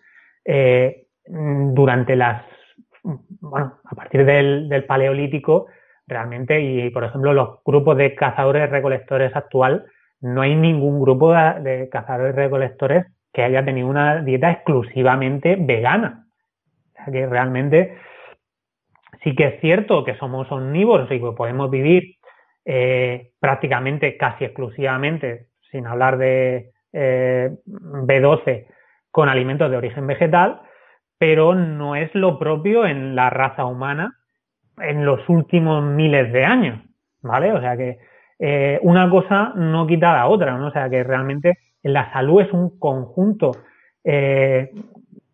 eh, 0.45 1.07
durante 1.25 2.15
las, 2.15 2.43
bueno, 3.03 3.79
a 3.83 3.95
partir 3.95 4.25
del, 4.25 4.69
del, 4.69 4.85
paleolítico, 4.85 5.67
realmente, 6.07 6.59
y 6.61 6.89
por 6.89 7.03
ejemplo 7.03 7.33
los 7.33 7.63
grupos 7.63 7.97
de 7.97 8.15
cazadores 8.15 8.69
recolectores 8.69 9.35
actual 9.35 9.85
no 10.21 10.41
hay 10.41 10.55
ningún 10.55 11.01
grupo 11.01 11.33
de, 11.33 11.87
cazadores 11.91 12.35
recolectores 12.35 13.05
que 13.31 13.43
haya 13.43 13.63
tenido 13.63 13.87
una 13.87 14.21
dieta 14.21 14.51
exclusivamente 14.51 15.55
vegana. 15.55 16.25
O 16.91 16.95
sea 16.95 17.13
que 17.13 17.25
realmente 17.25 17.97
sí 19.23 19.35
que 19.35 19.47
es 19.47 19.61
cierto 19.61 20.03
que 20.03 20.17
somos 20.17 20.51
omnívoros 20.51 21.09
y 21.11 21.19
que 21.19 21.31
podemos 21.31 21.69
vivir 21.69 22.15
eh, 22.65 23.31
prácticamente 23.39 24.17
casi 24.17 24.45
exclusivamente, 24.45 25.47
sin 25.71 25.87
hablar 25.87 26.17
de 26.17 26.71
eh, 26.91 27.51
B12, 27.65 28.65
con 29.11 29.29
alimentos 29.29 29.71
de 29.71 29.77
origen 29.77 30.05
vegetal, 30.05 30.61
pero 31.19 31.53
no 31.53 31.95
es 31.95 32.09
lo 32.15 32.39
propio 32.39 32.87
en 32.87 33.15
la 33.15 33.29
raza 33.29 33.65
humana 33.65 34.15
en 34.81 35.05
los 35.05 35.27
últimos 35.29 35.83
miles 35.83 36.31
de 36.31 36.45
años, 36.45 36.79
¿vale? 37.21 37.51
O 37.51 37.59
sea 37.59 37.75
que 37.77 37.99
eh, 38.39 38.79
una 38.83 39.09
cosa 39.09 39.51
no 39.55 39.85
quita 39.85 40.13
la 40.13 40.27
otra, 40.27 40.57
¿no? 40.57 40.67
O 40.67 40.71
sea 40.71 40.89
que 40.89 41.03
realmente 41.03 41.59
la 41.83 42.11
salud 42.13 42.41
es 42.41 42.51
un 42.53 42.79
conjunto, 42.79 43.51
eh, 44.03 44.71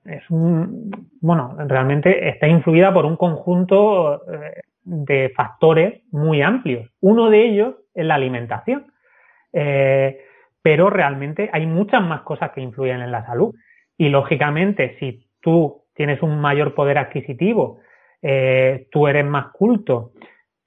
es 0.06 0.30
un, 0.30 1.10
bueno, 1.22 1.56
realmente 1.68 2.30
está 2.30 2.48
influida 2.48 2.92
por 2.92 3.06
un 3.06 3.16
conjunto 3.16 4.24
eh, 4.32 4.62
de 4.84 5.32
factores 5.36 6.02
muy 6.12 6.42
amplios. 6.42 6.90
Uno 7.02 7.30
de 7.30 7.46
ellos 7.46 7.76
es 7.94 8.06
la 8.06 8.16
alimentación, 8.16 8.92
pero 10.62 10.90
realmente 10.90 11.50
hay 11.54 11.66
muchas 11.66 12.02
más 12.02 12.22
cosas 12.22 12.52
que 12.52 12.62
influyen 12.62 13.02
en 13.02 13.12
la 13.12 13.26
salud. 13.26 13.56
Y 13.98 14.10
lógicamente, 14.10 14.98
si 15.00 15.25
tú 15.46 15.84
tienes 15.94 16.22
un 16.22 16.42
mayor 16.42 16.76
poder 16.76 16.98
adquisitivo, 16.98 17.80
tú 18.92 19.08
eres 19.08 19.24
más 19.24 19.54
culto, 19.54 20.12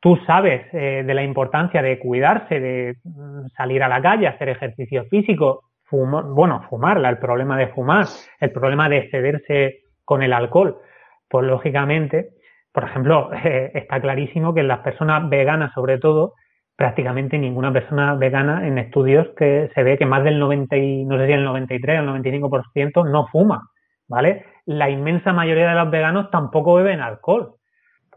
tú 0.01 0.17
sabes 0.27 0.67
eh, 0.73 1.03
de 1.05 1.15
la 1.15 1.23
importancia 1.23 1.83
de 1.83 1.99
cuidarse, 1.99 2.61
de 2.61 2.97
mm, 3.05 3.49
salir 3.57 3.83
a 3.83 3.89
la 3.89 4.01
calle, 4.01 4.29
hacer 4.29 4.49
ejercicio 4.49 5.05
físico, 5.07 5.65
fumar, 5.85 6.25
bueno, 6.25 6.65
fumarla, 6.69 7.09
el 7.09 7.19
problema 7.19 7.57
de 7.57 7.69
fumar, 7.69 8.07
el 8.41 8.53
problema 8.53 8.89
de 8.89 8.99
excederse 8.99 9.81
con 10.05 10.23
el 10.23 10.33
alcohol, 10.33 10.79
pues 11.29 11.47
lógicamente, 11.47 12.31
por 12.73 12.85
ejemplo, 12.85 13.31
eh, 13.45 13.73
está 13.75 14.01
clarísimo 14.01 14.55
que 14.55 14.61
en 14.61 14.69
las 14.69 14.81
personas 14.81 15.29
veganas, 15.29 15.73
sobre 15.75 15.99
todo, 15.99 16.35
prácticamente 16.77 17.39
ninguna 17.39 17.73
persona 17.73 18.15
vegana 18.15 18.67
en 18.69 18.79
estudios 18.79 19.27
que 19.37 19.69
se 19.75 19.83
ve 19.83 19.99
que 19.99 20.07
más 20.07 20.23
del 20.23 20.39
90, 20.39 20.77
no 21.07 21.19
sé 21.19 21.27
si 21.27 21.33
el 21.33 21.45
93 21.45 21.99
o 21.99 22.03
el 22.03 22.23
95% 22.23 23.11
no 23.11 23.27
fuma, 23.27 23.69
¿vale? 24.07 24.45
La 24.69 24.89
inmensa 24.91 25.33
mayoría 25.33 25.71
de 25.71 25.75
los 25.75 25.91
veganos 25.91 26.31
tampoco 26.31 26.75
beben 26.75 27.01
alcohol 27.01 27.59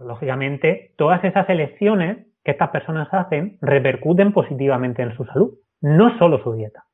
lógicamente, 0.05 0.93
todas 0.97 1.23
esas 1.23 1.49
elecciones 1.49 2.27
que 2.43 2.51
estas 2.51 2.69
personas 2.69 3.07
hacen 3.11 3.57
repercuten 3.61 4.33
positivamente 4.33 5.03
en 5.03 5.15
su 5.15 5.25
salud, 5.25 5.53
no 5.81 6.17
solo 6.17 6.41
su 6.43 6.53
dieta. 6.53 6.85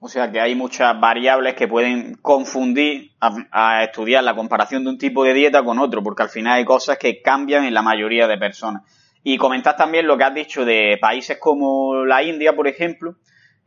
O 0.00 0.08
sea 0.08 0.30
que 0.32 0.40
hay 0.40 0.54
muchas 0.54 0.98
variables 0.98 1.54
que 1.54 1.68
pueden 1.68 2.14
confundir 2.22 3.10
a, 3.20 3.84
estudiar 3.84 4.24
la 4.24 4.34
comparación 4.34 4.84
de 4.84 4.90
un 4.90 4.98
tipo 4.98 5.24
de 5.24 5.34
dieta 5.34 5.62
con 5.62 5.78
otro, 5.78 6.02
porque 6.02 6.22
al 6.22 6.30
final 6.30 6.58
hay 6.58 6.64
cosas 6.64 6.98
que 6.98 7.20
cambian 7.20 7.64
en 7.64 7.74
la 7.74 7.82
mayoría 7.82 8.26
de 8.26 8.38
personas. 8.38 8.82
Y 9.22 9.36
comentas 9.36 9.76
también 9.76 10.06
lo 10.06 10.16
que 10.16 10.24
has 10.24 10.34
dicho 10.34 10.64
de 10.64 10.96
países 10.98 11.38
como 11.38 12.06
la 12.06 12.22
India, 12.22 12.54
por 12.54 12.66
ejemplo, 12.66 13.16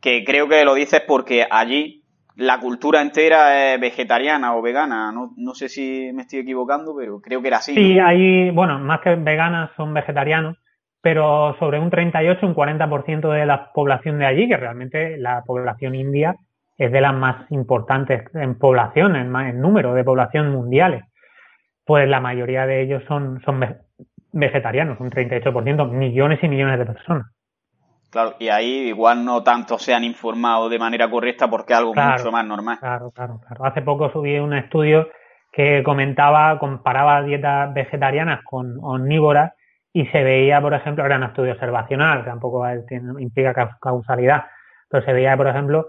que 0.00 0.24
creo 0.24 0.48
que 0.48 0.64
lo 0.64 0.74
dices 0.74 1.02
porque 1.06 1.46
allí 1.48 2.03
la 2.36 2.58
cultura 2.58 3.00
entera 3.00 3.74
es 3.74 3.80
vegetariana 3.80 4.56
o 4.56 4.62
vegana. 4.62 5.12
No, 5.12 5.32
no, 5.36 5.54
sé 5.54 5.68
si 5.68 6.10
me 6.12 6.22
estoy 6.22 6.40
equivocando, 6.40 6.94
pero 6.96 7.20
creo 7.20 7.40
que 7.40 7.48
era 7.48 7.58
así. 7.58 7.74
Sí, 7.74 7.98
hay, 7.98 8.50
bueno, 8.50 8.78
más 8.78 9.00
que 9.00 9.14
veganas 9.14 9.70
son 9.76 9.94
vegetarianos, 9.94 10.56
pero 11.00 11.56
sobre 11.58 11.78
un 11.78 11.90
38, 11.90 12.46
un 12.46 12.54
40% 12.54 13.32
de 13.32 13.46
la 13.46 13.72
población 13.72 14.18
de 14.18 14.26
allí, 14.26 14.48
que 14.48 14.56
realmente 14.56 15.16
la 15.18 15.42
población 15.44 15.94
india 15.94 16.34
es 16.76 16.90
de 16.90 17.00
las 17.00 17.14
más 17.14 17.50
importantes 17.50 18.24
en 18.34 18.58
población, 18.58 19.14
en, 19.14 19.34
en 19.36 19.60
número 19.60 19.94
de 19.94 20.02
población 20.02 20.50
mundiales, 20.50 21.04
pues 21.84 22.08
la 22.08 22.20
mayoría 22.20 22.66
de 22.66 22.82
ellos 22.82 23.02
son, 23.06 23.40
son 23.44 23.60
vegetarianos, 24.32 24.98
un 24.98 25.10
38%, 25.10 25.90
millones 25.90 26.40
y 26.42 26.48
millones 26.48 26.78
de 26.78 26.86
personas. 26.86 27.26
Claro, 28.14 28.36
y 28.38 28.48
ahí 28.48 28.86
igual 28.90 29.24
no 29.24 29.42
tanto 29.42 29.76
se 29.76 29.92
han 29.92 30.04
informado 30.04 30.68
de 30.68 30.78
manera 30.78 31.10
correcta 31.10 31.50
porque 31.50 31.72
es 31.72 31.80
algo 31.80 31.94
mucho 31.94 32.30
más 32.30 32.46
normal. 32.46 32.78
Claro, 32.78 33.10
claro, 33.10 33.40
claro. 33.44 33.64
Hace 33.64 33.82
poco 33.82 34.08
subí 34.12 34.38
un 34.38 34.54
estudio 34.54 35.08
que 35.50 35.82
comentaba, 35.82 36.56
comparaba 36.60 37.24
dietas 37.24 37.74
vegetarianas 37.74 38.44
con 38.44 38.78
omnívoras 38.82 39.54
y 39.92 40.06
se 40.06 40.22
veía, 40.22 40.60
por 40.60 40.74
ejemplo, 40.74 41.04
era 41.04 41.16
un 41.16 41.24
estudio 41.24 41.54
observacional, 41.54 42.24
tampoco 42.24 42.64
implica 43.18 43.76
causalidad, 43.80 44.44
pero 44.88 45.04
se 45.04 45.12
veía, 45.12 45.36
por 45.36 45.48
ejemplo, 45.48 45.88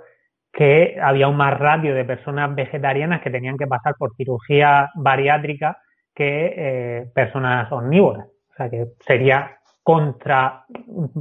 que 0.52 0.98
había 1.00 1.28
un 1.28 1.38
más 1.38 1.56
ratio 1.60 1.94
de 1.94 2.06
personas 2.06 2.56
vegetarianas 2.56 3.22
que 3.22 3.30
tenían 3.30 3.56
que 3.56 3.68
pasar 3.68 3.94
por 4.00 4.16
cirugía 4.16 4.90
bariátrica 4.96 5.78
que 6.16 6.54
eh, 6.58 7.12
personas 7.14 7.72
omnívoras. 7.72 8.26
O 8.26 8.56
sea 8.58 8.68
que 8.72 8.88
sería 9.06 9.60
contra, 9.86 10.66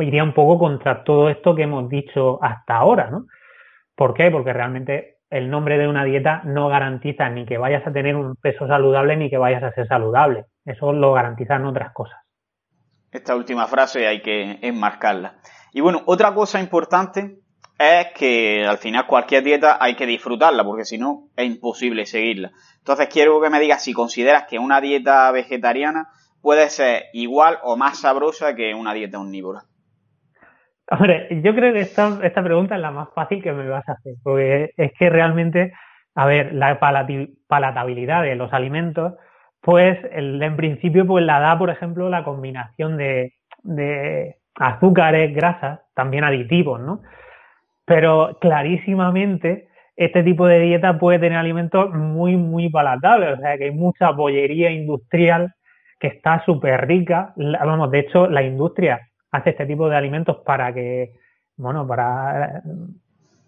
iría 0.01 0.25
un 0.25 0.33
poco 0.33 0.59
contra 0.59 1.05
todo 1.05 1.29
esto 1.29 1.55
que 1.55 1.65
hemos 1.65 1.87
dicho 1.87 2.43
hasta 2.43 2.77
ahora, 2.77 3.11
¿no? 3.11 3.27
¿Por 3.95 4.15
qué? 4.15 4.31
Porque 4.31 4.55
realmente 4.55 5.19
el 5.29 5.51
nombre 5.51 5.77
de 5.77 5.87
una 5.87 6.03
dieta 6.03 6.41
no 6.45 6.69
garantiza 6.69 7.29
ni 7.29 7.45
que 7.45 7.59
vayas 7.59 7.87
a 7.87 7.93
tener 7.93 8.17
un 8.17 8.37
peso 8.37 8.67
saludable 8.67 9.19
ni 9.19 9.29
que 9.29 9.37
vayas 9.37 9.63
a 9.63 9.73
ser 9.73 9.87
saludable. 9.87 10.47
Eso 10.65 10.95
lo 10.95 11.13
garantizan 11.13 11.67
otras 11.67 11.93
cosas. 11.93 12.19
Esta 13.13 13.37
última 13.37 13.67
frase 13.67 14.07
hay 14.07 14.23
que 14.23 14.59
enmarcarla. 14.63 15.35
Y 15.75 15.83
bueno, 15.83 16.01
otra 16.07 16.33
cosa 16.33 16.59
importante 16.59 17.41
es 17.79 18.07
que 18.15 18.65
al 18.67 18.79
final 18.79 19.07
cualquier 19.07 19.45
dieta 19.45 19.77
hay 19.79 19.95
que 19.95 20.07
disfrutarla, 20.07 20.65
porque 20.65 20.87
si 20.87 20.97
no 20.97 21.29
es 21.37 21.45
imposible 21.45 22.07
seguirla. 22.07 22.53
Entonces 22.79 23.09
quiero 23.13 23.43
que 23.43 23.51
me 23.51 23.61
digas 23.61 23.85
si 23.85 23.93
consideras 23.93 24.45
que 24.49 24.59
una 24.59 24.81
dieta 24.81 25.31
vegetariana 25.33 26.09
puede 26.45 26.69
ser 26.69 27.05
igual 27.15 27.57
o 27.63 27.75
más 27.75 28.03
sabrosa 28.03 28.55
que 28.55 28.75
una 28.75 28.93
dieta 28.93 29.19
omnívora? 29.19 29.63
Hombre, 30.91 31.27
yo 31.43 31.55
creo 31.55 31.73
que 31.73 31.81
esta, 31.81 32.19
esta 32.23 32.45
pregunta 32.45 32.75
es 32.75 32.83
la 32.83 32.91
más 32.91 33.09
fácil 33.15 33.43
que 33.43 33.53
me 33.53 33.67
vas 33.67 33.89
a 33.89 33.93
hacer, 33.93 34.17
porque 34.23 34.75
es 34.77 34.93
que 34.99 35.09
realmente, 35.09 35.73
a 36.15 36.27
ver, 36.27 36.53
la 36.53 36.79
palatabilidad 36.79 38.23
de 38.25 38.37
los 38.37 38.53
alimentos, 38.53 39.15
pues 39.63 39.99
en 40.13 40.57
principio 40.57 41.07
pues 41.07 41.25
la 41.25 41.41
da, 41.41 41.59
por 41.59 41.71
ejemplo, 41.71 42.11
la 42.11 42.25
combinación 42.25 42.99
de, 42.99 43.33
de 43.63 44.37
azúcares, 44.57 45.35
grasas, 45.35 45.81
también 45.95 46.25
aditivos, 46.25 46.79
¿no? 46.79 47.01
Pero 47.87 48.37
clarísimamente 48.39 49.69
este 49.97 50.23
tipo 50.23 50.47
de 50.47 50.61
dieta 50.61 50.99
puede 50.99 51.19
tener 51.19 51.39
alimentos 51.39 51.91
muy, 51.95 52.37
muy 52.37 52.69
palatables, 52.69 53.39
o 53.39 53.41
sea 53.41 53.57
que 53.57 53.65
hay 53.65 53.71
mucha 53.71 54.11
bollería 54.11 54.71
industrial 54.71 55.55
está 56.07 56.45
súper 56.45 56.87
rica. 56.87 57.33
Vamos, 57.37 57.91
de 57.91 58.01
hecho, 58.01 58.27
la 58.27 58.43
industria 58.43 59.09
hace 59.31 59.51
este 59.51 59.67
tipo 59.67 59.89
de 59.89 59.97
alimentos 59.97 60.39
para 60.45 60.73
que, 60.73 61.15
bueno, 61.57 61.87
para 61.87 62.59
eh, 62.59 62.61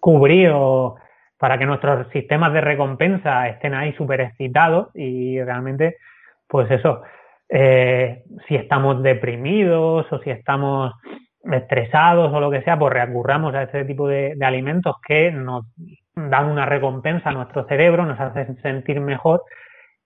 cubrir 0.01 0.51
o 0.55 0.97
para 1.39 1.59
que 1.59 1.67
nuestros 1.67 2.09
sistemas 2.13 2.53
de 2.53 2.61
recompensa 2.61 3.49
estén 3.49 3.75
ahí 3.75 3.93
súper 3.93 4.21
excitados 4.23 4.89
y 4.95 5.41
realmente, 5.43 5.99
pues 6.49 6.71
eso, 6.71 7.03
eh, 7.49 8.25
si 8.49 8.57
estamos 8.57 9.03
deprimidos 9.03 10.11
o 10.11 10.19
si 10.21 10.31
estamos 10.31 10.93
estresados 11.45 12.33
o 12.33 12.41
lo 12.41 12.51
que 12.51 12.63
sea, 12.63 12.79
pues 12.79 12.93
recurramos 12.93 13.55
a 13.55 13.65
este 13.65 13.85
tipo 13.85 14.09
de, 14.09 14.35
de 14.35 14.45
alimentos 14.45 14.97
que 15.07 15.31
nos 15.31 15.67
dan 16.15 16.47
una 16.51 16.67
recompensa 16.67 17.29
a 17.29 17.33
nuestro 17.33 17.67
cerebro, 17.69 18.07
nos 18.07 18.19
hacen 18.19 18.61
sentir 18.63 19.01
mejor 19.01 19.43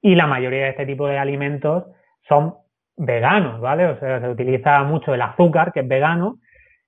y 0.02 0.14
la 0.14 0.26
mayoría 0.26 0.64
de 0.64 0.70
este 0.70 0.86
tipo 0.86 1.06
de 1.06 1.18
alimentos 1.18 1.84
son 2.30 2.54
veganos, 2.96 3.60
¿vale? 3.60 3.86
O 3.86 3.98
sea, 3.98 4.20
se 4.20 4.28
utiliza 4.28 4.82
mucho 4.84 5.12
el 5.12 5.20
azúcar, 5.20 5.72
que 5.72 5.80
es 5.80 5.88
vegano, 5.88 6.38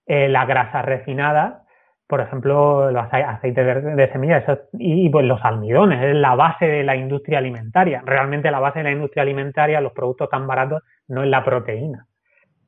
eh, 0.07 0.29
las 0.29 0.47
grasas 0.47 0.85
refinadas, 0.85 1.63
por 2.07 2.21
ejemplo, 2.21 2.91
los 2.91 3.05
aceites 3.11 3.97
de, 3.97 4.13
semillas 4.13 4.45
y, 4.75 5.09
pues 5.09 5.25
los 5.25 5.43
almidones, 5.43 6.05
es 6.05 6.15
la 6.15 6.35
base 6.35 6.67
de 6.67 6.85
la 6.85 6.95
industria 6.95 7.39
alimentaria. 7.39 8.03
Realmente 8.05 8.51
la 8.51 8.61
base 8.61 8.81
de 8.81 8.85
la 8.85 8.91
industria 8.91 9.23
alimentaria, 9.23 9.81
los 9.81 9.95
productos 9.95 10.29
tan 10.29 10.47
baratos, 10.47 10.83
no 11.09 11.23
es 11.23 11.31
la 11.31 11.43
proteína. 11.43 12.07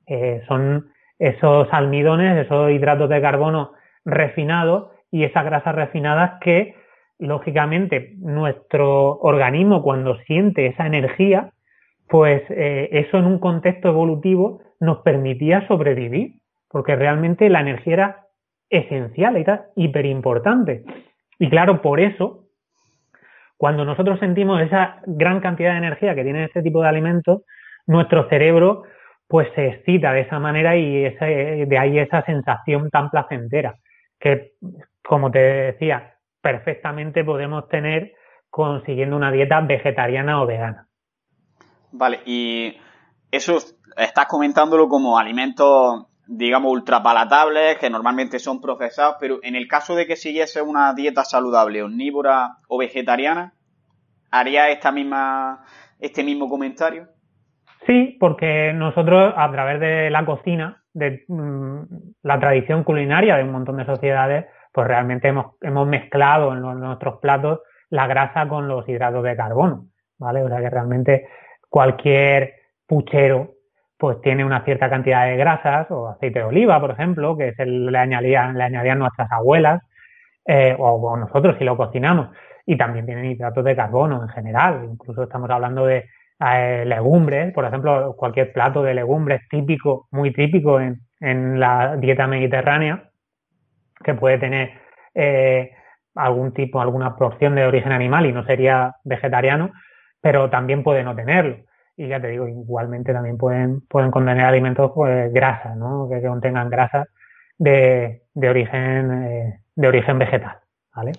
Eh, 0.07 0.43
son 0.49 0.89
esos 1.19 1.69
almidones, 1.73 2.47
esos 2.47 2.71
hidratos 2.71 3.11
de 3.11 3.21
carbono 3.21 3.73
refinados 4.07 4.93
y 5.11 5.25
esas 5.25 5.45
grasas 5.45 5.75
refinadas 5.75 6.41
que, 6.41 6.75
lógicamente, 7.19 8.15
nuestro 8.21 9.19
organismo 9.19 9.83
cuando 9.83 10.17
siente 10.21 10.69
esa 10.69 10.87
energía, 10.87 11.51
pues 12.09 12.43
eh, 12.51 12.89
eso 12.93 13.19
en 13.19 13.27
un 13.27 13.39
contexto 13.39 13.89
evolutivo 13.89 14.61
nos 14.81 14.99
permitía 14.99 15.67
sobrevivir, 15.67 16.35
porque 16.69 16.97
realmente 16.97 17.49
la 17.49 17.61
energía 17.61 17.95
era 17.95 18.27
esencial, 18.71 19.37
era 19.37 19.67
hiper 19.77 20.07
importante. 20.07 20.85
Y 21.39 21.49
claro, 21.49 21.83
por 21.83 22.01
eso, 22.01 22.45
cuando 23.57 23.85
nosotros 23.85 24.19
sentimos 24.21 24.61
esa 24.61 25.01
gran 25.07 25.41
cantidad 25.41 25.73
de 25.73 25.79
energía 25.79 26.15
que 26.15 26.25
tienen 26.25 26.45
este 26.45 26.63
tipo 26.63 26.83
de 26.83 26.89
alimentos, 26.89 27.43
nuestro 27.87 28.29
cerebro 28.29 28.85
pues 29.27 29.49
se 29.55 29.67
excita 29.69 30.13
de 30.13 30.21
esa 30.21 30.39
manera 30.39 30.77
y 30.77 31.03
de 31.03 31.79
ahí 31.79 31.99
esa 31.99 32.23
sensación 32.25 32.91
tan 32.91 33.11
placentera 33.11 33.77
que, 34.21 34.53
como 35.03 35.31
te 35.31 35.39
decía, 35.39 36.15
perfectamente 36.41 37.25
podemos 37.25 37.69
tener 37.69 38.13
consiguiendo 38.51 39.17
una 39.17 39.33
dieta 39.33 39.61
vegetariana 39.63 40.43
o 40.43 40.47
vegana. 40.47 40.87
Vale, 41.97 42.23
y 42.27 42.77
eso 43.31 43.57
estás 43.97 44.27
comentándolo 44.27 44.89
como 44.89 45.17
alimentos, 45.17 46.07
digamos, 46.27 46.73
ultrapalatables, 46.73 47.79
que 47.79 47.89
normalmente 47.89 48.41
son 48.41 48.61
procesados, 48.61 49.17
pero 49.21 49.39
en 49.45 49.55
el 49.55 49.69
caso 49.69 49.95
de 49.95 50.05
que 50.05 50.17
siguiese 50.17 50.61
una 50.61 50.93
dieta 50.93 51.23
saludable, 51.23 51.85
omnívora 51.85 52.57
o 52.67 52.79
vegetariana, 52.79 53.53
¿haría 54.33 54.71
esta 54.71 54.91
misma, 54.91 55.65
este 56.01 56.25
mismo 56.25 56.49
comentario? 56.49 57.07
Sí, 57.87 58.17
porque 58.19 58.73
nosotros 58.75 59.33
a 59.37 59.53
través 59.53 59.79
de 59.79 60.11
la 60.11 60.27
cocina, 60.27 60.83
de 60.95 61.25
mm, 61.29 61.83
la 62.25 62.41
tradición 62.41 62.83
culinaria 62.83 63.37
de 63.37 63.45
un 63.45 63.53
montón 63.53 63.77
de 63.77 63.87
sociedades, 63.87 64.47
pues 64.73 64.89
realmente 64.89 65.29
hemos, 65.29 65.55
hemos 65.61 65.87
mezclado 65.87 66.55
en, 66.55 66.59
en, 66.59 66.81
nuestros 66.81 67.21
platos 67.21 67.61
la 67.89 68.09
grasa 68.09 68.49
con 68.49 68.67
los 68.67 68.89
hidratos 68.89 69.23
de 69.23 69.37
carbono, 69.37 69.87
¿vale? 70.19 70.43
O 70.43 70.49
sea 70.49 70.59
que 70.59 70.71
realmente 70.71 71.29
cualquier 71.75 72.55
puchero 72.87 73.55
pues 73.99 74.21
tiene 74.21 74.45
una 74.45 74.65
cierta 74.65 74.89
cantidad 74.89 75.27
de 75.27 75.37
grasas 75.37 75.91
o 75.91 76.07
aceite 76.07 76.39
de 76.39 76.45
oliva, 76.45 76.81
por 76.81 76.93
ejemplo, 76.93 77.37
que 77.37 77.49
es 77.49 77.59
el, 77.59 77.87
le, 77.87 77.99
añadían, 77.99 78.57
le 78.57 78.63
añadían 78.63 79.01
nuestras 79.01 79.33
abuelas 79.33 79.83
eh, 80.47 80.77
o, 80.79 81.17
nosotros 81.17 81.57
si 81.59 81.65
lo 81.65 81.77
cocinamos. 81.77 82.29
Y 82.65 82.77
también 82.77 83.07
tienen 83.07 83.25
hidratos 83.25 83.65
de 83.65 83.75
carbono 83.75 84.23
en 84.23 84.29
general. 84.29 84.87
Incluso 84.89 85.25
estamos 85.25 85.51
hablando 85.51 85.85
de 85.85 86.05
eh, 86.39 86.85
legumbres, 86.87 87.53
por 87.53 87.65
ejemplo, 87.65 88.15
cualquier 88.17 88.53
plato 88.53 88.85
de 88.85 88.95
legumbres 88.95 89.41
típico, 89.51 90.07
muy 90.13 90.33
típico 90.33 90.81
en, 90.81 91.59
la 91.59 91.97
dieta 91.97 92.29
mediterránea, 92.29 93.11
que 94.05 94.15
puede 94.15 94.39
tener 94.39 94.75
eh, 95.13 95.73
algún 96.15 96.55
tipo, 96.55 96.81
alguna 96.81 97.17
porción 97.17 97.57
de 97.57 97.67
origen 97.67 97.91
animal 97.91 98.27
y 98.27 98.33
no 98.33 98.45
sería 98.45 98.95
vegetariano, 99.03 99.73
pero 100.25 100.49
también 100.49 100.83
puede 100.83 101.05
no 101.05 101.15
tenerlo. 101.15 101.59
Y 101.99 102.09
ya 102.09 102.19
te 102.19 102.29
digo, 102.29 102.49
igualmente 102.49 103.13
también 103.13 103.37
pueden, 103.37 103.83
pueden 103.83 104.11
contener 104.11 104.47
alimentos 104.47 104.91
pues, 104.95 105.31
grasas, 105.35 105.77
¿no? 105.77 106.09
Que, 106.09 106.27
contengan 106.27 106.71
grasas 106.71 107.09
de, 107.59 108.23
de 108.33 108.49
origen, 108.49 109.23
eh, 109.23 109.61
de 109.75 109.87
origen 109.87 110.19
vegetal, 110.19 110.61
¿vale? 110.97 111.13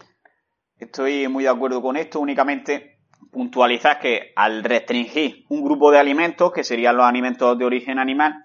Estoy 0.79 1.27
muy 1.27 1.43
de 1.43 1.51
acuerdo 1.51 1.83
con 1.83 1.97
esto, 1.97 2.19
únicamente 2.19 2.97
puntualizar 3.31 3.99
que 3.99 4.33
al 4.35 4.63
restringir 4.63 5.45
un 5.49 5.63
grupo 5.63 5.91
de 5.91 5.99
alimentos, 5.99 6.51
que 6.51 6.63
serían 6.63 6.97
los 6.97 7.05
alimentos 7.05 7.55
de 7.59 7.63
origen 7.63 7.99
animal, 7.99 8.43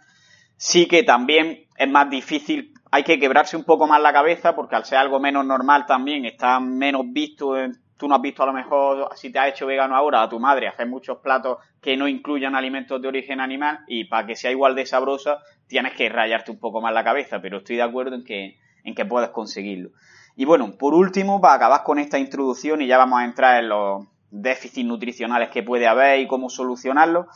sí 0.58 0.86
que 0.86 1.04
también 1.04 1.60
es 1.78 1.88
más 1.88 2.10
difícil, 2.10 2.74
hay 2.90 3.02
que 3.02 3.18
quebrarse 3.18 3.56
un 3.56 3.64
poco 3.64 3.86
más 3.86 4.02
la 4.02 4.12
cabeza, 4.12 4.54
porque 4.54 4.76
al 4.76 4.84
ser 4.84 4.98
algo 4.98 5.20
menos 5.20 5.46
normal 5.46 5.86
también 5.86 6.26
está 6.26 6.60
menos 6.60 7.06
visto 7.10 7.56
en 7.56 7.72
tú 8.00 8.08
no 8.08 8.14
has 8.14 8.22
visto 8.22 8.42
a 8.42 8.46
lo 8.46 8.54
mejor, 8.54 9.10
si 9.14 9.30
te 9.30 9.38
has 9.38 9.50
hecho 9.50 9.66
vegano 9.66 9.94
ahora, 9.94 10.22
a 10.22 10.28
tu 10.28 10.40
madre 10.40 10.66
hacer 10.66 10.88
muchos 10.88 11.18
platos 11.18 11.58
que 11.82 11.98
no 11.98 12.08
incluyan 12.08 12.54
alimentos 12.54 13.00
de 13.00 13.06
origen 13.06 13.40
animal 13.40 13.80
y 13.86 14.04
para 14.04 14.26
que 14.26 14.36
sea 14.36 14.50
igual 14.50 14.74
de 14.74 14.86
sabrosa 14.86 15.40
tienes 15.66 15.92
que 15.92 16.08
rayarte 16.08 16.50
un 16.50 16.58
poco 16.58 16.80
más 16.80 16.94
la 16.94 17.04
cabeza, 17.04 17.40
pero 17.42 17.58
estoy 17.58 17.76
de 17.76 17.82
acuerdo 17.82 18.16
en 18.16 18.24
que, 18.24 18.56
en 18.84 18.94
que 18.94 19.04
puedes 19.04 19.28
conseguirlo. 19.28 19.90
Y 20.34 20.46
bueno, 20.46 20.72
por 20.78 20.94
último, 20.94 21.42
para 21.42 21.54
acabar 21.54 21.82
con 21.84 21.98
esta 21.98 22.18
introducción 22.18 22.80
y 22.80 22.86
ya 22.86 22.96
vamos 22.96 23.20
a 23.20 23.24
entrar 23.26 23.62
en 23.62 23.68
los 23.68 24.06
déficits 24.30 24.86
nutricionales 24.86 25.50
que 25.50 25.62
puede 25.62 25.86
haber 25.86 26.20
y 26.20 26.26
cómo 26.26 26.48
solucionarlos, 26.48 27.26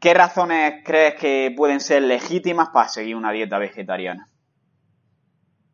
¿qué 0.00 0.12
razones 0.12 0.82
crees 0.84 1.14
que 1.14 1.54
pueden 1.56 1.78
ser 1.78 2.02
legítimas 2.02 2.70
para 2.70 2.88
seguir 2.88 3.14
una 3.14 3.30
dieta 3.30 3.58
vegetariana? 3.58 4.26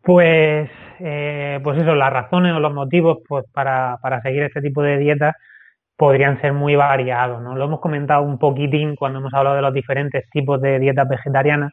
Pues 0.02 0.68
eh, 1.00 1.60
pues 1.62 1.78
eso, 1.80 1.94
las 1.94 2.12
razones 2.12 2.54
o 2.54 2.60
los 2.60 2.72
motivos 2.72 3.18
pues 3.28 3.44
para, 3.52 3.98
para 4.02 4.20
seguir 4.22 4.42
este 4.42 4.60
tipo 4.60 4.82
de 4.82 4.98
dieta 4.98 5.36
podrían 5.96 6.40
ser 6.40 6.52
muy 6.52 6.76
variados, 6.76 7.40
¿no? 7.42 7.54
Lo 7.54 7.64
hemos 7.64 7.80
comentado 7.80 8.22
un 8.22 8.38
poquitín 8.38 8.96
cuando 8.96 9.20
hemos 9.20 9.32
hablado 9.34 9.56
de 9.56 9.62
los 9.62 9.74
diferentes 9.74 10.28
tipos 10.30 10.60
de 10.60 10.78
dietas 10.78 11.08
vegetarianas, 11.08 11.72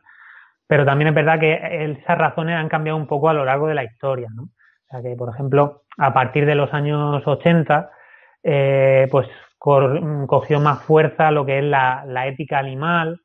Pero 0.67 0.85
también 0.85 1.09
es 1.09 1.15
verdad 1.15 1.39
que 1.39 1.59
esas 1.99 2.17
razones 2.17 2.55
han 2.55 2.69
cambiado 2.69 2.97
un 2.97 3.07
poco 3.07 3.29
a 3.29 3.33
lo 3.33 3.45
largo 3.45 3.67
de 3.67 3.75
la 3.75 3.83
historia, 3.83 4.29
¿no? 4.33 4.43
O 4.43 4.87
sea 4.89 5.01
que, 5.01 5.15
por 5.15 5.29
ejemplo, 5.29 5.83
a 5.97 6.13
partir 6.13 6.45
de 6.45 6.55
los 6.55 6.73
años 6.73 7.25
80, 7.25 7.91
eh, 8.43 9.07
pues 9.11 9.27
cogió 9.57 10.59
más 10.59 10.81
fuerza 10.83 11.31
lo 11.31 11.45
que 11.45 11.59
es 11.59 11.63
la, 11.63 12.03
ética 12.27 12.57
animal, 12.59 13.21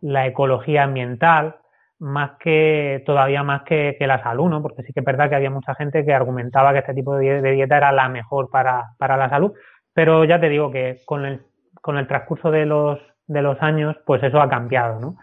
la 0.00 0.26
ecología 0.26 0.84
ambiental, 0.84 1.56
más 2.00 2.32
que 2.40 3.02
todavía 3.06 3.42
más 3.42 3.62
que, 3.62 3.96
la 4.00 4.22
salud, 4.22 4.48
¿no? 4.48 4.62
Porque 4.62 4.82
sí 4.82 4.92
que 4.92 5.00
es 5.00 5.06
verdad 5.06 5.28
que 5.28 5.36
había 5.36 5.50
mucha 5.50 5.74
gente 5.74 6.04
que 6.04 6.14
argumentaba 6.14 6.72
que 6.72 6.80
este 6.80 6.94
tipo 6.94 7.16
de, 7.16 7.42
dieta 7.42 7.76
era 7.76 7.92
la 7.92 8.08
mejor 8.08 8.50
para, 8.50 8.92
para, 8.98 9.16
la 9.16 9.28
salud, 9.28 9.52
pero 9.92 10.24
ya 10.24 10.40
te 10.40 10.48
digo 10.48 10.70
que 10.70 11.00
con 11.04 11.26
el, 11.26 11.42
con 11.80 11.98
el 11.98 12.06
transcurso 12.06 12.50
de 12.50 12.66
los, 12.66 12.98
de 13.26 13.42
los 13.42 13.60
años, 13.62 13.96
pues 14.06 14.22
eso 14.22 14.40
ha 14.40 14.48
cambiado, 14.48 14.98
¿no? 14.98 15.16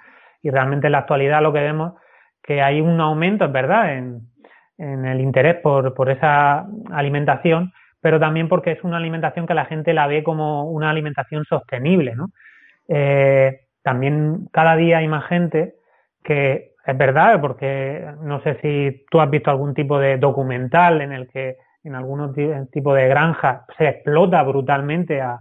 Y 0.43 0.51
realmente 0.51 0.87
en 0.87 0.93
la 0.93 0.99
actualidad 0.99 1.41
lo 1.41 1.51
que 1.51 1.61
vemos 1.61 1.93
que 2.43 2.61
hay 2.61 2.79
un 2.79 3.01
aumento, 3.01 3.45
es 3.45 3.51
verdad, 3.51 3.93
en, 3.97 4.21
en 4.77 5.05
el 5.05 5.19
interés 5.19 5.55
por, 5.55 5.93
por 5.93 6.09
esa 6.09 6.65
alimentación, 6.91 7.73
pero 7.99 8.19
también 8.19 8.47
porque 8.47 8.71
es 8.71 8.83
una 8.83 8.97
alimentación 8.97 9.47
que 9.47 9.53
la 9.53 9.65
gente 9.65 9.93
la 9.93 10.07
ve 10.07 10.23
como 10.23 10.69
una 10.69 10.89
alimentación 10.89 11.43
sostenible, 11.43 12.15
¿no? 12.15 12.29
Eh, 12.87 13.61
también 13.81 14.47
cada 14.51 14.75
día 14.75 14.99
hay 14.99 15.07
más 15.07 15.25
gente 15.25 15.76
que 16.27 16.73
es 16.85 16.97
verdad, 16.97 17.39
porque 17.39 18.05
no 18.21 18.41
sé 18.41 18.59
si 18.61 19.05
tú 19.09 19.21
has 19.21 19.29
visto 19.29 19.49
algún 19.49 19.73
tipo 19.73 19.97
de 19.97 20.17
documental 20.17 21.01
en 21.01 21.13
el 21.13 21.27
que 21.29 21.55
en 21.83 21.95
algunos 21.95 22.35
tipos 22.71 22.95
de 22.95 23.07
granjas 23.07 23.61
se 23.77 23.87
explota 23.87 24.43
brutalmente 24.43 25.21
a, 25.21 25.39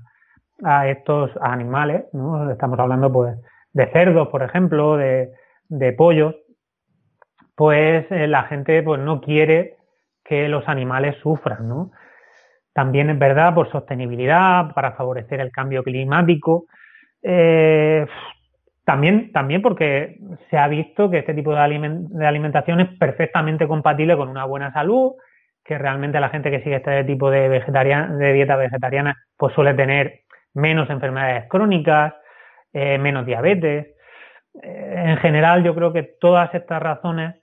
a 0.62 0.88
estos 0.88 1.32
animales, 1.40 2.04
¿no? 2.12 2.50
Estamos 2.52 2.78
hablando 2.78 3.12
pues 3.12 3.36
de 3.72 3.86
cerdos, 3.90 4.28
por 4.28 4.42
ejemplo, 4.44 4.96
de, 4.96 5.32
de 5.68 5.92
pollos, 5.92 6.36
pues 7.56 8.06
eh, 8.10 8.28
la 8.28 8.44
gente 8.44 8.80
pues 8.84 9.00
no 9.00 9.20
quiere 9.20 9.76
que 10.24 10.48
los 10.48 10.68
animales 10.68 11.16
sufran, 11.20 11.68
¿no? 11.68 11.90
También 12.72 13.10
es 13.10 13.18
verdad 13.18 13.54
por 13.54 13.70
sostenibilidad, 13.72 14.72
para 14.72 14.92
favorecer 14.92 15.40
el 15.40 15.50
cambio 15.50 15.82
climático. 15.82 16.66
Eh, 17.22 18.06
también, 18.86 19.32
también 19.32 19.62
porque 19.62 20.16
se 20.48 20.56
ha 20.56 20.68
visto 20.68 21.10
que 21.10 21.18
este 21.18 21.34
tipo 21.34 21.52
de, 21.52 21.58
alimentación 21.60 22.78
es 22.80 22.88
perfectamente 23.00 23.66
compatible 23.66 24.16
con 24.16 24.28
una 24.28 24.44
buena 24.44 24.72
salud, 24.72 25.14
que 25.64 25.76
realmente 25.76 26.20
la 26.20 26.28
gente 26.28 26.52
que 26.52 26.62
sigue 26.62 26.76
este 26.76 27.02
tipo 27.02 27.28
de, 27.28 27.48
de 27.48 28.32
dieta 28.32 28.54
vegetariana 28.54 29.16
pues 29.36 29.52
suele 29.54 29.74
tener 29.74 30.20
menos 30.54 30.88
enfermedades 30.88 31.48
crónicas, 31.48 32.14
eh, 32.72 32.96
menos 32.98 33.26
diabetes. 33.26 33.88
Eh, 34.62 35.04
en 35.08 35.16
general, 35.16 35.64
yo 35.64 35.74
creo 35.74 35.92
que 35.92 36.04
todas 36.20 36.54
estas 36.54 36.80
razones 36.80 37.34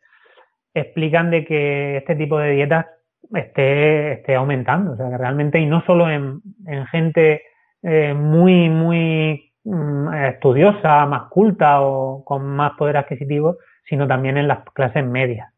explican 0.73 1.29
de 1.29 1.43
que 1.43 1.97
este 1.97 2.15
tipo 2.15 2.39
de 2.39 2.51
dietas 2.51 2.85
esté, 3.33 4.13
esté 4.13 4.35
aumentando. 4.35 4.93
O 4.93 4.95
sea, 4.95 5.09
que 5.09 5.17
realmente, 5.17 5.59
y 5.59 5.65
no 5.65 5.83
solo 5.85 6.09
en, 6.09 6.39
en 6.65 6.85
gente 6.85 7.41
eh, 7.81 8.13
muy, 8.13 8.69
muy 8.69 9.52
estudiosa, 9.65 11.05
más 11.05 11.29
culta 11.29 11.81
o 11.81 12.23
con 12.23 12.45
más 12.45 12.73
poder 12.77 12.97
adquisitivo, 12.97 13.57
sino 13.87 14.07
también 14.07 14.37
en 14.37 14.47
las 14.47 14.63
clases 14.73 15.05
medias. 15.05 15.53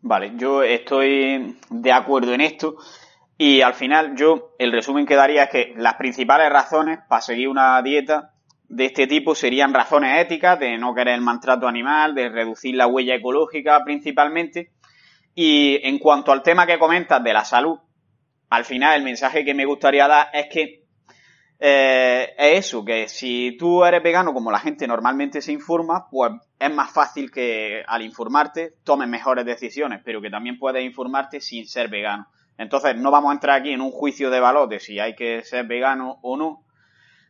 Vale, 0.00 0.32
yo 0.36 0.62
estoy 0.62 1.56
de 1.70 1.92
acuerdo 1.92 2.34
en 2.34 2.40
esto. 2.40 2.76
Y 3.38 3.60
al 3.60 3.74
final, 3.74 4.14
yo, 4.16 4.54
el 4.58 4.72
resumen 4.72 5.06
que 5.06 5.16
daría 5.16 5.44
es 5.44 5.50
que 5.50 5.74
las 5.76 5.94
principales 5.94 6.50
razones 6.50 7.00
para 7.08 7.22
seguir 7.22 7.48
una 7.48 7.80
dieta 7.82 8.30
de 8.68 8.86
este 8.86 9.06
tipo 9.06 9.34
serían 9.34 9.74
razones 9.74 10.18
éticas, 10.20 10.58
de 10.58 10.78
no 10.78 10.94
querer 10.94 11.14
el 11.14 11.20
maltrato 11.20 11.68
animal, 11.68 12.14
de 12.14 12.28
reducir 12.30 12.74
la 12.74 12.86
huella 12.86 13.14
ecológica 13.14 13.82
principalmente, 13.84 14.70
y 15.34 15.78
en 15.82 15.98
cuanto 15.98 16.32
al 16.32 16.42
tema 16.42 16.66
que 16.66 16.78
comentas 16.78 17.22
de 17.22 17.32
la 17.32 17.44
salud, 17.44 17.78
al 18.50 18.64
final 18.64 18.96
el 18.96 19.04
mensaje 19.04 19.44
que 19.44 19.54
me 19.54 19.64
gustaría 19.64 20.08
dar 20.08 20.28
es 20.32 20.46
que 20.52 20.81
eh, 21.64 22.34
es 22.36 22.66
eso, 22.66 22.84
que 22.84 23.06
si 23.06 23.56
tú 23.56 23.84
eres 23.84 24.02
vegano 24.02 24.34
como 24.34 24.50
la 24.50 24.58
gente 24.58 24.84
normalmente 24.88 25.40
se 25.40 25.52
informa, 25.52 26.08
pues 26.10 26.32
es 26.58 26.74
más 26.74 26.92
fácil 26.92 27.30
que 27.30 27.84
al 27.86 28.02
informarte 28.02 28.74
tomes 28.82 29.08
mejores 29.08 29.44
decisiones, 29.44 30.00
pero 30.04 30.20
que 30.20 30.28
también 30.28 30.58
puedes 30.58 30.84
informarte 30.84 31.40
sin 31.40 31.68
ser 31.68 31.88
vegano. 31.88 32.26
Entonces 32.58 32.96
no 32.96 33.12
vamos 33.12 33.30
a 33.30 33.34
entrar 33.34 33.60
aquí 33.60 33.70
en 33.70 33.80
un 33.80 33.92
juicio 33.92 34.28
de 34.28 34.40
valor 34.40 34.68
de 34.68 34.80
si 34.80 34.98
hay 34.98 35.14
que 35.14 35.44
ser 35.44 35.64
vegano 35.68 36.18
o 36.22 36.36
no, 36.36 36.64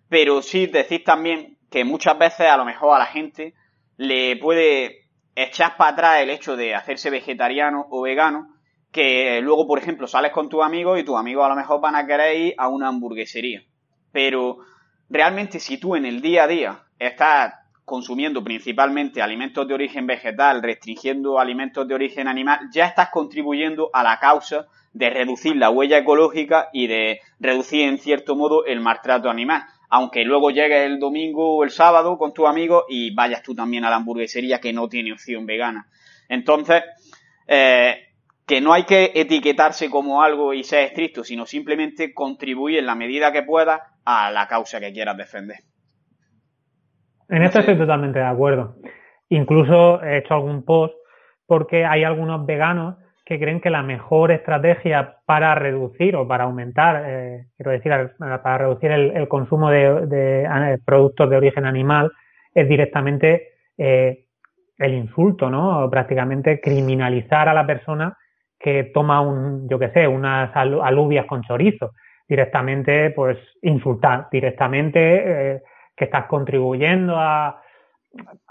pero 0.08 0.40
sí 0.40 0.66
decir 0.66 1.04
también 1.04 1.58
que 1.70 1.84
muchas 1.84 2.18
veces 2.18 2.48
a 2.48 2.56
lo 2.56 2.64
mejor 2.64 2.94
a 2.96 3.00
la 3.00 3.06
gente 3.06 3.52
le 3.98 4.36
puede 4.36 5.10
echas 5.36 5.72
para 5.72 5.90
atrás 5.90 6.22
el 6.22 6.30
hecho 6.30 6.56
de 6.56 6.74
hacerse 6.74 7.10
vegetariano 7.10 7.86
o 7.90 8.00
vegano, 8.00 8.48
que 8.90 9.42
luego, 9.42 9.66
por 9.66 9.78
ejemplo, 9.78 10.06
sales 10.06 10.32
con 10.32 10.48
tus 10.48 10.62
amigos 10.62 10.98
y 10.98 11.04
tus 11.04 11.18
amigos 11.18 11.44
a 11.44 11.50
lo 11.50 11.56
mejor 11.56 11.82
van 11.82 11.96
a 11.96 12.06
querer 12.06 12.34
ir 12.34 12.54
a 12.56 12.68
una 12.68 12.88
hamburguesería. 12.88 13.62
Pero 14.12 14.58
realmente 15.08 15.58
si 15.58 15.78
tú 15.78 15.96
en 15.96 16.06
el 16.06 16.20
día 16.20 16.44
a 16.44 16.48
día 16.48 16.82
estás 16.98 17.54
consumiendo 17.84 18.44
principalmente 18.44 19.20
alimentos 19.20 19.66
de 19.66 19.74
origen 19.74 20.06
vegetal, 20.06 20.62
restringiendo 20.62 21.40
alimentos 21.40 21.88
de 21.88 21.94
origen 21.94 22.28
animal, 22.28 22.68
ya 22.72 22.86
estás 22.86 23.08
contribuyendo 23.10 23.90
a 23.92 24.02
la 24.02 24.18
causa 24.18 24.66
de 24.92 25.10
reducir 25.10 25.56
la 25.56 25.70
huella 25.70 25.98
ecológica 25.98 26.68
y 26.72 26.86
de 26.86 27.20
reducir 27.40 27.88
en 27.88 27.98
cierto 27.98 28.36
modo 28.36 28.64
el 28.66 28.80
maltrato 28.80 29.28
animal 29.28 29.64
aunque 29.94 30.24
luego 30.24 30.50
llegues 30.50 30.86
el 30.86 30.98
domingo 30.98 31.54
o 31.54 31.64
el 31.64 31.70
sábado 31.70 32.16
con 32.16 32.32
tus 32.32 32.48
amigos 32.48 32.84
y 32.88 33.14
vayas 33.14 33.42
tú 33.42 33.54
también 33.54 33.84
a 33.84 33.90
la 33.90 33.96
hamburguesería 33.96 34.58
que 34.58 34.72
no 34.72 34.88
tiene 34.88 35.12
opción 35.12 35.44
vegana. 35.44 35.86
Entonces, 36.30 36.82
eh, 37.46 38.08
que 38.46 38.62
no 38.62 38.72
hay 38.72 38.84
que 38.84 39.12
etiquetarse 39.14 39.90
como 39.90 40.22
algo 40.22 40.54
y 40.54 40.64
ser 40.64 40.84
estricto, 40.84 41.24
sino 41.24 41.44
simplemente 41.44 42.14
contribuir 42.14 42.78
en 42.78 42.86
la 42.86 42.94
medida 42.94 43.32
que 43.32 43.42
puedas 43.42 43.82
a 44.04 44.30
la 44.30 44.46
causa 44.48 44.80
que 44.80 44.92
quieras 44.92 45.16
defender. 45.16 45.58
En 47.28 47.42
esto 47.42 47.60
estoy 47.60 47.78
totalmente 47.78 48.18
de 48.18 48.26
acuerdo. 48.26 48.76
Incluso 49.28 50.02
he 50.02 50.18
hecho 50.18 50.34
algún 50.34 50.64
post 50.64 50.94
porque 51.46 51.84
hay 51.84 52.04
algunos 52.04 52.44
veganos 52.44 52.96
que 53.24 53.38
creen 53.38 53.60
que 53.60 53.70
la 53.70 53.82
mejor 53.82 54.32
estrategia 54.32 55.16
para 55.24 55.54
reducir 55.54 56.16
o 56.16 56.26
para 56.26 56.44
aumentar, 56.44 57.04
eh, 57.06 57.46
quiero 57.56 57.70
decir, 57.70 57.92
para 58.18 58.58
reducir 58.58 58.90
el, 58.90 59.28
consumo 59.28 59.70
de, 59.70 60.78
productos 60.84 61.30
de 61.30 61.36
origen 61.36 61.64
animal 61.64 62.10
es 62.54 62.68
directamente 62.68 63.52
eh, 63.78 64.26
el 64.76 64.94
insulto, 64.94 65.48
¿no? 65.48 65.84
O 65.84 65.90
prácticamente 65.90 66.60
criminalizar 66.60 67.48
a 67.48 67.54
la 67.54 67.66
persona 67.66 68.16
que 68.58 68.90
toma 68.92 69.20
un, 69.20 69.68
yo 69.68 69.78
qué 69.78 69.90
sé, 69.90 70.06
unas 70.06 70.54
alubias 70.54 71.26
con 71.26 71.42
chorizo. 71.42 71.92
Directamente, 72.28 73.10
pues, 73.10 73.38
insultar, 73.62 74.28
directamente 74.30 75.00
eh, 75.54 75.62
que 75.96 76.04
estás 76.04 76.26
contribuyendo 76.26 77.16
a, 77.16 77.60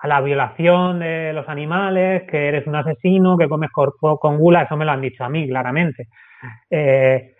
la 0.03 0.21
violación 0.21 0.99
de 0.99 1.33
los 1.33 1.47
animales, 1.47 2.23
que 2.23 2.47
eres 2.47 2.65
un 2.65 2.75
asesino, 2.75 3.37
que 3.37 3.47
comes 3.47 3.69
con 3.71 4.37
gula, 4.39 4.63
eso 4.63 4.75
me 4.75 4.85
lo 4.85 4.91
han 4.91 5.01
dicho 5.01 5.23
a 5.23 5.29
mí, 5.29 5.47
claramente. 5.47 6.07
Eh, 6.69 7.35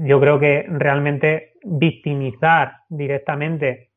yo 0.00 0.20
creo 0.20 0.38
que 0.38 0.66
realmente 0.68 1.52
victimizar 1.62 2.72
directamente 2.88 3.90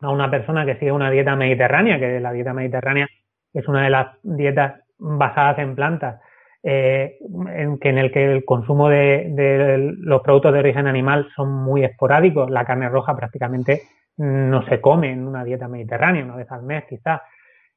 a 0.00 0.10
una 0.10 0.30
persona 0.30 0.66
que 0.66 0.76
sigue 0.76 0.92
una 0.92 1.10
dieta 1.10 1.36
mediterránea, 1.36 1.98
que 1.98 2.20
la 2.20 2.32
dieta 2.32 2.52
mediterránea 2.52 3.08
es 3.52 3.66
una 3.68 3.84
de 3.84 3.90
las 3.90 4.16
dietas 4.22 4.80
basadas 4.98 5.58
en 5.58 5.74
plantas, 5.74 6.20
eh, 6.62 7.18
en, 7.54 7.78
que 7.78 7.88
en 7.88 7.98
el 7.98 8.12
que 8.12 8.24
el 8.24 8.44
consumo 8.44 8.88
de, 8.88 9.94
los 9.98 10.22
productos 10.22 10.52
de 10.52 10.60
origen 10.60 10.86
animal 10.86 11.28
son 11.34 11.52
muy 11.52 11.84
esporádicos, 11.84 12.50
la 12.50 12.64
carne 12.64 12.88
roja 12.88 13.16
prácticamente 13.16 13.82
no 14.18 14.64
se 14.66 14.80
come 14.80 15.10
en 15.10 15.26
una 15.26 15.44
dieta 15.44 15.68
mediterránea, 15.68 16.24
una 16.24 16.36
vez 16.36 16.50
al 16.50 16.62
mes 16.62 16.84
quizás. 16.88 17.20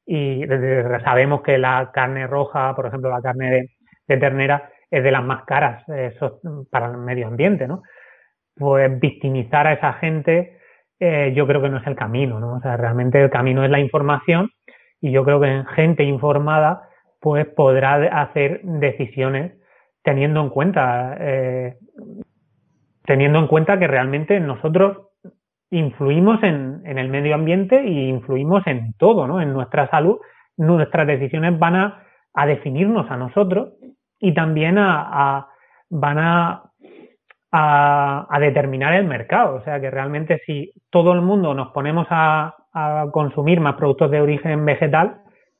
Y 0.04 0.44
sabemos 1.04 1.42
que 1.42 1.58
la 1.58 1.90
carne 1.92 2.26
roja, 2.26 2.74
por 2.76 2.86
ejemplo, 2.86 3.10
la 3.10 3.20
carne 3.20 3.68
de, 4.06 4.16
ternera, 4.18 4.70
es 4.88 5.02
de 5.02 5.10
las 5.10 5.24
más 5.24 5.44
caras 5.44 5.82
para 6.70 6.86
el 6.86 6.98
medio 6.98 7.26
ambiente, 7.26 7.66
¿no? 7.66 7.82
Pues 8.54 9.00
victimizar 9.00 9.66
a 9.66 9.72
esa 9.72 9.94
gente 9.94 10.56
eh, 10.98 11.32
yo 11.36 11.46
creo 11.46 11.60
que 11.60 11.68
no 11.68 11.78
es 11.78 11.86
el 11.86 11.96
camino, 11.96 12.40
¿no? 12.40 12.54
O 12.54 12.60
sea, 12.60 12.76
realmente 12.76 13.22
el 13.22 13.30
camino 13.30 13.64
es 13.64 13.70
la 13.70 13.80
información 13.80 14.50
y 15.00 15.10
yo 15.10 15.24
creo 15.24 15.40
que 15.40 15.64
gente 15.74 16.04
informada 16.04 16.88
pues 17.26 17.44
podrá 17.44 17.94
hacer 18.22 18.60
decisiones 18.62 19.54
teniendo 20.04 20.40
en 20.42 20.48
cuenta 20.48 21.16
eh, 21.18 21.74
teniendo 23.04 23.40
en 23.40 23.48
cuenta 23.48 23.80
que 23.80 23.88
realmente 23.88 24.38
nosotros 24.38 25.08
influimos 25.72 26.40
en, 26.44 26.82
el 26.84 27.08
medio 27.08 27.34
ambiente 27.34 27.84
y 27.84 28.10
influimos 28.10 28.64
en 28.68 28.92
todo, 28.92 29.26
¿no? 29.26 29.40
En 29.40 29.52
nuestra 29.52 29.90
salud. 29.90 30.20
Nuestras 30.56 31.08
decisiones 31.08 31.58
van 31.58 31.74
a, 31.74 32.04
definirnos 32.46 33.10
a 33.10 33.16
nosotros 33.16 33.70
y 34.20 34.32
también 34.32 34.78
a, 34.78 35.48
van 35.90 36.18
a, 36.18 36.62
a, 37.50 38.38
determinar 38.38 38.92
el 38.92 39.06
mercado. 39.06 39.56
O 39.56 39.64
sea 39.64 39.80
que 39.80 39.90
realmente 39.90 40.40
si 40.46 40.72
todo 40.90 41.12
el 41.12 41.22
mundo 41.22 41.54
nos 41.54 41.72
ponemos 41.72 42.06
a, 42.10 42.54
consumir 43.10 43.58
más 43.58 43.74
productos 43.74 44.12
de 44.12 44.20
origen 44.20 44.64
vegetal, 44.64 45.22